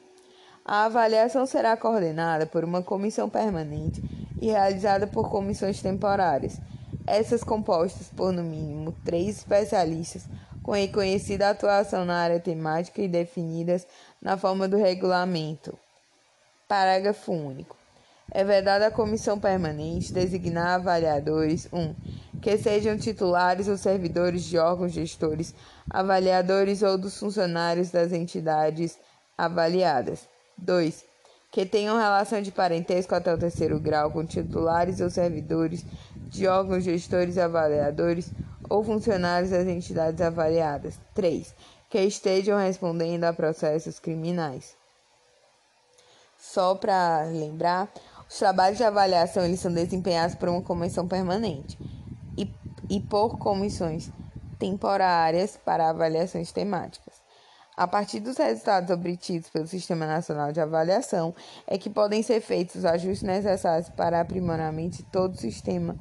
A 0.63 0.85
avaliação 0.85 1.45
será 1.45 1.75
coordenada 1.75 2.45
por 2.45 2.63
uma 2.63 2.83
comissão 2.83 3.29
permanente 3.29 4.01
e 4.39 4.47
realizada 4.47 5.07
por 5.07 5.29
comissões 5.29 5.81
temporárias, 5.81 6.59
essas 7.07 7.43
compostas 7.43 8.09
por 8.15 8.31
no 8.31 8.43
mínimo 8.43 8.95
três 9.03 9.37
especialistas 9.37 10.27
com 10.61 10.73
reconhecida 10.73 11.49
atuação 11.49 12.05
na 12.05 12.19
área 12.19 12.39
temática 12.39 13.01
e 13.01 13.07
definidas 13.07 13.87
na 14.21 14.37
forma 14.37 14.67
do 14.67 14.77
regulamento. 14.77 15.77
Parágrafo 16.67 17.31
único. 17.31 17.75
É 18.31 18.43
vedada 18.43 18.85
à 18.85 18.91
comissão 18.91 19.39
permanente 19.39 20.13
designar 20.13 20.75
avaliadores 20.75 21.67
1. 21.73 21.79
Um, 21.79 21.95
que 22.41 22.57
sejam 22.57 22.97
titulares 22.97 23.67
ou 23.67 23.77
servidores 23.77 24.43
de 24.43 24.57
órgãos 24.57 24.91
gestores, 24.91 25.53
avaliadores 25.89 26.81
ou 26.81 26.97
dos 26.97 27.17
funcionários 27.17 27.91
das 27.91 28.11
entidades 28.11 28.97
avaliadas. 29.37 30.27
2. 30.57 31.05
Que 31.51 31.65
tenham 31.65 31.97
relação 31.97 32.41
de 32.41 32.51
parentesco 32.51 33.15
até 33.15 33.33
o 33.33 33.37
terceiro 33.37 33.79
grau 33.79 34.11
com 34.11 34.25
titulares 34.25 35.01
ou 35.01 35.09
servidores 35.09 35.83
de 36.15 36.47
órgãos 36.47 36.83
gestores, 36.83 37.37
avaliadores 37.37 38.31
ou 38.69 38.83
funcionários 38.83 39.51
das 39.51 39.67
entidades 39.67 40.21
avaliadas. 40.21 40.99
3. 41.15 41.53
Que 41.89 41.99
estejam 42.01 42.57
respondendo 42.57 43.23
a 43.23 43.33
processos 43.33 43.99
criminais. 43.99 44.77
Só 46.37 46.75
para 46.75 47.23
lembrar, 47.23 47.91
os 48.29 48.37
trabalhos 48.37 48.77
de 48.77 48.83
avaliação 48.83 49.43
eles 49.43 49.59
são 49.59 49.73
desempenhados 49.73 50.35
por 50.35 50.47
uma 50.47 50.61
comissão 50.61 51.07
permanente 51.07 51.77
e, 52.89 52.99
por 52.99 53.37
comissões 53.37 54.11
temporárias 54.57 55.57
para 55.57 55.89
avaliações 55.89 56.51
temáticas. 56.51 57.13
A 57.77 57.87
partir 57.87 58.19
dos 58.19 58.37
resultados 58.37 58.89
obtidos 58.89 59.49
pelo 59.49 59.65
Sistema 59.65 60.05
Nacional 60.05 60.51
de 60.51 60.59
Avaliação, 60.59 61.33
é 61.65 61.77
que 61.77 61.89
podem 61.89 62.21
ser 62.21 62.41
feitos 62.41 62.75
os 62.75 62.85
ajustes 62.85 63.23
necessários 63.23 63.87
para 63.87 64.19
aprimoramento 64.19 64.97
de 64.97 65.03
todo 65.03 65.35
o 65.35 65.37
sistema 65.37 65.95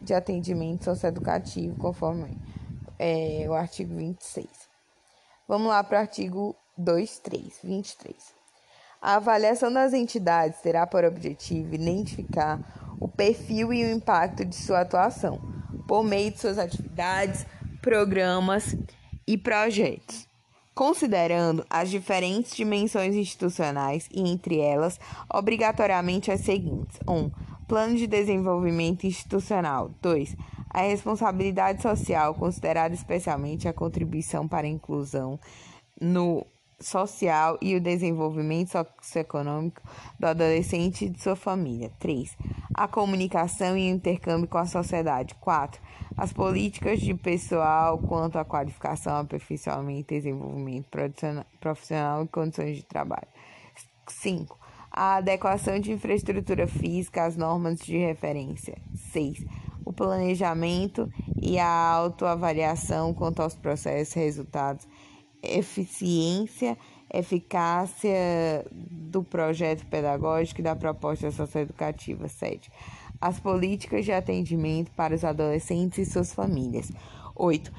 de 0.00 0.12
atendimento 0.12 0.84
socioeducativo, 0.84 1.76
conforme 1.76 2.36
é, 2.98 3.46
o 3.48 3.54
artigo 3.54 3.94
26. 3.94 4.48
Vamos 5.46 5.68
lá 5.68 5.84
para 5.84 5.98
o 5.98 6.00
artigo 6.00 6.56
23, 6.76 7.60
23. 7.62 8.16
A 9.00 9.16
avaliação 9.16 9.72
das 9.72 9.92
entidades 9.92 10.60
terá 10.60 10.86
por 10.88 11.04
objetivo 11.04 11.74
identificar 11.74 12.58
o 13.00 13.06
perfil 13.06 13.72
e 13.72 13.84
o 13.84 13.90
impacto 13.90 14.44
de 14.44 14.56
sua 14.56 14.80
atuação, 14.80 15.40
por 15.92 16.02
meio 16.02 16.30
de 16.30 16.40
suas 16.40 16.56
atividades, 16.56 17.44
programas 17.82 18.74
e 19.26 19.36
projetos, 19.36 20.26
considerando 20.74 21.66
as 21.68 21.90
diferentes 21.90 22.56
dimensões 22.56 23.14
institucionais 23.14 24.08
e, 24.10 24.26
entre 24.26 24.58
elas, 24.58 24.98
obrigatoriamente 25.30 26.32
as 26.32 26.40
seguintes: 26.40 26.98
1. 27.06 27.12
Um, 27.14 27.30
Plano 27.68 27.94
de 27.94 28.06
Desenvolvimento 28.06 29.06
Institucional. 29.06 29.90
2. 30.00 30.34
A 30.70 30.80
responsabilidade 30.80 31.82
social, 31.82 32.34
considerada 32.36 32.94
especialmente 32.94 33.68
a 33.68 33.74
contribuição 33.74 34.48
para 34.48 34.66
a 34.66 34.70
inclusão 34.70 35.38
no 36.00 36.46
social 36.84 37.58
e 37.60 37.74
o 37.74 37.80
desenvolvimento 37.80 38.70
socioeconômico 39.00 39.82
do 40.18 40.26
adolescente 40.26 41.04
e 41.04 41.08
de 41.08 41.22
sua 41.22 41.36
família. 41.36 41.90
3. 41.98 42.36
A 42.74 42.88
comunicação 42.88 43.76
e 43.76 43.90
o 43.90 43.94
intercâmbio 43.94 44.48
com 44.48 44.58
a 44.58 44.66
sociedade. 44.66 45.34
4. 45.36 45.80
As 46.16 46.32
políticas 46.32 47.00
de 47.00 47.14
pessoal 47.14 47.98
quanto 47.98 48.38
à 48.38 48.44
qualificação, 48.44 49.16
aperfeiçoamento 49.16 50.14
desenvolvimento 50.14 50.86
profissional 51.60 52.24
e 52.24 52.28
condições 52.28 52.76
de 52.76 52.82
trabalho. 52.82 53.28
5 54.06 54.62
a 54.92 55.16
adequação 55.16 55.80
de 55.80 55.90
infraestrutura 55.90 56.66
física 56.66 57.24
às 57.24 57.34
normas 57.34 57.78
de 57.78 57.96
referência. 57.96 58.76
6. 59.12 59.42
O 59.84 59.92
planejamento 59.92 61.10
e 61.40 61.58
a 61.58 61.66
autoavaliação 61.66 63.14
quanto 63.14 63.40
aos 63.40 63.56
processos, 63.56 64.14
resultados, 64.14 64.86
eficiência, 65.42 66.76
eficácia 67.12 68.64
do 68.70 69.22
projeto 69.22 69.84
pedagógico 69.86 70.60
e 70.60 70.64
da 70.64 70.76
proposta 70.76 71.30
socioeducativa. 71.30 72.28
7. 72.28 72.70
As 73.20 73.38
políticas 73.38 74.04
de 74.04 74.12
atendimento 74.12 74.90
para 74.92 75.14
os 75.14 75.24
adolescentes 75.24 75.98
e 75.98 76.10
suas 76.10 76.32
famílias. 76.32 76.90
8 77.34 77.72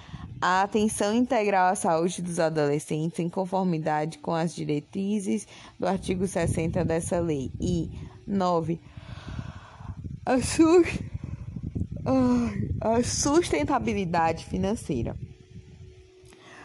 a 0.45 0.64
atenção 0.64 1.16
integral 1.16 1.72
à 1.72 1.76
saúde 1.76 2.22
dos 2.22 2.38
adolescentes 2.38 3.18
em 3.20 3.30
conformidade 3.30 4.18
com 4.18 4.34
as 4.34 4.53
diretrizes 4.53 5.47
do 5.80 5.88
artigo 5.88 6.28
60 6.28 6.84
dessa 6.84 7.18
lei. 7.22 7.49
E 7.61 7.89
9. 8.28 8.78
A, 10.26 10.41
su 10.41 10.84
a 12.82 13.01
sustentabilidade 13.03 14.43
financeira. 14.43 15.16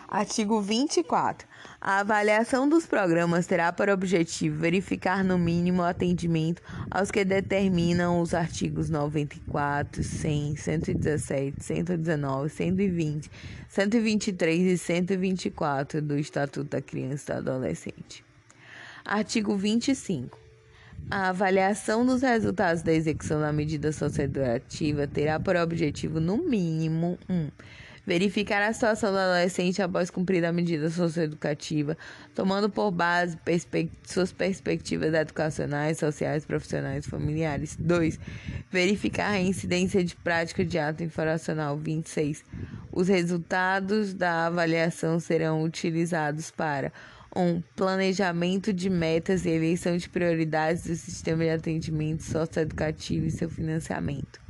Artigo 0.08 0.62
24. 0.62 1.46
A 1.78 1.98
avaliação 1.98 2.66
dos 2.66 2.86
programas 2.86 3.46
terá 3.46 3.70
por 3.70 3.90
objetivo 3.90 4.58
verificar 4.58 5.22
no 5.22 5.38
mínimo 5.38 5.82
o 5.82 5.84
atendimento 5.84 6.62
aos 6.90 7.10
que 7.10 7.22
determinam 7.26 8.18
os 8.22 8.32
artigos 8.32 8.88
94, 8.88 10.02
100, 10.02 10.56
117, 10.56 11.62
119, 11.62 12.48
120, 12.48 13.30
123 13.68 14.72
e 14.72 14.78
124 14.78 16.00
do 16.00 16.18
Estatuto 16.18 16.70
da 16.70 16.80
Criança 16.80 17.34
e 17.34 17.42
do 17.42 17.50
Adolescente. 17.50 18.24
Artigo 19.04 19.54
25. 19.56 20.38
A 21.10 21.28
avaliação 21.28 22.04
dos 22.04 22.22
resultados 22.22 22.82
da 22.82 22.94
execução 22.94 23.40
da 23.40 23.52
medida 23.52 23.92
socioeducativa 23.92 25.06
terá 25.06 25.38
por 25.38 25.54
objetivo, 25.54 26.18
no 26.18 26.38
mínimo, 26.38 27.18
1. 27.28 27.34
Um, 27.34 27.48
verificar 28.08 28.62
a 28.62 28.72
situação 28.72 29.12
do 29.12 29.18
adolescente 29.18 29.82
após 29.82 30.08
cumprir 30.08 30.42
a 30.46 30.50
medida 30.50 30.88
socioeducativa, 30.88 31.94
tomando 32.34 32.70
por 32.70 32.90
base 32.90 33.36
perspe 33.36 33.92
suas 34.02 34.32
perspectivas 34.32 35.12
educacionais, 35.12 35.98
sociais, 35.98 36.46
profissionais 36.46 37.06
familiares. 37.06 37.76
2. 37.78 38.18
Verificar 38.70 39.32
a 39.32 39.40
incidência 39.40 40.02
de 40.02 40.16
prática 40.16 40.64
de 40.64 40.78
ato 40.78 41.04
infracional. 41.04 41.76
26. 41.76 42.42
Os 42.90 43.08
resultados 43.08 44.14
da 44.14 44.46
avaliação 44.46 45.20
serão 45.20 45.62
utilizados 45.62 46.50
para 46.50 46.90
1. 47.36 47.42
Um, 47.42 47.62
planejamento 47.76 48.72
de 48.72 48.88
metas 48.88 49.44
e 49.44 49.50
eleição 49.50 49.98
de 49.98 50.08
prioridades 50.08 50.84
do 50.84 50.96
sistema 50.96 51.44
de 51.44 51.50
atendimento 51.50 52.22
socioeducativo 52.22 53.26
e 53.26 53.30
seu 53.30 53.50
financiamento. 53.50 54.47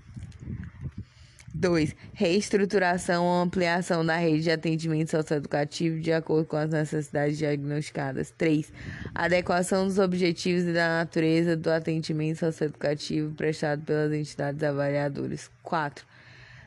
2. 1.55 1.95
Reestruturação 2.13 3.25
ou 3.25 3.43
ampliação 3.43 4.05
da 4.05 4.17
rede 4.17 4.45
de 4.45 4.51
atendimento 4.51 5.11
socioeducativo 5.11 6.01
de 6.01 6.13
acordo 6.13 6.47
com 6.47 6.57
as 6.57 6.71
necessidades 6.71 7.39
diagnosticadas. 7.39 8.33
3. 8.37 8.73
Adequação 9.15 9.87
dos 9.87 9.99
objetivos 9.99 10.65
e 10.65 10.73
da 10.73 10.89
natureza 10.89 11.57
do 11.57 11.71
atendimento 11.71 12.39
socioeducativo 12.39 13.35
prestado 13.35 13.83
pelas 13.83 14.13
entidades 14.13 14.63
avaliadoras. 14.63 15.51
4. 15.63 16.07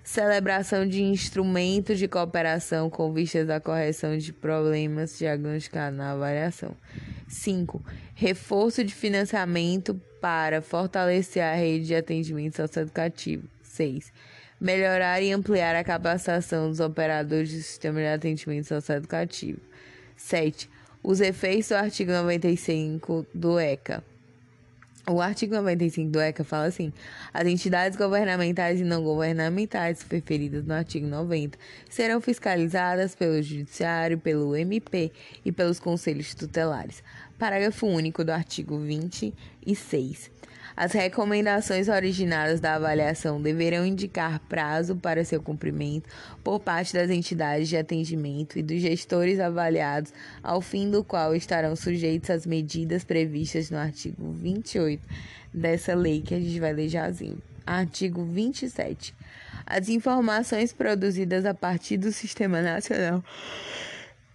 Celebração 0.03 0.87
de 0.87 1.03
instrumentos 1.03 1.99
de 1.99 2.07
cooperação 2.07 2.89
com 2.89 3.13
vistas 3.13 3.49
à 3.49 3.59
correção 3.59 4.17
de 4.17 4.33
problemas 4.33 5.17
diagnosticados 5.17 5.97
na 5.97 6.11
avaliação. 6.13 6.75
5. 7.27 7.81
Reforço 8.15 8.83
de 8.83 8.93
financiamento 8.93 9.93
para 10.19 10.61
fortalecer 10.61 11.43
a 11.43 11.53
rede 11.53 11.85
de 11.85 11.95
atendimento 11.95 12.57
socioeducativo. 12.57 13.47
6 13.63 14.11
melhorar 14.61 15.19
e 15.23 15.31
ampliar 15.31 15.75
a 15.75 15.83
capacitação 15.83 16.69
dos 16.69 16.79
operadores 16.79 17.51
do 17.51 17.57
sistema 17.57 17.99
de 17.99 18.05
atendimento 18.05 18.67
socioeducativo. 18.67 19.59
7. 20.15 20.69
Os 21.01 21.19
efeitos 21.19 21.69
do 21.69 21.75
artigo 21.75 22.11
95 22.11 23.25
do 23.33 23.59
ECA. 23.59 24.03
O 25.09 25.19
artigo 25.19 25.55
95 25.55 26.11
do 26.11 26.21
ECA 26.21 26.43
fala 26.43 26.65
assim: 26.65 26.93
as 27.33 27.47
entidades 27.47 27.97
governamentais 27.97 28.79
e 28.79 28.83
não 28.83 29.03
governamentais 29.03 30.05
referidas 30.07 30.63
no 30.63 30.75
artigo 30.75 31.07
90 31.07 31.57
serão 31.89 32.21
fiscalizadas 32.21 33.15
pelo 33.15 33.41
Judiciário, 33.41 34.19
pelo 34.19 34.55
MP 34.55 35.11
e 35.43 35.51
pelos 35.51 35.79
conselhos 35.79 36.35
tutelares. 36.35 37.03
Parágrafo 37.39 37.87
único 37.87 38.23
do 38.23 38.31
artigo 38.31 38.77
26. 38.77 40.29
As 40.75 40.93
recomendações 40.93 41.87
originadas 41.87 42.59
da 42.59 42.75
avaliação 42.75 43.41
deverão 43.41 43.85
indicar 43.85 44.39
prazo 44.47 44.95
para 44.95 45.25
seu 45.25 45.41
cumprimento 45.41 46.09
por 46.43 46.59
parte 46.59 46.93
das 46.93 47.09
entidades 47.09 47.69
de 47.69 47.77
atendimento 47.77 48.57
e 48.57 48.63
dos 48.63 48.79
gestores 48.81 49.39
avaliados, 49.39 50.13
ao 50.41 50.61
fim 50.61 50.89
do 50.89 51.03
qual 51.03 51.35
estarão 51.35 51.75
sujeitos 51.75 52.29
às 52.29 52.45
medidas 52.45 53.03
previstas 53.03 53.69
no 53.69 53.77
artigo 53.77 54.31
28 54.31 55.01
dessa 55.53 55.93
lei 55.93 56.21
que 56.21 56.33
a 56.33 56.39
gente 56.39 56.59
vai 56.59 56.73
ler 56.73 56.89
jazinho. 56.89 57.41
Artigo 57.65 58.23
27. 58.23 59.13
As 59.65 59.89
informações 59.89 60.73
produzidas 60.73 61.45
a 61.45 61.53
partir 61.53 61.97
do 61.97 62.11
Sistema 62.11 62.61
Nacional 62.61 63.23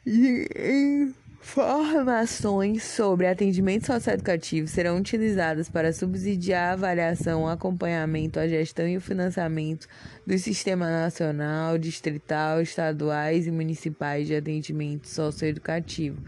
de 0.05 1.13
Informações 1.49 2.83
sobre 2.83 3.29
atendimento 3.29 3.87
socioeducativo 3.87 4.67
serão 4.67 4.99
utilizadas 4.99 5.71
para 5.71 5.93
subsidiar 5.93 6.71
a 6.71 6.73
avaliação, 6.73 7.45
o 7.45 7.49
acompanhamento, 7.49 8.41
a 8.41 8.49
gestão 8.49 8.87
e 8.87 8.97
o 8.97 9.01
financiamento 9.01 9.87
do 10.27 10.37
Sistema 10.39 10.91
Nacional, 10.91 11.79
Distrital, 11.79 12.61
Estaduais 12.61 13.47
e 13.47 13.53
Municipais 13.53 14.27
de 14.27 14.35
Atendimento 14.35 15.09
Socioeducativo. 15.09 16.21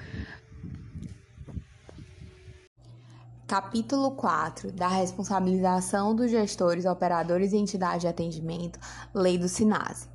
Capítulo 3.47 4.12
4 4.12 4.71
da 4.71 4.89
responsabilização 4.89 6.14
dos 6.14 6.31
gestores, 6.31 6.87
operadores 6.87 7.53
e 7.53 7.57
entidades 7.57 8.03
de 8.03 8.07
atendimento, 8.07 8.79
Lei 9.12 9.37
do 9.37 9.49
SINASE. 9.49 10.09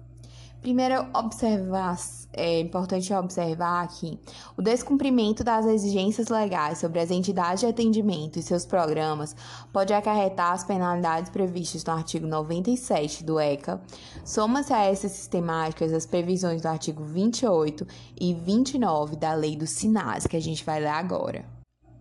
Primeiro, 0.62 1.06
observar, 1.14 1.98
é 2.34 2.60
importante 2.60 3.14
observar 3.14 3.88
que 3.88 4.20
o 4.58 4.62
descumprimento 4.62 5.44
das 5.44 5.66
exigências 5.66 6.28
legais 6.28 6.80
sobre 6.80 7.00
as 7.00 7.12
entidades 7.12 7.62
de 7.62 7.68
atendimento 7.68 8.38
e 8.38 8.42
seus 8.42 8.66
programas 8.66 9.36
pode 9.72 9.94
acarretar 9.94 10.52
as 10.52 10.64
penalidades 10.64 11.30
previstas 11.30 11.84
no 11.84 11.94
artigo 11.94 12.28
97 12.28 13.24
do 13.24 13.40
ECA. 13.40 13.82
Soma-se 14.26 14.74
a 14.74 14.84
essas 14.84 15.12
sistemáticas 15.12 15.94
as 15.94 16.06
previsões 16.06 16.62
do 16.62 16.68
artigo 16.68 17.04
28 17.04 17.86
e 18.20 18.34
29 18.34 19.16
da 19.16 19.34
Lei 19.34 19.56
do 19.56 19.68
SINAS, 19.68 20.28
que 20.28 20.38
a 20.38 20.42
gente 20.42 20.66
vai 20.66 20.80
ler 20.80 20.88
agora. 20.88 21.53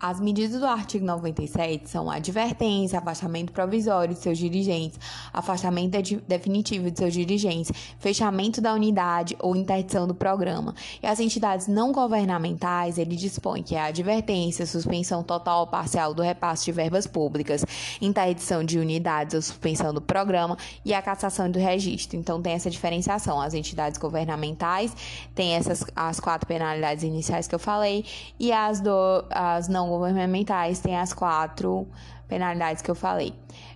As 0.03 0.19
medidas 0.19 0.59
do 0.59 0.67
artigo 0.67 1.05
97 1.07 1.89
são 1.89 2.11
advertência, 2.11 2.99
afastamento 2.99 3.53
provisório 3.53 4.13
de 4.13 4.21
seus 4.21 4.37
dirigentes, 4.37 4.99
afastamento 5.33 6.03
de 6.03 6.17
definitivo 6.17 6.91
de 6.91 6.99
seus 6.99 7.15
dirigentes, 7.15 7.71
fechamento 8.01 8.61
da 8.61 8.75
unidade 8.75 9.37
ou 9.39 9.55
interdição 9.55 10.09
do 10.09 10.13
programa. 10.13 10.75
E 11.01 11.07
as 11.07 11.21
entidades 11.21 11.69
não 11.69 11.93
governamentais, 11.93 12.99
ele 12.99 13.15
dispõe 13.15 13.63
que 13.63 13.77
é 13.77 13.81
advertência, 13.81 14.67
suspensão 14.67 15.23
total 15.23 15.61
ou 15.61 15.67
parcial 15.69 16.13
do 16.13 16.21
repasse 16.21 16.65
de 16.65 16.73
verbas 16.73 17.07
públicas, 17.07 17.65
interdição 18.01 18.65
de 18.65 18.81
unidades 18.81 19.37
ou 19.37 19.41
suspensão 19.41 19.95
do 19.95 20.01
programa 20.01 20.59
e 20.85 20.93
a 20.93 21.01
cassação 21.01 21.49
do 21.49 21.61
registro. 21.61 22.17
Então 22.17 22.43
tem 22.43 22.55
essa 22.55 22.69
diferenciação. 22.69 23.41
As 23.41 23.55
entidades 23.55 24.01
governamentais 24.01 24.97
têm 25.33 25.55
essas 25.55 25.85
as 25.95 26.19
quatro 26.19 26.49
penalidades 26.49 27.05
iniciais 27.05 27.47
que 27.47 27.55
eu 27.55 27.61
falei 27.61 28.05
e 28.41 28.51
as 28.51 28.81
do 28.81 28.91
as 29.31 29.69
não 29.69 29.92
governamentais 29.99 30.81
têm 30.81 30.97
as 30.97 31.13
quatro 31.13 31.87
penalidades 32.29 32.83
que 32.83 32.91
eu 32.91 32.95
falei. 32.95 33.35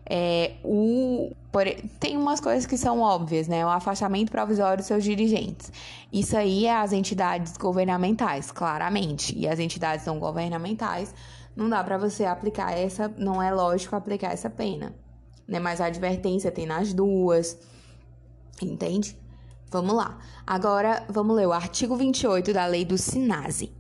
É, 0.09 0.55
o, 0.65 1.33
por, 1.51 1.65
tem 1.99 2.17
umas 2.17 2.41
coisas 2.41 2.65
que 2.65 2.79
são 2.79 3.01
óbvias, 3.01 3.49
né? 3.49 3.67
O 3.67 3.69
afastamento 3.69 4.31
provisório 4.31 4.79
dos 4.79 4.87
seus 4.87 5.05
dirigentes. 5.05 5.73
Isso 6.13 6.37
aí 6.37 6.67
é 6.67 6.77
as 6.77 6.93
entidades 6.93 7.57
governamentais, 7.57 8.51
claramente. 8.51 9.37
E 9.37 9.47
as 9.49 9.59
entidades 9.59 10.07
não 10.07 10.19
governamentais, 10.19 11.15
não 11.55 11.69
dá 11.69 11.83
para 11.83 11.99
você 11.99 12.25
aplicar 12.25 12.73
essa, 12.73 13.13
não 13.19 13.43
é 13.43 13.53
lógico 13.53 13.97
aplicar 13.97 14.33
essa 14.33 14.49
pena. 14.49 14.95
Né? 15.47 15.59
Mas 15.59 15.81
a 15.81 15.87
advertência 15.87 16.51
tem 16.51 16.67
nas 16.67 16.95
duas, 16.95 17.59
entende? 18.63 19.19
Vamos 19.71 19.95
lá. 19.95 20.19
Agora, 20.47 21.05
vamos 21.09 21.37
ler 21.37 21.47
o 21.47 21.53
artigo 21.53 21.97
28 21.97 22.53
da 22.53 22.67
lei 22.67 22.85
do 22.85 22.97
SINASE. 22.97 23.76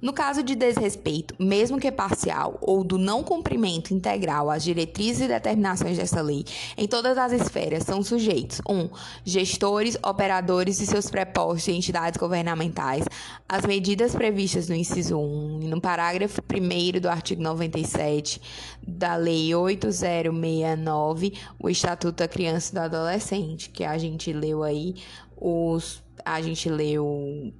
No 0.00 0.12
caso 0.12 0.42
de 0.42 0.54
desrespeito, 0.54 1.34
mesmo 1.38 1.78
que 1.78 1.92
parcial, 1.92 2.56
ou 2.62 2.82
do 2.82 2.96
não 2.96 3.22
cumprimento 3.22 3.92
integral 3.92 4.50
às 4.50 4.64
diretrizes 4.64 5.22
e 5.22 5.28
determinações 5.28 5.98
desta 5.98 6.22
lei, 6.22 6.44
em 6.76 6.88
todas 6.88 7.18
as 7.18 7.32
esferas 7.32 7.84
são 7.84 8.02
sujeitos 8.02 8.60
1. 8.68 8.74
Um, 8.74 8.90
gestores, 9.24 9.98
operadores 10.02 10.80
e 10.80 10.86
seus 10.86 11.10
prepostos 11.10 11.68
e 11.68 11.72
entidades 11.72 12.18
governamentais 12.18 13.04
as 13.48 13.66
medidas 13.66 14.14
previstas 14.14 14.68
no 14.68 14.74
inciso 14.74 15.18
1 15.18 15.60
e 15.62 15.66
no 15.66 15.80
parágrafo 15.80 16.40
1 16.40 17.00
do 17.00 17.08
artigo 17.08 17.42
97 17.42 18.40
da 18.86 19.16
Lei 19.16 19.54
8069, 19.54 21.34
o 21.58 21.68
Estatuto 21.68 22.18
da 22.18 22.28
Criança 22.28 22.70
e 22.70 22.74
do 22.74 22.80
Adolescente, 22.80 23.70
que 23.70 23.84
a 23.84 23.98
gente 23.98 24.32
leu 24.32 24.62
aí 24.62 24.94
os 25.36 26.02
a 26.24 26.40
gente 26.42 26.68
leu 26.68 27.52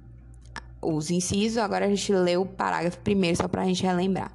os 0.81 1.11
incisos, 1.11 1.57
agora 1.57 1.85
a 1.85 1.89
gente 1.89 2.11
lê 2.11 2.35
o 2.37 2.45
parágrafo 2.45 2.97
primeiro 2.99 3.37
só 3.37 3.47
para 3.47 3.61
a 3.61 3.65
gente 3.65 3.83
relembrar. 3.83 4.31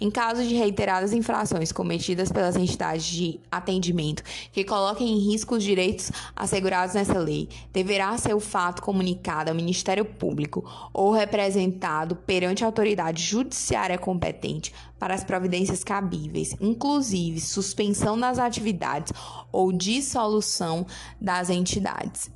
Em 0.00 0.10
caso 0.10 0.44
de 0.44 0.54
reiteradas 0.54 1.12
infrações 1.12 1.72
cometidas 1.72 2.30
pelas 2.30 2.56
entidades 2.56 3.06
de 3.06 3.40
atendimento 3.50 4.22
que 4.52 4.64
coloquem 4.64 5.08
em 5.08 5.18
risco 5.30 5.56
os 5.56 5.64
direitos 5.64 6.12
assegurados 6.34 6.94
nessa 6.94 7.18
lei, 7.18 7.48
deverá 7.72 8.16
ser 8.18 8.34
o 8.34 8.40
fato 8.40 8.82
comunicado 8.82 9.50
ao 9.50 9.56
Ministério 9.56 10.04
Público 10.04 10.64
ou 10.92 11.12
representado 11.12 12.16
perante 12.16 12.62
a 12.62 12.66
autoridade 12.66 13.22
judiciária 13.22 13.96
competente 13.96 14.72
para 14.98 15.14
as 15.14 15.24
providências 15.24 15.82
cabíveis, 15.82 16.54
inclusive 16.60 17.40
suspensão 17.40 18.18
das 18.18 18.38
atividades 18.38 19.12
ou 19.50 19.72
dissolução 19.72 20.86
das 21.20 21.50
entidades. 21.50 22.35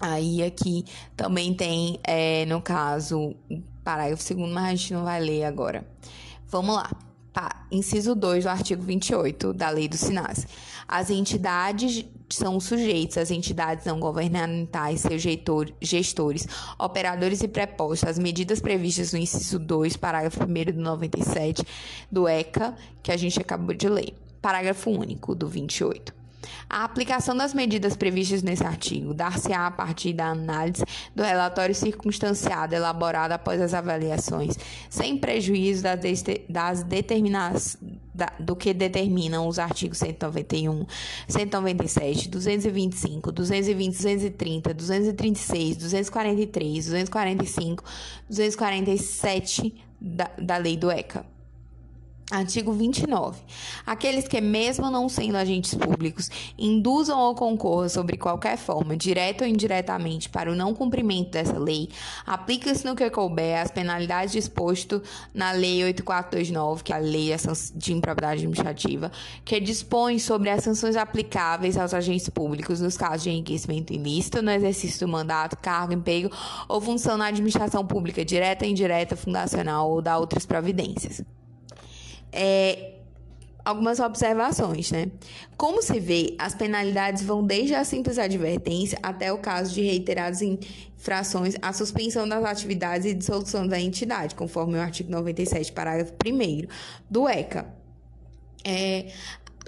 Aí 0.00 0.42
aqui 0.42 0.84
também 1.16 1.52
tem, 1.54 1.98
é, 2.04 2.46
no 2.46 2.62
caso, 2.62 3.34
parágrafo 3.82 4.22
segundo, 4.22 4.54
mas 4.54 4.64
a 4.64 4.70
gente 4.74 4.94
não 4.94 5.04
vai 5.04 5.20
ler 5.20 5.44
agora. 5.44 5.86
Vamos 6.46 6.76
lá. 6.76 6.90
Tá. 7.32 7.66
Inciso 7.70 8.14
2 8.14 8.44
do 8.44 8.50
artigo 8.50 8.82
28 8.82 9.52
da 9.52 9.70
Lei 9.70 9.86
do 9.86 9.96
SINAS. 9.96 10.46
As 10.88 11.10
entidades 11.10 12.04
são 12.30 12.58
sujeitos, 12.58 13.18
as 13.18 13.30
entidades 13.30 13.84
não 13.84 14.00
governamentais, 14.00 15.00
seus 15.00 15.22
gestores, 15.80 16.46
operadores 16.78 17.42
e 17.42 17.48
prepostos, 17.48 18.08
as 18.08 18.18
medidas 18.18 18.60
previstas 18.60 19.12
no 19.12 19.18
inciso 19.18 19.58
2, 19.58 19.96
parágrafo 19.96 20.40
1 20.42 20.72
do 20.72 20.80
97 20.80 21.62
do 22.10 22.26
ECA, 22.26 22.74
que 23.02 23.12
a 23.12 23.16
gente 23.16 23.40
acabou 23.40 23.74
de 23.74 23.88
ler. 23.88 24.14
Parágrafo 24.40 24.90
único 24.90 25.34
do 25.34 25.46
28. 25.46 26.17
A 26.68 26.84
aplicação 26.84 27.36
das 27.36 27.54
medidas 27.54 27.96
previstas 27.96 28.42
nesse 28.42 28.64
artigo 28.64 29.14
dar-se-á 29.14 29.66
a 29.66 29.70
partir 29.70 30.12
da 30.12 30.26
análise 30.26 30.84
do 31.14 31.22
relatório 31.22 31.74
circunstanciado 31.74 32.74
elaborado 32.74 33.32
após 33.32 33.60
as 33.60 33.74
avaliações, 33.74 34.56
sem 34.88 35.16
prejuízo 35.16 35.82
das, 35.82 35.98
das 36.48 36.82
determinações 36.82 37.78
do 38.38 38.56
que 38.56 38.74
determinam 38.74 39.46
os 39.46 39.58
artigos 39.58 39.98
191, 39.98 40.86
197, 41.28 42.28
225, 42.28 43.30
220, 43.30 43.96
230, 43.96 44.74
236, 44.74 45.76
243, 45.76 46.86
245, 46.86 47.84
247 48.28 49.74
da, 50.00 50.30
da 50.36 50.56
Lei 50.56 50.76
do 50.76 50.90
ECA. 50.90 51.37
Artigo 52.30 52.72
29. 52.72 53.40
Aqueles 53.86 54.28
que, 54.28 54.38
mesmo 54.38 54.90
não 54.90 55.08
sendo 55.08 55.36
agentes 55.36 55.72
públicos, 55.72 56.28
induzam 56.58 57.18
ou 57.18 57.34
concorram 57.34 57.88
sobre 57.88 58.18
qualquer 58.18 58.58
forma, 58.58 58.94
direta 58.94 59.44
ou 59.44 59.50
indiretamente, 59.50 60.28
para 60.28 60.52
o 60.52 60.54
não 60.54 60.74
cumprimento 60.74 61.30
dessa 61.30 61.58
lei, 61.58 61.88
aplica-se 62.26 62.84
no 62.84 62.94
que 62.94 63.08
couber 63.08 63.62
as 63.62 63.70
penalidades 63.70 64.32
disposto 64.32 65.02
na 65.32 65.52
Lei 65.52 65.82
8429, 65.84 66.84
que 66.84 66.92
é 66.92 66.96
a 66.96 66.98
Lei 66.98 67.34
de 67.74 67.94
Improbidade 67.94 68.34
Administrativa, 68.34 69.10
que 69.42 69.58
dispõe 69.58 70.18
sobre 70.18 70.50
as 70.50 70.62
sanções 70.62 70.96
aplicáveis 70.96 71.78
aos 71.78 71.94
agentes 71.94 72.28
públicos 72.28 72.78
nos 72.82 72.98
casos 72.98 73.22
de 73.22 73.30
enriquecimento 73.30 73.94
ilícito, 73.94 74.42
no 74.42 74.50
exercício 74.50 75.00
do 75.00 75.10
mandato, 75.10 75.56
cargo, 75.56 75.94
emprego 75.94 76.30
ou 76.68 76.78
função 76.78 77.16
na 77.16 77.28
administração 77.28 77.86
pública, 77.86 78.22
direta, 78.22 78.66
indireta, 78.66 79.16
fundacional 79.16 79.90
ou 79.90 80.02
da 80.02 80.18
outras 80.18 80.44
providências 80.44 81.22
é, 82.32 82.92
algumas 83.64 84.00
observações, 84.00 84.90
né? 84.90 85.10
Como 85.56 85.82
se 85.82 86.00
vê, 86.00 86.34
as 86.38 86.54
penalidades 86.54 87.22
vão 87.22 87.44
desde 87.44 87.74
a 87.74 87.84
simples 87.84 88.18
advertência 88.18 88.98
até 89.02 89.32
o 89.32 89.38
caso 89.38 89.74
de 89.74 89.82
reiteradas 89.82 90.40
infrações 90.40 91.54
à 91.60 91.72
suspensão 91.72 92.26
das 92.28 92.44
atividades 92.44 93.06
e 93.06 93.14
dissolução 93.14 93.66
da 93.66 93.78
entidade, 93.78 94.34
conforme 94.34 94.78
o 94.78 94.80
artigo 94.80 95.10
97, 95.10 95.72
parágrafo 95.72 96.14
1 96.26 96.66
do 97.10 97.28
ECA. 97.28 97.66
É, 98.64 99.12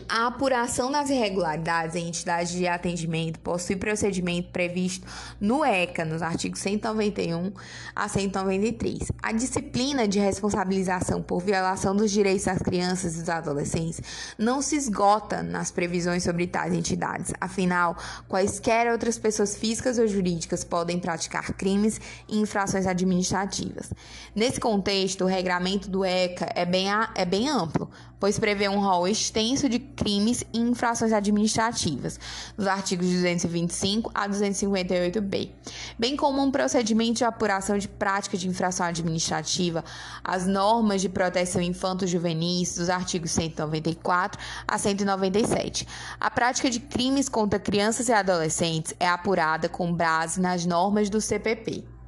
A 0.08 0.26
apuração 0.26 0.90
das 0.90 1.10
irregularidades 1.10 1.96
em 1.96 2.08
entidades 2.08 2.52
de 2.52 2.66
atendimento 2.66 3.38
possui 3.40 3.76
procedimento 3.76 4.50
previsto 4.50 5.06
no 5.40 5.64
ECA, 5.64 6.04
nos 6.04 6.22
artigos 6.22 6.60
191 6.60 7.52
a 7.94 8.08
193. 8.08 9.12
A 9.22 9.32
disciplina 9.32 10.06
de 10.06 10.18
responsabilização 10.18 11.22
por 11.22 11.42
violação 11.42 11.94
dos 11.94 12.10
direitos 12.10 12.44
das 12.44 12.58
crianças 12.58 13.14
e 13.14 13.20
dos 13.20 13.28
adolescentes 13.28 14.00
não 14.38 14.60
se 14.62 14.76
esgota 14.76 15.42
nas 15.42 15.70
previsões 15.70 16.22
sobre 16.22 16.46
tais 16.46 16.72
entidades. 16.72 17.32
Afinal, 17.40 17.96
quaisquer 18.28 18.90
outras 18.90 19.18
pessoas 19.18 19.56
físicas 19.56 19.98
ou 19.98 20.06
jurídicas 20.06 20.64
podem 20.64 20.98
praticar 20.98 21.52
crimes 21.54 22.00
e 22.28 22.38
infrações 22.38 22.86
administrativas. 22.86 23.92
Nesse 24.34 24.60
contexto, 24.60 25.24
o 25.24 25.28
regramento 25.28 25.88
do 25.88 26.04
ECA 26.04 26.48
é 26.54 26.64
bem, 26.64 26.86
é 27.14 27.24
bem 27.24 27.48
amplo, 27.48 27.90
pois 28.20 28.38
prevê 28.38 28.68
um 28.68 28.78
rol 28.78 29.08
extenso 29.08 29.68
de 29.68 29.78
crimes 29.78 30.44
e 30.52 30.58
infrações 30.58 31.12
administrativas, 31.12 32.20
nos 32.56 32.66
artigos 32.66 33.06
225 33.06 34.10
a 34.14 34.28
258b, 34.28 35.50
bem 35.98 36.16
como 36.16 36.42
um 36.42 36.50
procedimento 36.50 37.18
de 37.18 37.24
apuração 37.24 37.78
de 37.78 37.88
prática 37.88 38.36
de 38.36 38.46
infração 38.46 38.84
administrativa, 38.86 39.82
as 40.22 40.46
normas 40.46 41.00
de 41.00 41.08
proteção 41.08 41.62
infanto-juvenis, 41.62 42.76
dos 42.76 42.90
artigos 42.90 43.30
194 43.30 44.38
a 44.68 44.76
197. 44.76 45.88
A 46.20 46.30
prática 46.30 46.68
de 46.68 46.78
crimes 46.78 47.28
contra 47.28 47.58
crianças 47.58 48.08
e 48.08 48.12
adolescentes 48.12 48.94
é 49.00 49.08
apurada 49.08 49.68
com 49.68 49.92
base 49.92 50.40
nas 50.40 50.66
normas 50.66 51.08
do 51.08 51.20
CPP. 51.20 51.99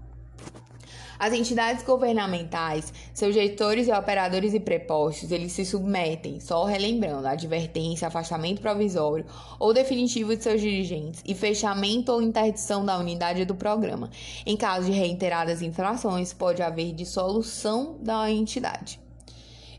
As 1.23 1.33
entidades 1.33 1.85
governamentais, 1.85 2.93
seus 3.15 3.33
gestores 3.33 3.87
e 3.87 3.93
operadores 3.93 4.55
e 4.55 4.59
prepostos, 4.59 5.31
eles 5.31 5.53
se 5.53 5.65
submetem, 5.65 6.41
só 6.41 6.65
relembrando, 6.65 7.29
a 7.29 7.31
advertência, 7.31 8.09
afastamento 8.09 8.61
provisório 8.61 9.25
ou 9.57 9.73
definitivo 9.73 10.35
de 10.35 10.43
seus 10.43 10.61
dirigentes 10.61 11.23
e 11.25 11.33
fechamento 11.33 12.11
ou 12.11 12.21
interdição 12.21 12.85
da 12.85 12.99
unidade 12.99 13.45
do 13.45 13.55
programa. 13.55 14.11
Em 14.45 14.57
caso 14.57 14.87
de 14.87 14.99
reiteradas 14.99 15.63
infrações, 15.63 16.33
pode 16.33 16.61
haver 16.61 16.93
dissolução 16.93 17.99
da 18.01 18.29
entidade. 18.29 19.02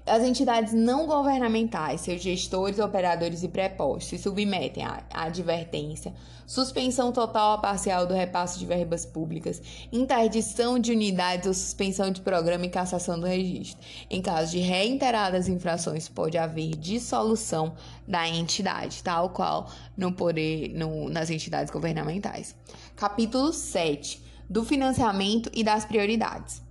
As 0.06 0.22
entidades 0.22 0.74
não 0.74 1.08
governamentais, 1.08 2.02
seus 2.02 2.22
gestores, 2.22 2.78
operadores 2.78 3.42
e 3.42 3.48
prepostos, 3.48 4.10
se 4.10 4.18
submetem 4.18 4.84
à 4.84 5.02
advertência, 5.10 6.14
suspensão 6.46 7.14
total 7.14 7.54
ou 7.54 7.62
parcial 7.62 8.06
do 8.06 8.14
repasse 8.14 8.60
de 8.60 8.66
verbas 8.66 9.06
públicas, 9.06 9.62
interdição 9.94 10.78
de 10.78 10.92
unidades 10.92 11.48
ou 11.48 11.54
suspensão 11.54 12.12
de 12.12 12.20
programa 12.20 12.66
e 12.66 12.70
cassação 12.70 13.18
do 13.18 13.26
registro. 13.26 13.82
Em 14.10 14.22
caso 14.22 14.52
de 14.52 14.60
reiteradas 14.60 15.48
infrações, 15.48 16.10
pode 16.10 16.38
haver 16.38 16.76
dissolução 16.76 17.74
da 18.06 18.28
entidade, 18.28 19.02
tal 19.02 19.30
qual 19.30 19.70
no 19.96 20.12
poder 20.12 20.68
no, 20.74 21.08
nas 21.08 21.30
entidades 21.30 21.72
governamentais. 21.72 22.54
Capítulo 22.94 23.54
7 23.54 24.22
do 24.50 24.66
financiamento 24.66 25.50
e 25.54 25.64
das 25.64 25.86
prioridades. 25.86 26.63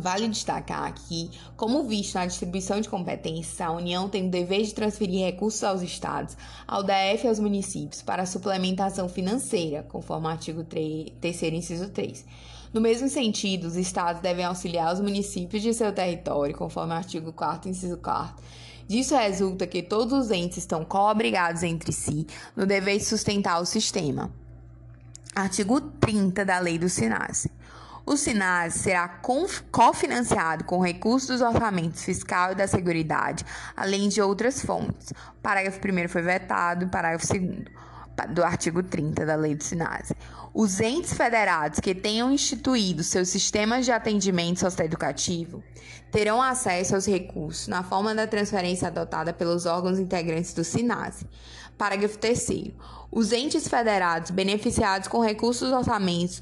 Vale 0.00 0.28
destacar 0.28 0.84
aqui, 0.84 1.28
como 1.56 1.82
visto 1.82 2.14
na 2.14 2.26
distribuição 2.26 2.80
de 2.80 2.88
competências, 2.88 3.60
a 3.60 3.72
União 3.72 4.08
tem 4.08 4.28
o 4.28 4.30
dever 4.30 4.62
de 4.62 4.72
transferir 4.72 5.24
recursos 5.24 5.64
aos 5.64 5.82
estados, 5.82 6.36
ao 6.68 6.84
DF 6.84 7.24
e 7.24 7.28
aos 7.28 7.40
municípios 7.40 8.00
para 8.00 8.24
suplementação 8.24 9.08
financeira, 9.08 9.82
conforme 9.82 10.26
o 10.26 10.30
artigo 10.30 10.62
3, 10.62 11.42
inciso 11.52 11.88
3. 11.88 12.24
No 12.72 12.80
mesmo 12.80 13.08
sentido, 13.08 13.66
os 13.66 13.76
estados 13.76 14.22
devem 14.22 14.44
auxiliar 14.44 14.94
os 14.94 15.00
municípios 15.00 15.62
de 15.62 15.74
seu 15.74 15.92
território, 15.92 16.54
conforme 16.56 16.92
o 16.92 16.96
artigo 16.96 17.32
4 17.32 17.68
inciso 17.68 17.96
4. 17.96 18.36
Disso 18.86 19.16
resulta 19.16 19.66
que 19.66 19.82
todos 19.82 20.12
os 20.12 20.30
entes 20.30 20.58
estão 20.58 20.84
co-obrigados 20.84 21.62
entre 21.64 21.92
si 21.92 22.26
no 22.54 22.64
dever 22.66 22.98
de 22.98 23.04
sustentar 23.04 23.60
o 23.60 23.66
sistema. 23.66 24.30
Artigo 25.34 25.80
30 25.80 26.44
da 26.44 26.58
Lei 26.58 26.78
do 26.78 26.88
SINASE. 26.88 27.50
O 28.08 28.16
SINAS 28.16 28.72
será 28.72 29.06
cofinanciado 29.70 30.64
com 30.64 30.80
recursos 30.80 31.28
dos 31.28 31.40
orçamentos 31.42 32.02
fiscal 32.02 32.52
e 32.52 32.54
da 32.54 32.66
Seguridade, 32.66 33.44
além 33.76 34.08
de 34.08 34.22
outras 34.22 34.64
fontes. 34.64 35.10
O 35.10 35.42
parágrafo 35.42 35.78
1 35.78 36.08
foi 36.08 36.22
vetado, 36.22 36.88
parágrafo 36.88 37.26
2 37.26 37.64
do 38.30 38.42
artigo 38.42 38.82
30 38.82 39.26
da 39.26 39.36
Lei 39.36 39.54
do 39.54 39.62
SINAS. 39.62 40.14
Os 40.54 40.80
entes 40.80 41.12
federados 41.12 41.80
que 41.80 41.94
tenham 41.94 42.32
instituído 42.32 43.04
seus 43.04 43.28
sistemas 43.28 43.84
de 43.84 43.92
atendimento 43.92 44.60
socioeducativo 44.60 45.62
terão 46.10 46.40
acesso 46.40 46.94
aos 46.94 47.06
recursos 47.06 47.68
na 47.68 47.82
forma 47.82 48.14
da 48.14 48.26
transferência 48.26 48.88
adotada 48.88 49.34
pelos 49.34 49.66
órgãos 49.66 49.98
integrantes 49.98 50.54
do 50.54 50.64
SINAS. 50.64 51.26
Parágrafo 51.76 52.16
3 52.16 52.72
Os 53.12 53.32
entes 53.32 53.68
federados 53.68 54.30
beneficiados 54.30 55.08
com 55.08 55.20
recursos 55.20 55.68
dos 55.68 55.76
orçamentos 55.76 56.40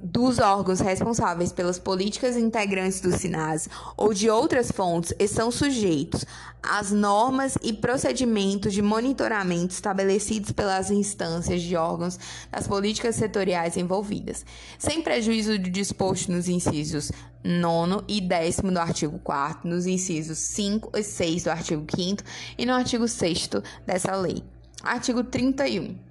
dos 0.00 0.38
órgãos 0.38 0.80
responsáveis 0.80 1.52
pelas 1.52 1.78
políticas 1.78 2.36
integrantes 2.36 3.00
do 3.00 3.10
SINAS 3.10 3.68
ou 3.96 4.12
de 4.12 4.28
outras 4.28 4.70
fontes 4.70 5.14
estão 5.18 5.50
sujeitos 5.50 6.24
às 6.62 6.90
normas 6.90 7.56
e 7.62 7.72
procedimentos 7.72 8.74
de 8.74 8.82
monitoramento 8.82 9.72
estabelecidos 9.72 10.52
pelas 10.52 10.90
instâncias 10.90 11.62
de 11.62 11.76
órgãos 11.76 12.18
das 12.50 12.68
políticas 12.68 13.16
setoriais 13.16 13.76
envolvidas, 13.76 14.44
sem 14.78 15.00
prejuízo 15.00 15.58
do 15.58 15.70
disposto 15.70 16.30
nos 16.30 16.48
incisos 16.48 17.10
9 17.42 18.04
e 18.08 18.20
10 18.20 18.56
do 18.56 18.78
artigo 18.78 19.18
4 19.20 19.68
nos 19.68 19.86
incisos 19.86 20.38
5 20.38 20.90
e 20.94 21.02
6 21.02 21.44
do 21.44 21.50
artigo 21.50 21.86
5 21.94 22.22
e 22.58 22.66
no 22.66 22.74
artigo 22.74 23.08
6 23.08 23.50
dessa 23.86 24.14
lei. 24.14 24.42
Artigo 24.82 25.24
31. 25.24 26.05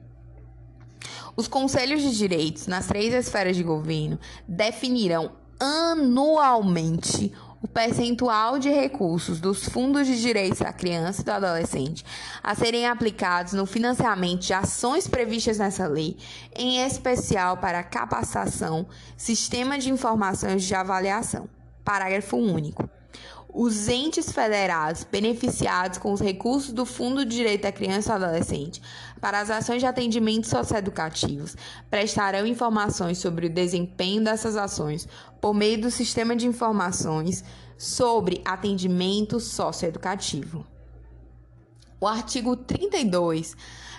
Os 1.36 1.48
conselhos 1.48 2.02
de 2.02 2.18
direitos 2.18 2.66
nas 2.66 2.88
três 2.88 3.14
esferas 3.14 3.58
de 3.58 3.64
governo 3.64 4.18
definirão 4.48 5.34
anualmente 5.60 7.34
o 7.62 7.68
percentual 7.68 8.60
de 8.60 8.70
recursos 8.70 9.40
dos 9.40 9.68
fundos 9.68 10.06
de 10.06 10.22
direitos 10.22 10.60
da 10.60 10.72
criança 10.72 11.22
e 11.22 11.26
do 11.26 11.32
adolescente 11.32 12.06
a 12.44 12.54
serem 12.54 12.86
aplicados 12.86 13.54
no 13.54 13.66
financiamento 13.66 14.42
de 14.42 14.54
ações 14.54 15.08
previstas 15.08 15.58
nessa 15.58 15.88
lei, 15.88 16.16
em 16.56 16.86
especial 16.86 17.58
para 17.58 17.84
capacitação, 17.84 18.86
sistema 19.18 19.78
de 19.78 19.92
informações 19.92 20.64
de 20.64 20.76
avaliação. 20.76 21.50
Parágrafo 21.84 22.38
único. 22.38 22.90
Os 23.58 23.88
entes 23.88 24.34
federados 24.34 25.08
beneficiados 25.10 25.98
com 25.98 26.12
os 26.12 26.20
recursos 26.20 26.74
do 26.74 26.86
Fundo 26.86 27.24
de 27.24 27.38
Direito 27.38 27.62
da 27.62 27.72
Criança 27.72 28.14
e 28.14 28.20
do 28.20 28.26
Adolescente 28.26 28.82
para 29.22 29.40
as 29.40 29.50
ações 29.50 29.80
de 29.80 29.86
atendimento 29.86 30.46
socioeducativos 30.46 31.56
prestarão 31.90 32.46
informações 32.46 33.18
sobre 33.18 33.48
o 33.48 33.50
desempenho 33.50 34.22
dessas 34.22 34.58
ações 34.58 35.08
por 35.40 35.54
meio 35.54 35.80
do 35.80 35.90
Sistema 35.90 36.36
de 36.36 36.46
Informações 36.46 37.46
sobre 37.78 38.42
Atendimento 38.44 39.40
Socioeducativo. 39.40 40.68
O 42.02 42.08
artigo 42.08 42.58
32 42.58 43.56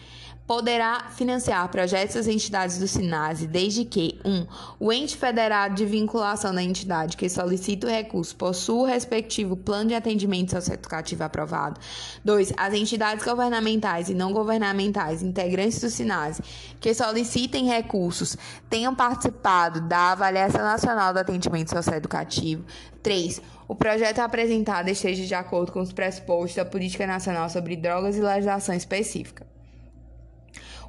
poderá 0.51 1.05
financiar 1.11 1.69
projetos 1.69 2.17
das 2.17 2.27
entidades 2.27 2.77
do 2.77 2.89
SINASE 2.89 3.47
desde 3.47 3.85
que 3.85 4.19
1. 4.25 4.29
Um, 4.29 4.47
o 4.81 4.93
ente 4.93 5.17
federado 5.17 5.77
de 5.77 5.87
vinculação 5.87 6.53
da 6.53 6.61
entidade 6.61 7.17
que 7.17 7.29
solicita 7.29 7.87
o 7.87 7.91
recurso 7.91 8.35
possua 8.35 8.83
o 8.83 8.85
respectivo 8.85 9.57
plano 9.57 9.91
de 9.91 9.95
atendimento 9.95 10.51
socioeducativo 10.51 11.23
aprovado. 11.23 11.79
2. 12.25 12.53
As 12.57 12.75
entidades 12.75 13.25
governamentais 13.25 14.09
e 14.09 14.15
não 14.15 14.33
governamentais 14.33 15.23
integrantes 15.23 15.81
do 15.81 15.89
SINASE 15.89 16.43
que 16.81 16.93
solicitem 16.95 17.69
recursos 17.69 18.37
tenham 18.69 18.93
participado 18.93 19.81
da 19.83 20.11
avaliação 20.11 20.63
nacional 20.63 21.13
do 21.13 21.21
atendimento 21.21 21.71
socioeducativo. 21.71 22.65
3. 23.05 23.41
O 23.69 23.77
projeto 23.77 24.19
apresentado 24.19 24.89
esteja 24.89 25.25
de 25.25 25.33
acordo 25.33 25.71
com 25.71 25.81
os 25.81 25.93
pressupostos 25.93 26.57
da 26.57 26.65
Política 26.65 27.07
Nacional 27.07 27.49
sobre 27.49 27.77
Drogas 27.77 28.17
e 28.17 28.21
legislação 28.21 28.75
específica. 28.75 29.50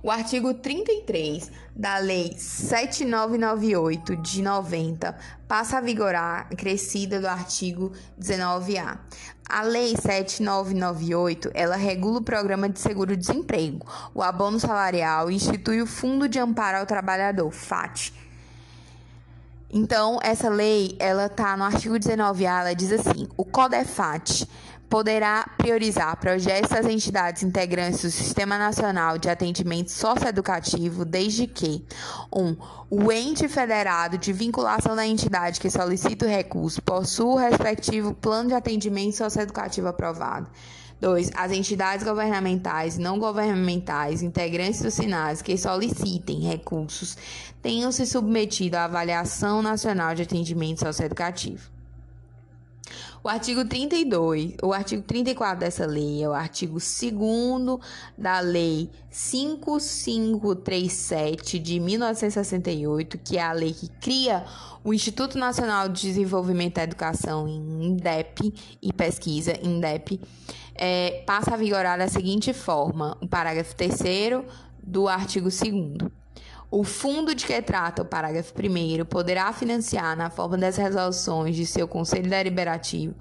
O 0.03 0.09
artigo 0.09 0.51
33 0.55 1.51
da 1.75 1.99
Lei 1.99 2.33
7998 2.35 4.17
de 4.17 4.41
90 4.41 5.15
passa 5.47 5.77
a 5.77 5.81
vigorar, 5.81 6.49
crescida 6.49 7.19
do 7.19 7.27
artigo 7.27 7.91
19A. 8.19 8.97
A 9.47 9.61
Lei 9.61 9.95
7998, 9.95 11.51
ela 11.53 11.75
regula 11.75 12.17
o 12.17 12.23
programa 12.23 12.67
de 12.67 12.79
seguro-desemprego, 12.79 13.85
o 14.15 14.23
abono 14.23 14.59
salarial 14.59 15.29
e 15.29 15.35
institui 15.35 15.83
o 15.83 15.85
Fundo 15.85 16.27
de 16.27 16.39
Amparo 16.39 16.79
ao 16.79 16.85
Trabalhador, 16.87 17.51
FAT. 17.51 18.11
Então, 19.73 20.19
essa 20.21 20.49
lei, 20.49 20.97
ela 20.99 21.29
tá 21.29 21.55
no 21.55 21.63
artigo 21.63 21.95
19A, 21.95 22.61
ela 22.61 22.75
diz 22.75 22.91
assim: 22.91 23.27
o 23.37 23.45
CODEFAT 23.45 24.47
poderá 24.91 25.49
priorizar 25.57 26.17
projetos 26.17 26.69
das 26.69 26.85
entidades 26.85 27.43
integrantes 27.43 28.01
do 28.01 28.11
Sistema 28.11 28.57
Nacional 28.57 29.17
de 29.17 29.29
Atendimento 29.29 29.89
Socioeducativo, 29.89 31.05
desde 31.05 31.47
que 31.47 31.85
1. 32.29 32.43
Um, 32.43 32.57
o 32.89 33.09
ente 33.09 33.47
federado 33.47 34.17
de 34.17 34.33
vinculação 34.33 34.93
da 34.93 35.07
entidade 35.07 35.61
que 35.61 35.69
solicita 35.69 36.25
o 36.25 36.29
recurso 36.29 36.81
possua 36.81 37.25
o 37.25 37.37
respectivo 37.37 38.13
plano 38.13 38.49
de 38.49 38.53
atendimento 38.53 39.15
socioeducativo 39.15 39.87
aprovado. 39.87 40.47
2. 40.99 41.31
As 41.35 41.53
entidades 41.53 42.05
governamentais 42.05 42.97
e 42.97 43.01
não 43.01 43.17
governamentais 43.17 44.21
integrantes 44.21 44.81
do 44.81 44.91
SINAS 44.91 45.41
que 45.41 45.57
solicitem 45.57 46.41
recursos 46.41 47.17
tenham 47.61 47.93
se 47.93 48.05
submetido 48.05 48.75
à 48.75 48.83
avaliação 48.83 49.61
nacional 49.61 50.13
de 50.13 50.23
atendimento 50.23 50.81
socioeducativo. 50.81 51.80
O 53.23 53.29
artigo 53.29 53.63
32, 53.65 54.55
o 54.63 54.73
artigo 54.73 55.03
34 55.03 55.59
dessa 55.59 55.85
lei 55.85 56.23
é 56.23 56.29
o 56.29 56.33
artigo 56.33 56.79
2 56.79 57.79
da 58.17 58.39
Lei 58.39 58.89
5537 59.09 61.59
de 61.59 61.79
1968, 61.79 63.19
que 63.19 63.37
é 63.37 63.43
a 63.43 63.51
lei 63.51 63.73
que 63.73 63.89
cria 63.99 64.43
o 64.83 64.93
Instituto 64.93 65.37
Nacional 65.37 65.87
de 65.87 66.01
Desenvolvimento 66.01 66.75
da 66.75 66.83
Educação, 66.83 67.47
INDEP, 67.47 68.53
e 68.81 68.91
Pesquisa, 68.91 69.53
INDEP, 69.61 70.19
é, 70.73 71.23
passa 71.25 71.53
a 71.53 71.57
vigorar 71.57 71.97
da 71.97 72.07
seguinte 72.07 72.53
forma: 72.53 73.17
o 73.21 73.27
parágrafo 73.27 73.75
3 73.75 74.43
do 74.83 75.07
artigo 75.07 75.49
2. 75.49 75.61
O 76.73 76.85
fundo 76.85 77.35
de 77.35 77.45
que 77.45 77.61
trata 77.61 78.01
o 78.01 78.05
parágrafo 78.05 78.53
1 78.57 79.03
poderá 79.03 79.51
financiar, 79.51 80.15
na 80.15 80.29
forma 80.29 80.57
das 80.57 80.77
resoluções 80.77 81.53
de 81.53 81.65
seu 81.65 81.85
Conselho 81.85 82.29
Deliberativo, 82.29 83.13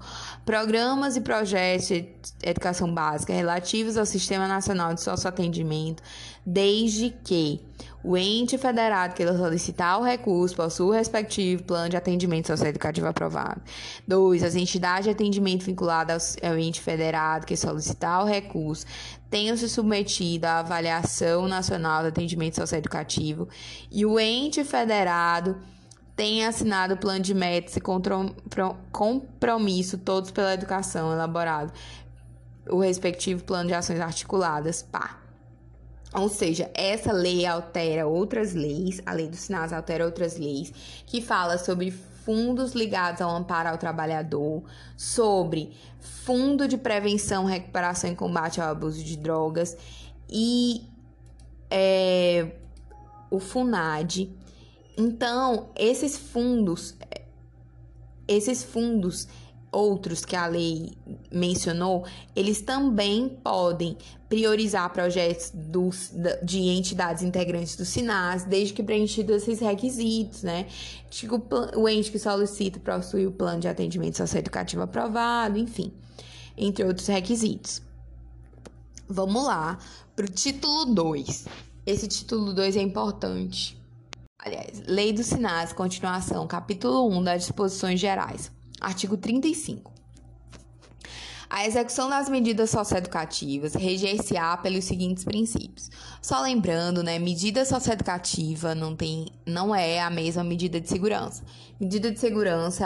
programas 0.45 1.17
e 1.17 1.21
projetos 1.21 1.89
de 1.89 2.07
educação 2.41 2.93
básica 2.93 3.33
relativos 3.33 3.97
ao 3.97 4.05
Sistema 4.05 4.47
Nacional 4.47 4.93
de 4.93 5.01
Socioatendimento, 5.01 6.01
desde 6.45 7.09
que 7.25 7.61
o 8.03 8.17
ente 8.17 8.57
federado 8.57 9.13
que 9.13 9.25
solicitar 9.25 9.99
o 9.99 10.03
recurso 10.03 10.55
possua 10.55 10.87
o 10.87 10.91
respectivo 10.91 11.63
plano 11.63 11.89
de 11.89 11.97
atendimento 11.97 12.47
socioeducativo 12.47 13.07
aprovado. 13.07 13.61
2. 14.07 14.43
As 14.43 14.55
entidades 14.55 15.05
de 15.05 15.11
atendimento 15.11 15.65
vinculadas 15.65 16.35
ao 16.41 16.57
ente 16.57 16.81
federado 16.81 17.45
que 17.45 17.55
solicitar 17.55 18.23
o 18.23 18.27
recurso 18.27 18.85
tenham 19.29 19.55
se 19.55 19.69
submetido 19.69 20.45
à 20.45 20.59
avaliação 20.59 21.47
nacional 21.47 22.01
de 22.01 22.09
atendimento 22.09 22.55
socioeducativo 22.55 23.47
e 23.91 24.05
o 24.05 24.19
ente 24.19 24.63
federado 24.63 25.57
tenha 26.15 26.49
assinado 26.49 26.95
o 26.95 26.97
plano 26.97 27.21
de 27.21 27.33
metas 27.33 27.77
e 27.77 27.81
compromisso 28.91 29.97
todos 29.97 30.29
pela 30.31 30.53
educação 30.53 31.11
elaborado 31.11 31.71
o 32.69 32.79
respectivo 32.79 33.43
plano 33.43 33.67
de 33.67 33.73
ações 33.73 33.99
articuladas, 33.99 34.83
PA. 34.83 35.20
Ou 36.13 36.27
seja, 36.27 36.69
essa 36.73 37.13
lei 37.13 37.45
altera 37.45 38.05
outras 38.05 38.53
leis, 38.53 39.01
a 39.05 39.13
lei 39.13 39.29
do 39.29 39.35
SINAS 39.35 39.71
altera 39.71 40.05
outras 40.05 40.37
leis, 40.37 40.73
que 41.05 41.21
fala 41.21 41.57
sobre 41.57 41.89
fundos 41.89 42.73
ligados 42.73 43.21
ao 43.21 43.29
amparo 43.31 43.69
ao 43.69 43.77
trabalhador, 43.77 44.63
sobre 44.97 45.73
fundo 45.99 46.67
de 46.67 46.77
prevenção, 46.77 47.45
recuperação 47.45 48.11
e 48.11 48.15
combate 48.15 48.59
ao 48.59 48.69
abuso 48.69 49.03
de 49.03 49.17
drogas 49.17 49.77
e 50.29 50.85
é, 51.69 52.51
o 53.29 53.39
FUNAD. 53.39 54.29
Então, 54.97 55.69
esses 55.75 56.17
fundos, 56.17 56.95
esses 58.27 58.63
fundos 58.63 59.27
outros 59.71 60.25
que 60.25 60.35
a 60.35 60.45
lei 60.47 60.91
mencionou, 61.31 62.05
eles 62.35 62.61
também 62.61 63.29
podem 63.29 63.97
priorizar 64.27 64.91
projetos 64.91 65.51
dos, 65.53 66.11
de 66.43 66.59
entidades 66.59 67.23
integrantes 67.23 67.75
do 67.75 67.85
SINAS, 67.85 68.43
desde 68.43 68.73
que 68.73 68.83
preenchidos 68.83 69.43
esses 69.43 69.59
requisitos, 69.59 70.43
né? 70.43 70.67
Tipo, 71.09 71.41
o 71.75 71.87
ente 71.87 72.11
que 72.11 72.19
solicita 72.19 72.79
possui 72.79 73.25
o 73.25 73.31
plano 73.31 73.61
de 73.61 73.67
atendimento 73.67 74.17
socioeducativo 74.17 74.81
aprovado, 74.81 75.57
enfim, 75.57 75.93
entre 76.57 76.83
outros 76.83 77.07
requisitos. 77.07 77.81
Vamos 79.07 79.43
lá 79.45 79.77
para 80.15 80.25
o 80.25 80.29
título 80.29 80.85
2. 80.85 81.45
Esse 81.85 82.07
título 82.07 82.53
2 82.53 82.77
é 82.77 82.81
importante. 82.81 83.77
Aliás, 84.39 84.81
Lei 84.87 85.13
do 85.13 85.23
SINAS, 85.23 85.73
continuação, 85.73 86.47
capítulo 86.47 87.09
1 87.09 87.23
das 87.23 87.41
disposições 87.43 87.99
gerais. 87.99 88.51
Artigo 88.81 89.15
35. 89.15 89.91
A 91.49 91.67
execução 91.67 92.09
das 92.09 92.29
medidas 92.29 92.69
socioeducativas 92.69 93.73
reger-se-á 93.75 94.55
pelos 94.55 94.85
seguintes 94.85 95.25
princípios. 95.25 95.91
Só 96.21 96.41
lembrando, 96.41 97.03
né, 97.03 97.19
medida 97.19 97.65
socioeducativa 97.65 98.73
não 98.73 98.95
tem, 98.95 99.27
não 99.45 99.75
é 99.75 99.99
a 99.99 100.09
mesma 100.09 100.45
medida 100.45 100.79
de 100.79 100.87
segurança. 100.87 101.43
Medida 101.77 102.09
de 102.09 102.17
segurança 102.17 102.85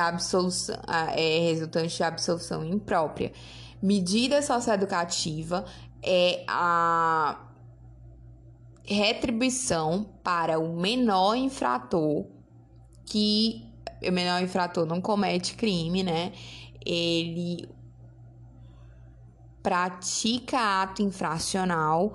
é, 0.88 1.46
é 1.46 1.52
resultante 1.52 1.96
de 1.96 2.04
absolução 2.04 2.66
imprópria. 2.66 3.32
Medida 3.80 4.42
socioeducativa 4.42 5.64
é 6.02 6.44
a 6.48 7.40
retribuição 8.84 10.08
para 10.24 10.58
o 10.58 10.76
menor 10.76 11.36
infrator 11.36 12.26
que 13.06 13.64
o 14.02 14.12
menor 14.12 14.42
infrator 14.42 14.86
não 14.86 15.02
comete 15.02 15.56
crime, 15.56 16.04
né? 16.04 16.32
Ele 16.86 17.68
pratica 19.64 20.84
ato 20.84 21.02
infracional 21.02 22.14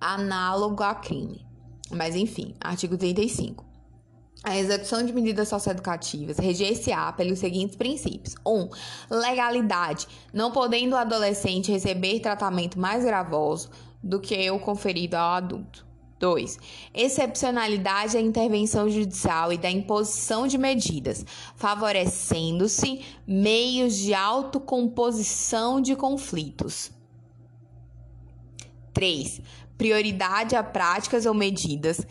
análogo 0.00 0.82
a 0.82 0.94
crime. 0.94 1.44
Mas 1.90 2.14
enfim, 2.14 2.54
artigo 2.60 2.96
35. 2.96 3.66
A 4.44 4.56
execução 4.56 5.04
de 5.04 5.12
medidas 5.12 5.48
socioeducativas 5.48 6.38
reger-se-á 6.38 7.12
pelos 7.12 7.40
seguintes 7.40 7.76
princípios: 7.76 8.36
1. 8.46 8.50
Um, 8.50 8.68
legalidade, 9.10 10.06
não 10.32 10.52
podendo 10.52 10.94
o 10.94 10.98
adolescente 10.98 11.72
receber 11.72 12.20
tratamento 12.20 12.78
mais 12.78 13.04
gravoso 13.04 13.70
do 14.02 14.20
que 14.20 14.48
o 14.50 14.60
conferido 14.60 15.16
ao 15.16 15.32
adulto. 15.32 15.87
2. 16.18 16.58
Excepcionalidade 16.94 18.14
da 18.14 18.20
intervenção 18.20 18.88
judicial 18.88 19.52
e 19.52 19.58
da 19.58 19.70
imposição 19.70 20.46
de 20.46 20.58
medidas, 20.58 21.24
favorecendo-se 21.56 23.04
meios 23.26 23.96
de 23.96 24.14
autocomposição 24.14 25.80
de 25.80 25.94
conflitos. 25.94 26.90
3. 28.92 29.40
Prioridade 29.76 30.56
a 30.56 30.62
práticas 30.62 31.24
ou 31.24 31.34
medidas 31.34 32.04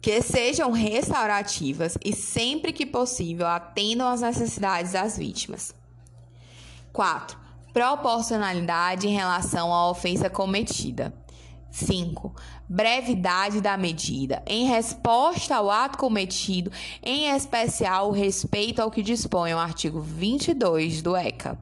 que 0.00 0.22
sejam 0.22 0.70
restaurativas 0.70 1.98
e, 2.04 2.14
sempre 2.14 2.72
que 2.72 2.86
possível, 2.86 3.46
atendam 3.46 4.08
às 4.08 4.20
necessidades 4.20 4.92
das 4.92 5.18
vítimas. 5.18 5.74
4. 6.92 7.36
Proporcionalidade 7.72 9.08
em 9.08 9.14
relação 9.14 9.74
à 9.74 9.90
ofensa 9.90 10.30
cometida. 10.30 11.12
5. 11.70 12.34
Brevidade 12.68 13.60
da 13.60 13.76
medida. 13.76 14.42
Em 14.44 14.66
resposta 14.66 15.54
ao 15.54 15.70
ato 15.70 15.96
cometido, 15.96 16.72
em 17.00 17.28
especial 17.28 18.10
respeito 18.10 18.82
ao 18.82 18.90
que 18.90 19.04
dispõe 19.04 19.54
o 19.54 19.58
artigo 19.58 20.00
22 20.00 21.00
do 21.00 21.14
ECA. 21.14 21.56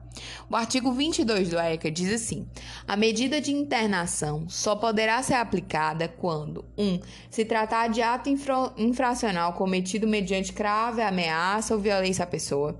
O 0.49 0.55
artigo 0.55 0.91
22 0.91 1.49
do 1.49 1.59
ECA 1.59 1.91
diz 1.91 2.11
assim: 2.11 2.47
a 2.87 2.95
medida 2.95 3.39
de 3.39 3.51
internação 3.51 4.49
só 4.49 4.75
poderá 4.75 5.21
ser 5.21 5.35
aplicada 5.35 6.07
quando 6.07 6.65
1. 6.75 6.83
Um, 6.83 6.99
se 7.29 7.45
tratar 7.45 7.87
de 7.89 8.01
ato 8.01 8.27
infra 8.27 8.73
infracional 8.75 9.53
cometido 9.53 10.07
mediante 10.07 10.51
grave 10.51 11.03
ameaça 11.03 11.75
ou 11.75 11.79
violência 11.79 12.23
à 12.23 12.27
pessoa. 12.27 12.79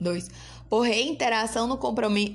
2. 0.00 0.28
Por 0.68 0.80
reiteração 0.80 1.68
no, 1.68 1.78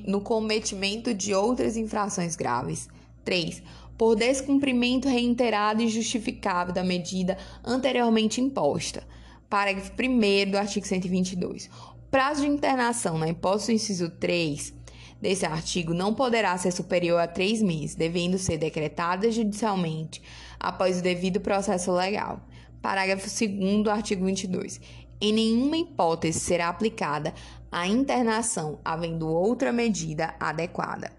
no 0.08 0.22
cometimento 0.22 1.14
de 1.14 1.34
outras 1.34 1.76
infrações 1.76 2.38
graves. 2.38 2.88
3 3.26 3.64
por 3.98 4.16
descumprimento 4.16 5.08
reiterado 5.08 5.82
e 5.82 5.88
justificável 5.88 6.74
da 6.74 6.84
medida 6.84 7.38
anteriormente 7.64 8.42
imposta. 8.42 9.04
Parágrafo 9.50 9.92
1 9.92 10.52
do 10.52 10.58
artigo 10.58 10.86
122. 10.86 11.68
O 11.68 12.10
prazo 12.12 12.42
de 12.42 12.48
internação 12.48 13.18
na 13.18 13.30
hipótese 13.30 13.68
do 13.68 13.76
inciso 13.76 14.10
3 14.10 14.74
desse 15.22 15.46
artigo 15.46 15.94
não 15.94 16.14
poderá 16.14 16.58
ser 16.58 16.72
superior 16.72 17.20
a 17.20 17.28
três 17.28 17.62
meses, 17.62 17.96
devendo 17.96 18.38
ser 18.38 18.58
decretada 18.58 19.32
judicialmente 19.32 20.22
após 20.60 21.00
o 21.00 21.02
devido 21.02 21.40
processo 21.40 21.92
legal. 21.92 22.42
Parágrafo 22.82 23.28
2 23.28 23.84
do 23.84 23.90
artigo 23.90 24.26
22. 24.26 24.80
Em 25.22 25.32
nenhuma 25.32 25.78
hipótese 25.78 26.40
será 26.40 26.68
aplicada 26.68 27.34
a 27.72 27.88
internação 27.88 28.80
havendo 28.84 29.28
outra 29.28 29.72
medida 29.72 30.36
adequada. 30.40 31.12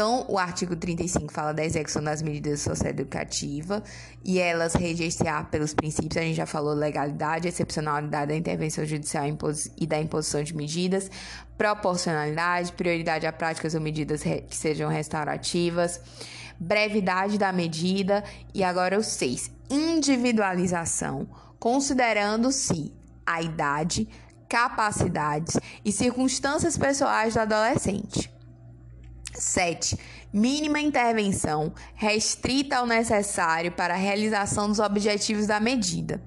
Então, 0.00 0.24
o 0.28 0.38
artigo 0.38 0.74
35 0.74 1.30
fala 1.30 1.52
da 1.52 1.62
execução 1.62 2.02
das 2.02 2.22
medidas 2.22 2.62
socioeducativas 2.62 3.82
e 4.24 4.38
elas 4.38 4.72
registrar 4.72 5.50
pelos 5.50 5.74
princípios, 5.74 6.16
a 6.16 6.22
gente 6.22 6.36
já 6.36 6.46
falou, 6.46 6.72
legalidade, 6.72 7.46
excepcionalidade 7.46 8.28
da 8.28 8.34
intervenção 8.34 8.82
judicial 8.86 9.26
e 9.76 9.86
da 9.86 10.00
imposição 10.00 10.42
de 10.42 10.56
medidas, 10.56 11.10
proporcionalidade, 11.58 12.72
prioridade 12.72 13.26
a 13.26 13.32
práticas 13.32 13.74
ou 13.74 13.80
medidas 13.82 14.22
que 14.22 14.56
sejam 14.56 14.88
restaurativas, 14.88 16.00
brevidade 16.58 17.36
da 17.36 17.52
medida 17.52 18.24
e 18.54 18.64
agora 18.64 18.98
o 18.98 19.02
6, 19.02 19.50
individualização, 19.68 21.28
considerando-se 21.58 22.90
a 23.26 23.42
idade, 23.42 24.08
capacidades 24.48 25.60
e 25.84 25.92
circunstâncias 25.92 26.78
pessoais 26.78 27.34
do 27.34 27.40
adolescente. 27.40 28.39
7. 29.34 29.98
Mínima 30.32 30.80
intervenção 30.80 31.72
restrita 31.94 32.76
ao 32.76 32.86
necessário 32.86 33.72
para 33.72 33.94
a 33.94 33.96
realização 33.96 34.68
dos 34.68 34.78
objetivos 34.78 35.46
da 35.46 35.58
medida. 35.58 36.22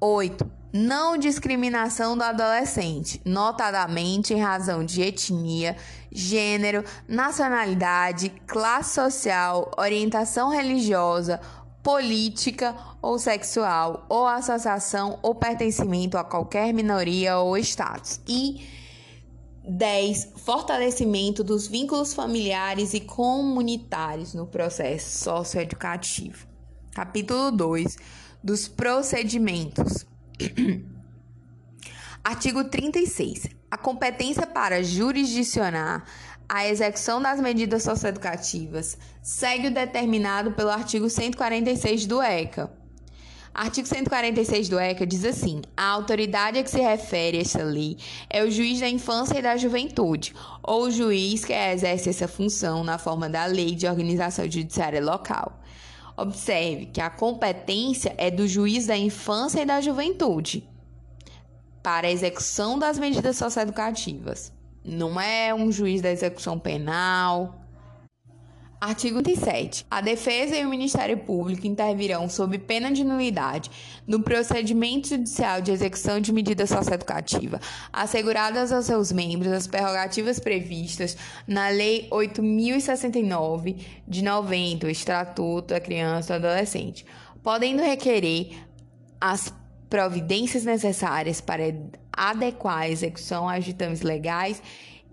8. 0.00 0.58
Não 0.72 1.16
discriminação 1.16 2.16
do 2.16 2.22
adolescente, 2.22 3.20
notadamente 3.24 4.34
em 4.34 4.40
razão 4.40 4.84
de 4.84 5.00
etnia, 5.00 5.76
gênero, 6.12 6.84
nacionalidade, 7.08 8.30
classe 8.46 8.94
social, 8.94 9.70
orientação 9.78 10.50
religiosa, 10.50 11.40
política 11.82 12.76
ou 13.00 13.18
sexual, 13.18 14.04
ou 14.08 14.26
associação 14.26 15.18
ou 15.22 15.34
pertencimento 15.34 16.18
a 16.18 16.24
qualquer 16.24 16.72
minoria 16.74 17.38
ou 17.38 17.56
status. 17.56 18.20
E 18.28 18.66
10. 19.68 20.32
Fortalecimento 20.36 21.44
dos 21.44 21.68
vínculos 21.68 22.14
familiares 22.14 22.94
e 22.94 23.00
comunitários 23.00 24.32
no 24.32 24.46
processo 24.46 25.22
socioeducativo. 25.24 26.46
Capítulo 26.94 27.50
2. 27.50 27.96
Dos 28.42 28.66
procedimentos. 28.66 30.06
Artigo 32.24 32.64
36. 32.64 33.48
A 33.70 33.76
competência 33.76 34.46
para 34.46 34.82
jurisdicionar 34.82 36.04
a 36.48 36.66
execução 36.66 37.20
das 37.20 37.38
medidas 37.38 37.82
socioeducativas 37.82 38.96
segue 39.22 39.68
o 39.68 39.74
determinado 39.74 40.52
pelo 40.52 40.70
artigo 40.70 41.10
146 41.10 42.06
do 42.06 42.22
ECA 42.22 42.72
Artigo 43.58 43.88
146 43.88 44.68
do 44.68 44.78
ECA 44.78 45.04
diz 45.04 45.24
assim: 45.24 45.62
a 45.76 45.88
autoridade 45.88 46.60
a 46.60 46.62
que 46.62 46.70
se 46.70 46.80
refere 46.80 47.38
esta 47.38 47.64
lei 47.64 47.96
é 48.30 48.44
o 48.44 48.48
juiz 48.48 48.78
da 48.78 48.88
infância 48.88 49.36
e 49.36 49.42
da 49.42 49.56
juventude, 49.56 50.32
ou 50.62 50.84
o 50.84 50.90
juiz 50.92 51.44
que 51.44 51.52
exerce 51.52 52.08
essa 52.08 52.28
função 52.28 52.84
na 52.84 52.98
forma 52.98 53.28
da 53.28 53.46
lei 53.46 53.74
de 53.74 53.88
organização 53.88 54.44
judiciária 54.44 55.04
local. 55.04 55.60
Observe 56.16 56.86
que 56.86 57.00
a 57.00 57.10
competência 57.10 58.14
é 58.16 58.30
do 58.30 58.46
juiz 58.46 58.86
da 58.86 58.96
infância 58.96 59.60
e 59.62 59.66
da 59.66 59.80
juventude 59.80 60.64
para 61.82 62.06
a 62.06 62.12
execução 62.12 62.78
das 62.78 62.96
medidas 62.96 63.36
socioeducativas. 63.38 64.52
Não 64.84 65.20
é 65.20 65.52
um 65.52 65.72
juiz 65.72 66.00
da 66.00 66.12
execução 66.12 66.60
penal, 66.60 67.67
Artigo 68.80 69.20
37. 69.20 69.84
A 69.90 70.00
defesa 70.00 70.56
e 70.56 70.64
o 70.64 70.68
Ministério 70.68 71.18
Público 71.18 71.66
intervirão 71.66 72.28
sob 72.28 72.56
pena 72.60 72.92
de 72.92 73.02
nulidade 73.02 73.68
no 74.06 74.22
procedimento 74.22 75.08
judicial 75.08 75.60
de 75.60 75.72
execução 75.72 76.20
de 76.20 76.32
medida 76.32 76.64
socioeducativa, 76.64 77.60
asseguradas 77.92 78.70
aos 78.70 78.86
seus 78.86 79.10
membros 79.10 79.50
as 79.50 79.66
prerrogativas 79.66 80.38
previstas 80.38 81.16
na 81.44 81.68
Lei 81.70 82.06
8069 82.08 83.78
de 84.06 84.22
90, 84.22 84.86
o 84.86 84.90
Estatuto 84.90 85.74
da 85.74 85.80
Criança 85.80 86.36
e 86.36 86.38
do 86.38 86.46
Adolescente, 86.46 87.04
podendo 87.42 87.82
requerer 87.82 88.64
as 89.20 89.52
providências 89.90 90.64
necessárias 90.64 91.40
para 91.40 91.64
adequar 92.12 92.82
a 92.82 92.88
execução 92.88 93.48
a 93.48 93.58
ditames 93.58 94.02
legais 94.02 94.62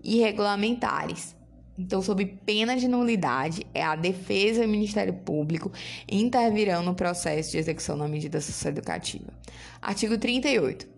e 0.04 0.20
regulamentares 0.20 1.35
então, 1.78 2.00
sob 2.00 2.24
pena 2.24 2.76
de 2.76 2.88
nulidade, 2.88 3.66
é 3.74 3.82
a 3.82 3.94
defesa 3.94 4.62
e 4.62 4.66
o 4.66 4.68
Ministério 4.68 5.12
Público 5.12 5.70
intervirão 6.10 6.82
no 6.82 6.94
processo 6.94 7.52
de 7.52 7.58
execução 7.58 7.98
da 7.98 8.08
medida 8.08 8.40
socioeducativa. 8.40 9.32
Artigo 9.80 10.16
38. 10.16 10.96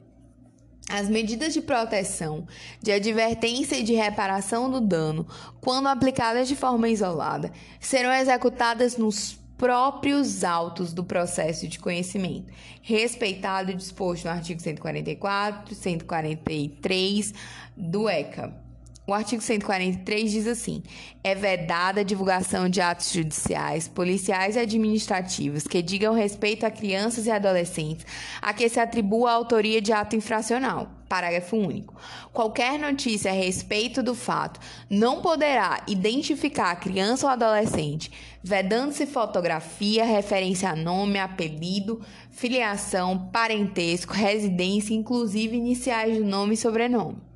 As 0.91 1.09
medidas 1.09 1.53
de 1.53 1.61
proteção, 1.61 2.47
de 2.81 2.93
advertência 2.93 3.77
e 3.77 3.83
de 3.83 3.93
reparação 3.93 4.71
do 4.71 4.81
dano, 4.81 5.27
quando 5.61 5.89
aplicadas 5.89 6.49
de 6.49 6.57
forma 6.57 6.89
isolada, 6.89 7.53
serão 7.79 8.11
executadas 8.13 8.97
nos 8.97 9.39
próprios 9.59 10.45
autos 10.45 10.95
do 10.95 11.05
processo 11.05 11.67
de 11.67 11.81
conhecimento, 11.81 12.51
respeitado 12.81 13.73
o 13.73 13.75
disposto 13.75 14.25
no 14.25 14.31
artigo 14.31 14.63
144 14.63 15.73
e 15.73 15.77
143 15.77 17.35
do 17.77 18.09
ECA. 18.09 18.68
O 19.09 19.15
artigo 19.15 19.41
143 19.41 20.31
diz 20.31 20.47
assim: 20.47 20.83
é 21.25 21.35
vedada 21.35 22.03
a 22.03 22.05
divulgação 22.05 22.69
de 22.69 22.83
atos 22.83 23.11
judiciais, 23.11 23.89
policiais 23.89 24.55
e 24.55 24.59
administrativos 24.59 25.67
que 25.67 25.81
digam 25.81 26.13
respeito 26.13 26.67
a 26.67 26.71
crianças 26.71 27.25
e 27.25 27.31
adolescentes 27.31 28.05
a 28.43 28.53
que 28.53 28.69
se 28.69 28.79
atribua 28.79 29.31
a 29.31 29.35
autoria 29.35 29.81
de 29.81 29.95
ato 29.95 30.15
infracional. 30.15 30.91
Parágrafo 31.09 31.57
único. 31.57 31.95
Qualquer 32.35 32.79
notícia 32.79 33.31
a 33.31 33.35
respeito 33.35 34.03
do 34.03 34.15
fato 34.15 34.61
não 34.91 35.23
poderá 35.23 35.83
identificar 35.89 36.73
a 36.73 36.77
criança 36.77 37.25
ou 37.25 37.33
adolescente, 37.33 38.13
vedando-se 38.45 39.07
fotografia, 39.07 40.05
referência 40.05 40.69
a 40.69 40.77
nome, 40.77 41.19
apelido, 41.19 42.03
filiação, 42.31 43.31
parentesco, 43.33 44.13
residência, 44.13 44.93
inclusive 44.93 45.57
iniciais 45.57 46.19
do 46.19 46.27
nome 46.27 46.53
e 46.53 46.59
sobrenome. 46.59 47.28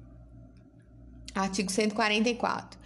Artigo 1.34 1.70
144. 1.70 2.78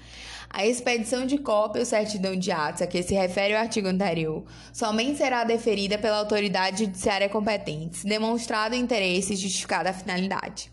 A 0.48 0.64
expedição 0.64 1.26
de 1.26 1.38
cópia 1.38 1.80
ou 1.80 1.86
certidão 1.86 2.36
de 2.36 2.50
atos 2.52 2.82
a 2.82 2.86
que 2.86 3.02
se 3.02 3.14
refere 3.14 3.54
o 3.54 3.58
artigo 3.58 3.88
anterior 3.88 4.44
somente 4.72 5.18
será 5.18 5.44
deferida 5.44 5.98
pela 5.98 6.18
autoridade 6.18 6.84
judiciária 6.84 7.28
competente, 7.28 8.06
demonstrado 8.06 8.74
o 8.74 8.78
interesse 8.78 9.34
e 9.34 9.36
justificada 9.36 9.90
a 9.90 9.92
finalidade. 9.92 10.70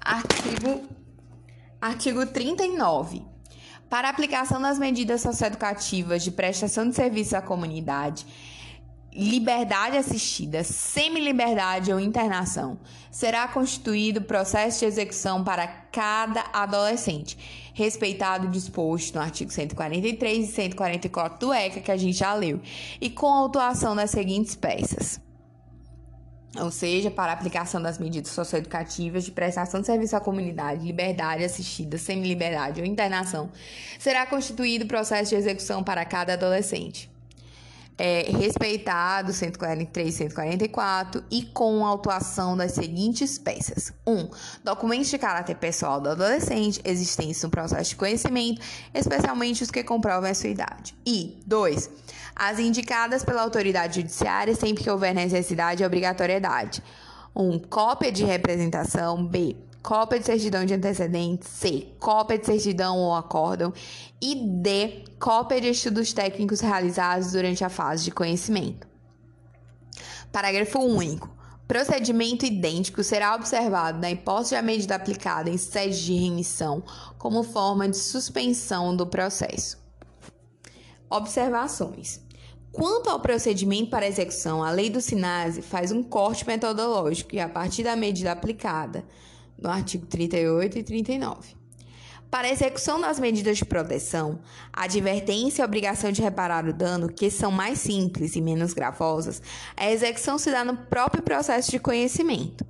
Artigo, 0.00 0.86
artigo 1.80 2.26
39. 2.26 3.22
Para 3.88 4.08
aplicação 4.08 4.60
das 4.60 4.78
medidas 4.78 5.20
socioeducativas 5.20 6.22
de 6.22 6.32
prestação 6.32 6.88
de 6.88 6.96
serviço 6.96 7.36
à 7.36 7.40
comunidade, 7.40 8.26
liberdade 9.16 9.96
assistida, 9.96 10.62
semi-liberdade 10.62 11.90
ou 11.90 11.98
internação, 11.98 12.78
será 13.10 13.48
constituído 13.48 14.20
processo 14.20 14.80
de 14.80 14.84
execução 14.84 15.42
para 15.42 15.66
cada 15.66 16.44
adolescente, 16.52 17.70
respeitado 17.72 18.46
o 18.46 18.50
disposto 18.50 19.14
no 19.14 19.22
artigo 19.22 19.50
143 19.50 20.48
e 20.48 20.52
144 20.52 21.38
do 21.38 21.52
ECA, 21.52 21.80
que 21.80 21.90
a 21.90 21.96
gente 21.96 22.18
já 22.18 22.34
leu, 22.34 22.60
e 23.00 23.08
com 23.08 23.26
a 23.26 23.38
autuação 23.38 23.96
das 23.96 24.10
seguintes 24.10 24.54
peças. 24.54 25.18
Ou 26.58 26.70
seja, 26.70 27.10
para 27.10 27.32
aplicação 27.32 27.80
das 27.82 27.98
medidas 27.98 28.30
socioeducativas 28.30 29.24
de 29.24 29.30
prestação 29.30 29.80
de 29.80 29.86
serviço 29.86 30.16
à 30.16 30.20
comunidade, 30.20 30.86
liberdade 30.86 31.44
assistida, 31.44 31.98
semi-liberdade 31.98 32.80
ou 32.80 32.86
internação, 32.86 33.50
será 33.98 34.24
constituído 34.26 34.86
processo 34.86 35.30
de 35.30 35.36
execução 35.36 35.82
para 35.82 36.04
cada 36.04 36.34
adolescente. 36.34 37.10
É, 37.98 38.30
respeitado 38.30 39.32
143 39.32 40.08
e 40.08 40.12
144 40.12 41.24
e 41.30 41.42
com 41.42 41.84
autuação 41.84 42.56
das 42.56 42.72
seguintes 42.72 43.38
peças: 43.38 43.92
1. 44.06 44.12
Um, 44.12 44.28
documentos 44.62 45.08
de 45.08 45.18
caráter 45.18 45.56
pessoal 45.56 46.00
do 46.00 46.10
adolescente 46.10 46.80
existentes 46.84 47.42
no 47.42 47.50
processo 47.50 47.90
de 47.90 47.96
conhecimento, 47.96 48.60
especialmente 48.92 49.62
os 49.62 49.70
que 49.70 49.82
comprovam 49.82 50.30
a 50.30 50.34
sua 50.34 50.50
idade. 50.50 50.94
E 51.06 51.40
2. 51.46 51.90
As 52.34 52.58
indicadas 52.58 53.24
pela 53.24 53.42
autoridade 53.42 54.00
judiciária 54.00 54.54
sempre 54.54 54.84
que 54.84 54.90
houver 54.90 55.14
necessidade 55.14 55.82
e 55.82 55.86
obrigatoriedade. 55.86 56.82
1. 57.34 57.42
Um, 57.42 57.58
cópia 57.58 58.12
de 58.12 58.24
representação. 58.24 59.26
B 59.26 59.65
cópia 59.86 60.18
de 60.18 60.26
certidão 60.26 60.64
de 60.64 60.74
antecedentes, 60.74 61.48
C, 61.48 61.92
cópia 62.00 62.36
de 62.36 62.44
certidão 62.44 62.98
ou 62.98 63.14
acórdão 63.14 63.72
e 64.20 64.34
D, 64.34 65.04
cópia 65.20 65.60
de 65.60 65.68
estudos 65.68 66.12
técnicos 66.12 66.58
realizados 66.58 67.30
durante 67.30 67.64
a 67.64 67.68
fase 67.68 68.02
de 68.02 68.10
conhecimento. 68.10 68.84
Parágrafo 70.32 70.80
único. 70.80 71.30
Procedimento 71.68 72.44
idêntico 72.44 73.04
será 73.04 73.36
observado 73.36 74.00
na 74.00 74.10
hipótese 74.10 74.56
da 74.56 74.62
medida 74.62 74.96
aplicada 74.96 75.48
em 75.48 75.56
sede 75.56 76.04
de 76.04 76.14
remissão 76.14 76.82
como 77.16 77.44
forma 77.44 77.88
de 77.88 77.96
suspensão 77.96 78.94
do 78.94 79.06
processo. 79.06 79.78
Observações. 81.08 82.20
Quanto 82.72 83.08
ao 83.08 83.20
procedimento 83.20 83.90
para 83.90 84.06
execução, 84.06 84.64
a 84.64 84.70
lei 84.72 84.90
do 84.90 85.00
SINASE 85.00 85.62
faz 85.62 85.92
um 85.92 86.02
corte 86.02 86.44
metodológico 86.44 87.36
e, 87.36 87.40
a 87.40 87.48
partir 87.48 87.84
da 87.84 87.94
medida 87.94 88.32
aplicada, 88.32 89.04
no 89.58 89.70
artigo 89.70 90.06
38 90.06 90.78
e 90.78 90.82
39. 90.82 91.56
Para 92.30 92.48
a 92.48 92.50
execução 92.50 93.00
das 93.00 93.20
medidas 93.20 93.56
de 93.56 93.64
proteção, 93.64 94.40
a 94.72 94.84
advertência 94.84 95.60
e 95.60 95.62
a 95.62 95.64
obrigação 95.64 96.10
de 96.10 96.20
reparar 96.20 96.66
o 96.66 96.72
dano, 96.72 97.08
que 97.08 97.30
são 97.30 97.50
mais 97.50 97.78
simples 97.78 98.34
e 98.34 98.40
menos 98.40 98.74
gravosas, 98.74 99.40
a 99.76 99.90
execução 99.90 100.36
se 100.36 100.50
dá 100.50 100.64
no 100.64 100.76
próprio 100.76 101.22
processo 101.22 101.70
de 101.70 101.78
conhecimento. 101.78 102.66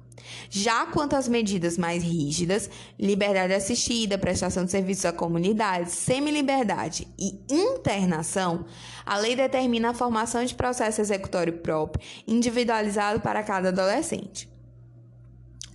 Já 0.51 0.87
quanto 0.87 1.16
às 1.16 1.28
medidas 1.28 1.78
mais 1.78 2.03
rígidas, 2.03 2.68
liberdade 2.99 3.55
assistida, 3.55 4.18
prestação 4.18 4.64
de 4.64 4.70
serviços 4.70 5.05
à 5.05 5.12
comunidade, 5.12 5.91
semi-liberdade 5.91 7.09
e 7.18 7.39
internação, 7.49 8.66
a 9.05 9.16
lei 9.16 9.37
determina 9.37 9.91
a 9.91 9.95
formação 9.95 10.45
de 10.45 10.55
processo 10.55 11.01
executório 11.01 11.55
próprio, 11.55 12.05
individualizado 12.26 13.20
para 13.20 13.43
cada 13.43 13.68
adolescente. 13.68 14.56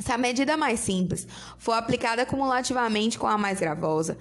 Se 0.02 0.12
a 0.12 0.18
medida 0.18 0.58
mais 0.58 0.80
simples 0.80 1.28
for 1.58 1.74
aplicada 1.74 2.26
cumulativamente 2.26 3.20
com 3.20 3.28
a 3.28 3.38
mais 3.38 3.60
gravosa, 3.60 4.18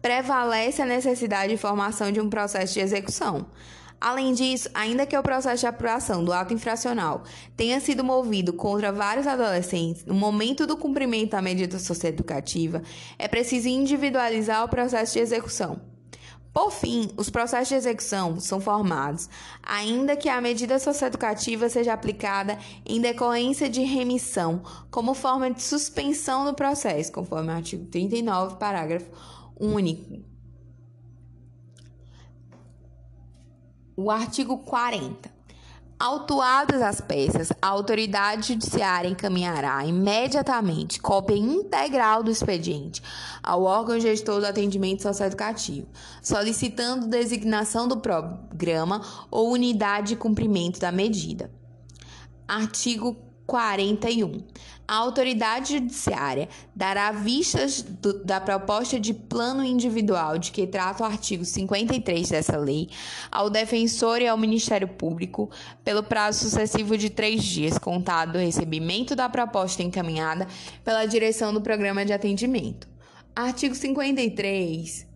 prevalece 0.00 0.80
a 0.80 0.86
necessidade 0.86 1.52
de 1.52 1.58
formação 1.58 2.10
de 2.10 2.20
um 2.20 2.30
processo 2.30 2.74
de 2.74 2.80
execução. 2.80 3.46
Além 4.00 4.32
disso, 4.32 4.70
ainda 4.72 5.04
que 5.04 5.16
o 5.16 5.22
processo 5.22 5.60
de 5.60 5.66
apuração 5.66 6.24
do 6.24 6.32
ato 6.32 6.54
infracional 6.54 7.22
tenha 7.54 7.78
sido 7.80 8.02
movido 8.02 8.50
contra 8.54 8.90
vários 8.90 9.26
adolescentes 9.26 10.06
no 10.06 10.14
momento 10.14 10.66
do 10.66 10.74
cumprimento 10.74 11.32
da 11.32 11.42
medida 11.42 11.78
socioeducativa, 11.78 12.82
é 13.18 13.28
preciso 13.28 13.68
individualizar 13.68 14.64
o 14.64 14.68
processo 14.68 15.12
de 15.12 15.18
execução. 15.18 15.89
Por 16.52 16.72
fim, 16.72 17.08
os 17.16 17.30
processos 17.30 17.68
de 17.68 17.76
execução 17.76 18.40
são 18.40 18.60
formados, 18.60 19.28
ainda 19.62 20.16
que 20.16 20.28
a 20.28 20.40
medida 20.40 20.80
socioeducativa 20.80 21.68
seja 21.68 21.92
aplicada 21.92 22.58
em 22.84 23.00
decorrência 23.00 23.70
de 23.70 23.82
remissão, 23.82 24.62
como 24.90 25.14
forma 25.14 25.50
de 25.50 25.62
suspensão 25.62 26.44
do 26.44 26.52
processo, 26.52 27.12
conforme 27.12 27.50
o 27.50 27.56
artigo 27.56 27.86
39, 27.86 28.56
parágrafo 28.56 29.10
único. 29.58 30.24
O 33.96 34.10
artigo 34.10 34.58
40. 34.58 35.39
Autuadas 36.00 36.80
as 36.80 36.98
peças, 36.98 37.52
a 37.60 37.66
autoridade 37.66 38.54
judiciária 38.54 39.06
encaminhará 39.06 39.84
imediatamente 39.84 40.98
cópia 40.98 41.36
integral 41.36 42.22
do 42.22 42.30
expediente 42.30 43.02
ao 43.42 43.64
órgão 43.64 44.00
gestor 44.00 44.40
do 44.40 44.46
atendimento 44.46 45.02
socioeducativo, 45.02 45.86
solicitando 46.22 47.06
designação 47.06 47.86
do 47.86 47.98
programa 47.98 49.02
ou 49.30 49.52
unidade 49.52 50.08
de 50.08 50.16
cumprimento 50.16 50.80
da 50.80 50.90
medida. 50.90 51.50
Artigo 52.48 53.14
41. 53.50 54.44
A 54.86 54.94
autoridade 54.94 55.74
judiciária 55.74 56.48
dará 56.74 57.10
vistas 57.10 57.82
do, 57.82 58.24
da 58.24 58.40
proposta 58.40 58.98
de 58.98 59.12
plano 59.12 59.64
individual 59.64 60.38
de 60.38 60.52
que 60.52 60.68
trata 60.68 61.02
o 61.02 61.06
artigo 61.06 61.44
53 61.44 62.28
dessa 62.28 62.56
lei 62.56 62.88
ao 63.28 63.50
defensor 63.50 64.22
e 64.22 64.28
ao 64.28 64.38
Ministério 64.38 64.86
Público 64.86 65.50
pelo 65.82 66.04
prazo 66.04 66.44
sucessivo 66.44 66.96
de 66.96 67.10
três 67.10 67.42
dias, 67.42 67.76
contado 67.76 68.34
do 68.34 68.38
recebimento 68.38 69.16
da 69.16 69.28
proposta 69.28 69.82
encaminhada 69.82 70.46
pela 70.84 71.04
direção 71.04 71.52
do 71.52 71.60
programa 71.60 72.04
de 72.04 72.12
atendimento. 72.12 72.86
Artigo 73.34 73.74
53 73.74 75.09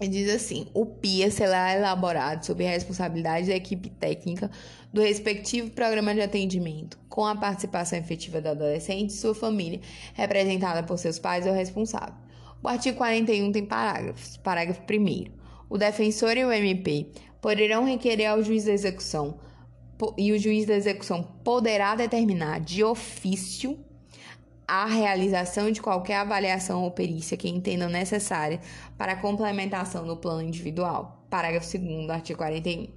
diz 0.00 0.28
assim: 0.28 0.66
o 0.74 0.84
PIA 0.84 1.30
será 1.30 1.74
elaborado 1.74 2.44
sob 2.44 2.66
a 2.66 2.70
responsabilidade 2.70 3.48
da 3.48 3.54
equipe 3.54 3.88
técnica 3.90 4.50
do 4.92 5.00
respectivo 5.00 5.70
programa 5.70 6.14
de 6.14 6.20
atendimento, 6.20 6.98
com 7.08 7.24
a 7.24 7.36
participação 7.36 7.98
efetiva 7.98 8.40
do 8.40 8.48
adolescente 8.48 9.10
e 9.10 9.14
sua 9.14 9.34
família, 9.34 9.80
representada 10.14 10.82
por 10.82 10.98
seus 10.98 11.18
pais 11.18 11.46
ou 11.46 11.52
responsável. 11.52 12.14
O 12.62 12.68
artigo 12.68 12.96
41 12.96 13.52
tem 13.52 13.66
parágrafos. 13.66 14.36
Parágrafo 14.38 14.82
1. 14.90 15.24
O 15.68 15.76
defensor 15.76 16.36
e 16.36 16.44
o 16.44 16.52
MP 16.52 17.08
poderão 17.40 17.84
requerer 17.84 18.26
ao 18.26 18.42
juiz 18.42 18.64
da 18.64 18.72
execução 18.72 19.38
e 20.16 20.32
o 20.32 20.38
juiz 20.38 20.66
da 20.66 20.74
execução 20.74 21.22
poderá 21.44 21.94
determinar 21.94 22.60
de 22.60 22.82
ofício 22.82 23.78
a 24.66 24.86
realização 24.86 25.70
de 25.70 25.82
qualquer 25.82 26.16
avaliação 26.16 26.82
ou 26.82 26.90
perícia 26.90 27.36
que 27.36 27.48
entendam 27.48 27.88
necessária 27.88 28.60
para 28.96 29.12
a 29.12 29.16
complementação 29.16 30.04
do 30.06 30.16
plano 30.16 30.42
individual. 30.42 31.24
Parágrafo 31.28 31.78
2 31.78 32.10
artigo 32.10 32.38
41. 32.38 32.88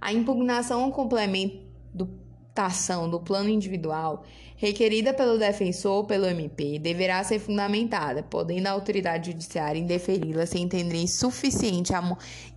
A 0.00 0.12
impugnação 0.12 0.84
ou 0.84 0.92
complementação 0.92 3.08
do 3.08 3.20
plano 3.20 3.48
individual 3.48 4.24
requerida 4.56 5.14
pelo 5.14 5.38
defensor 5.38 5.92
ou 5.92 6.04
pelo 6.04 6.26
MP 6.26 6.80
deverá 6.80 7.22
ser 7.22 7.38
fundamentada, 7.38 8.24
podendo 8.24 8.66
a 8.66 8.72
autoridade 8.72 9.30
judiciária 9.30 9.78
indeferi-la 9.78 10.46
se 10.46 10.58
entender 10.58 11.00
insuficiente 11.00 11.94
a, 11.94 12.02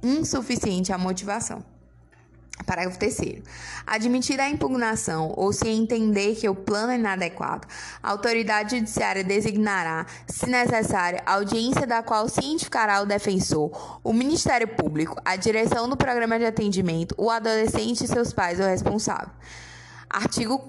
insuficiente 0.03 0.91
a 0.91 0.97
motivação. 0.97 1.63
Parágrafo 2.66 2.99
3. 2.99 3.41
Admitida 3.86 4.43
a 4.43 4.49
impugnação 4.49 5.34
ou 5.36 5.51
se 5.51 5.68
entender 5.68 6.36
que 6.36 6.47
o 6.47 6.55
plano 6.55 6.91
é 6.91 6.95
inadequado, 6.95 7.68
a 8.01 8.12
autoridade 8.12 8.78
judiciária 8.78 9.24
designará, 9.24 10.05
se 10.28 10.47
necessário, 10.47 11.20
audiência 11.26 11.88
da 11.88 12.01
qual 12.03 12.28
cientificará 12.28 13.01
o 13.01 13.05
defensor, 13.05 13.99
o 14.03 14.14
Ministério 14.14 14.68
Público, 14.68 15.16
a 15.24 15.36
direção 15.36 15.89
do 15.89 15.97
programa 15.97 16.38
de 16.38 16.45
atendimento, 16.45 17.16
o 17.18 17.30
adolescente 17.30 18.03
e 18.03 18.07
seus 18.07 18.34
pais 18.34 18.59
ou 18.59 18.66
responsável. 18.66 19.32
Artigo, 20.09 20.59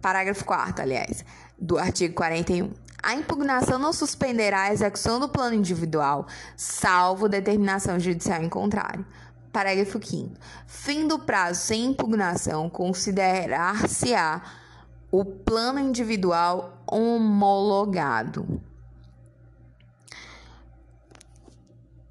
parágrafo 0.00 0.44
4, 0.44 0.82
aliás, 0.82 1.24
do 1.58 1.78
artigo 1.78 2.14
41. 2.14 2.70
A 3.02 3.14
impugnação 3.14 3.78
não 3.78 3.92
suspenderá 3.92 4.62
a 4.62 4.72
execução 4.72 5.20
do 5.20 5.28
plano 5.28 5.54
individual, 5.54 6.26
salvo 6.56 7.28
determinação 7.28 8.00
judicial 8.00 8.42
em 8.42 8.48
contrário. 8.48 9.06
Parágrafo 9.56 9.98
5. 9.98 10.34
Fim 10.66 11.08
do 11.08 11.18
prazo 11.18 11.62
sem 11.62 11.86
impugnação, 11.86 12.68
considerar-se-á 12.68 14.42
o 15.10 15.24
plano 15.24 15.78
individual 15.80 16.82
homologado. 16.86 18.60